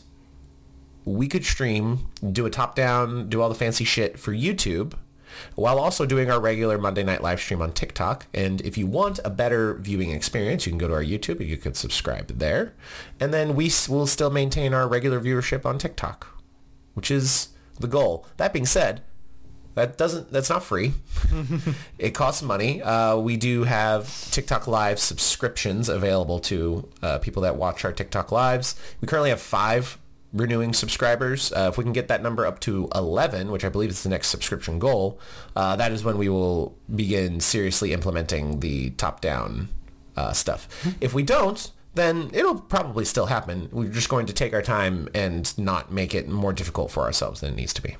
we 1.04 1.28
could 1.28 1.44
stream, 1.44 2.08
do 2.32 2.46
a 2.46 2.50
top 2.50 2.74
down, 2.74 3.28
do 3.28 3.40
all 3.40 3.48
the 3.48 3.54
fancy 3.54 3.84
shit 3.84 4.18
for 4.18 4.32
YouTube 4.32 4.94
while 5.54 5.78
also 5.78 6.06
doing 6.06 6.30
our 6.30 6.40
regular 6.40 6.78
Monday 6.78 7.02
night 7.02 7.22
live 7.22 7.40
stream 7.40 7.62
on 7.62 7.72
TikTok. 7.72 8.26
And 8.34 8.60
if 8.62 8.76
you 8.78 8.86
want 8.86 9.20
a 9.24 9.30
better 9.30 9.74
viewing 9.74 10.10
experience, 10.10 10.66
you 10.66 10.72
can 10.72 10.78
go 10.78 10.88
to 10.88 10.94
our 10.94 11.04
YouTube 11.04 11.40
and 11.40 11.48
you 11.48 11.56
could 11.56 11.76
subscribe 11.76 12.28
there. 12.38 12.74
And 13.20 13.32
then 13.32 13.54
we 13.54 13.70
will 13.88 14.06
still 14.06 14.30
maintain 14.30 14.74
our 14.74 14.88
regular 14.88 15.20
viewership 15.20 15.64
on 15.64 15.78
TikTok, 15.78 16.26
which 16.94 17.10
is 17.10 17.48
the 17.78 17.88
goal. 17.88 18.26
That 18.36 18.52
being 18.52 18.66
said, 18.66 19.02
that 19.74 19.98
doesn't 19.98 20.30
that's 20.30 20.50
not 20.50 20.62
free. 20.62 20.92
it 21.98 22.10
costs 22.12 22.42
money. 22.42 22.80
Uh, 22.80 23.16
we 23.16 23.36
do 23.36 23.64
have 23.64 24.30
TikTok 24.30 24.68
Live 24.68 25.00
subscriptions 25.00 25.88
available 25.88 26.38
to 26.40 26.88
uh, 27.02 27.18
people 27.18 27.42
that 27.42 27.56
watch 27.56 27.84
our 27.84 27.92
TikTok 27.92 28.30
lives. 28.30 28.76
We 29.00 29.08
currently 29.08 29.30
have 29.30 29.40
five 29.40 29.98
renewing 30.34 30.74
subscribers. 30.74 31.52
Uh, 31.52 31.68
if 31.70 31.78
we 31.78 31.84
can 31.84 31.92
get 31.92 32.08
that 32.08 32.22
number 32.22 32.44
up 32.44 32.60
to 32.60 32.88
11, 32.94 33.50
which 33.50 33.64
I 33.64 33.68
believe 33.68 33.90
is 33.90 34.02
the 34.02 34.08
next 34.10 34.28
subscription 34.28 34.78
goal, 34.78 35.18
uh, 35.56 35.76
that 35.76 35.92
is 35.92 36.04
when 36.04 36.18
we 36.18 36.28
will 36.28 36.76
begin 36.94 37.40
seriously 37.40 37.92
implementing 37.92 38.60
the 38.60 38.90
top-down 38.90 39.68
uh, 40.16 40.32
stuff. 40.32 40.68
If 41.00 41.14
we 41.14 41.22
don't, 41.22 41.70
then 41.94 42.30
it'll 42.32 42.60
probably 42.60 43.04
still 43.04 43.26
happen. 43.26 43.68
We're 43.70 43.88
just 43.88 44.08
going 44.08 44.26
to 44.26 44.32
take 44.32 44.52
our 44.52 44.62
time 44.62 45.08
and 45.14 45.56
not 45.56 45.92
make 45.92 46.14
it 46.14 46.28
more 46.28 46.52
difficult 46.52 46.90
for 46.90 47.04
ourselves 47.04 47.40
than 47.40 47.52
it 47.52 47.56
needs 47.56 47.72
to 47.74 47.82
be. 47.82 47.96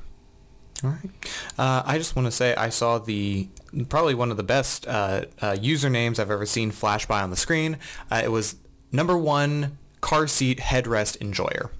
All 0.83 0.91
right. 0.91 1.11
Uh, 1.57 1.83
I 1.87 1.99
just 1.99 2.17
want 2.17 2.27
to 2.27 2.33
say 2.33 2.55
I 2.57 2.69
saw 2.69 2.99
the 2.99 3.49
probably 3.89 4.15
one 4.15 4.31
of 4.31 4.37
the 4.37 4.43
best 4.43 4.87
uh, 4.87 5.25
uh, 5.41 5.53
usernames 5.53 6.19
I've 6.19 6.31
ever 6.31 6.47
seen 6.47 6.73
flash 6.73 7.07
by 7.07 7.23
on 7.23 7.31
the 7.31 7.37
screen. 7.37 7.79
Uh, 8.11 8.21
it 8.25 8.31
was 8.31 8.57
number 8.91 9.17
one 9.17 9.79
car 10.01 10.27
seat 10.27 10.59
headrest 10.59 11.21
enjoyer. 11.21 11.71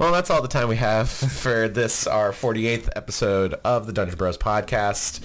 Well, 0.00 0.12
that's 0.12 0.30
all 0.30 0.40
the 0.40 0.48
time 0.48 0.68
we 0.68 0.76
have 0.76 1.10
for 1.10 1.68
this, 1.68 2.06
our 2.06 2.32
48th 2.32 2.88
episode 2.96 3.52
of 3.64 3.86
the 3.86 3.92
Dungeon 3.92 4.16
Bros 4.16 4.38
podcast. 4.38 5.20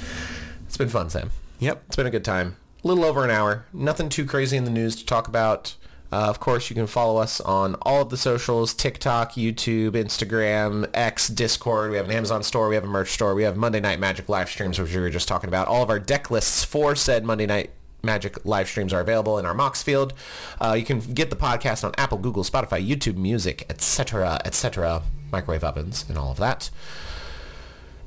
It's 0.66 0.76
been 0.76 0.90
fun, 0.90 1.10
Sam. 1.10 1.32
Yep. 1.60 1.84
It's 1.88 1.96
been 1.96 2.08
a 2.08 2.12
good 2.12 2.26
time. 2.26 2.58
A 2.84 2.88
little 2.90 3.06
over 3.06 3.24
an 3.24 3.32
hour. 3.32 3.66
Nothing 3.72 4.10
too 4.10 4.26
crazy 4.26 4.58
in 4.58 4.66
the 4.66 4.70
news 4.70 4.98
to 4.98 5.06
talk 5.06 5.30
about. 5.30 5.76
Uh, 6.12 6.26
of 6.28 6.42
course, 6.42 6.70
you 6.70 6.76
can 6.76 6.88
follow 6.88 7.22
us 7.22 7.40
on 7.40 7.76
all 7.84 8.02
of 8.02 8.10
the 8.10 8.18
socials, 8.18 8.74
TikTok, 8.74 9.36
YouTube, 9.36 9.92
Instagram, 9.92 10.90
X, 10.94 11.30
Discord. 11.30 11.92
We 11.92 11.96
have 11.96 12.08
an 12.08 12.12
Amazon 12.12 12.44
store. 12.44 12.68
We 12.68 12.76
have 12.76 12.84
a 12.84 12.88
merch 12.88 13.12
store. 13.12 13.34
We 13.34 13.44
have 13.44 13.56
Monday 13.56 13.80
Night 13.80 14.02
Magic 14.02 14.28
live 14.28 14.50
streams, 14.50 14.78
which 14.78 14.94
we 14.94 15.00
were 15.00 15.10
just 15.10 15.30
talking 15.30 15.48
about. 15.48 15.70
All 15.70 15.84
of 15.84 15.90
our 15.90 16.00
deck 16.00 16.30
lists 16.30 16.66
for 16.66 16.96
said 16.96 17.24
Monday 17.24 17.46
Night 17.46 17.72
Magic 18.06 18.46
live 18.46 18.68
streams 18.68 18.94
are 18.94 19.02
available 19.02 19.38
in 19.38 19.46
our 19.46 19.56
Moxfield. 19.56 20.12
Uh, 20.62 20.74
you 20.74 20.86
can 20.86 21.00
get 21.00 21.30
the 21.30 21.36
podcast 21.36 21.84
on 21.84 21.94
Apple, 21.98 22.18
Google, 22.18 22.44
Spotify, 22.44 22.86
YouTube 22.86 23.18
Music, 23.18 23.66
etc., 23.70 24.40
etc., 24.46 25.02
microwave 25.32 25.64
ovens, 25.64 26.06
and 26.08 26.18
all 26.18 26.32
of 26.32 26.38
that. 26.38 26.70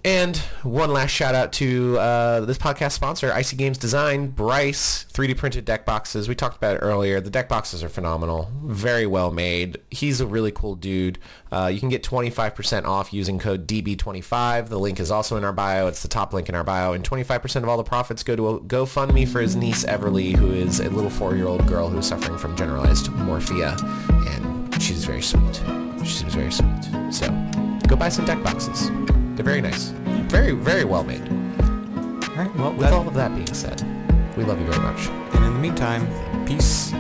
And 0.05 0.37
one 0.63 0.93
last 0.93 1.11
shout 1.11 1.35
out 1.35 1.53
to 1.55 1.99
uh, 1.99 2.41
this 2.41 2.57
podcast 2.57 2.93
sponsor, 2.93 3.33
Icy 3.33 3.57
Games 3.57 3.77
Design, 3.77 4.29
Bryce, 4.29 5.05
3D 5.13 5.37
printed 5.37 5.65
deck 5.65 5.85
boxes. 5.85 6.29
We 6.29 6.35
talked 6.35 6.57
about 6.57 6.77
it 6.77 6.79
earlier. 6.79 7.21
The 7.21 7.31
deck 7.31 7.49
boxes 7.49 7.83
are 7.83 7.89
phenomenal, 7.89 8.51
very 8.63 9.07
well 9.07 9.33
made. 9.33 9.79
He's 9.91 10.21
a 10.21 10.27
really 10.27 10.53
cool 10.53 10.77
dude. 10.77 11.19
Uh, 11.51 11.71
you 11.73 11.81
can 11.81 11.89
get 11.89 12.03
25% 12.05 12.85
off 12.85 13.13
using 13.13 13.39
code 13.39 13.67
DB25. 13.67 14.69
The 14.69 14.79
link 14.79 15.01
is 15.01 15.11
also 15.11 15.37
in 15.37 15.45
our 15.45 15.53
bio. 15.53 15.89
It's 15.89 16.03
the 16.03 16.09
top 16.09 16.33
link 16.33 16.49
in 16.49 16.55
our 16.55 16.65
bio. 16.65 16.93
And 16.93 17.09
25% 17.09 17.57
of 17.57 17.69
all 17.69 17.77
the 17.77 17.85
profits 17.85 18.23
go 18.23 18.37
to 18.37 18.49
a 18.49 18.61
GoFundMe 18.61 19.27
for 19.27 19.41
his 19.41 19.57
niece 19.57 19.85
Everly, 19.85 20.35
who 20.35 20.53
is 20.53 20.81
a 20.81 20.89
little 20.91 21.11
four-year-old 21.11 21.67
girl 21.67 21.89
who's 21.89 22.07
suffering 22.07 22.39
from 22.39 22.57
generalized 22.57 23.07
morphea. 23.09 23.77
And 24.35 24.83
she's 24.83 25.05
very 25.05 25.23
sweet. 25.23 25.61
She 26.05 26.13
seems 26.13 26.35
very 26.35 26.53
sweet. 26.53 26.85
So 27.11 27.29
go 27.89 27.97
buy 27.97 28.09
some 28.11 28.25
deck 28.25 28.43
boxes. 28.45 28.91
They're 29.39 29.45
very 29.45 29.61
nice. 29.61 29.91
Very, 30.27 30.51
very 30.51 30.85
well 30.85 31.05
made. 31.05 31.23
All 31.31 32.35
right. 32.35 32.53
Well, 32.57 32.73
With 32.73 32.81
that, 32.81 32.93
all 32.93 33.07
of 33.07 33.15
that 33.15 33.33
being 33.37 33.55
said, 33.55 33.81
we 34.37 34.43
love 34.43 34.59
you 34.59 34.67
very 34.67 34.83
much. 34.83 35.07
and 35.33 35.45
in 35.45 35.55
the 35.55 35.61
meantime, 35.61 36.09
peace 36.45 36.93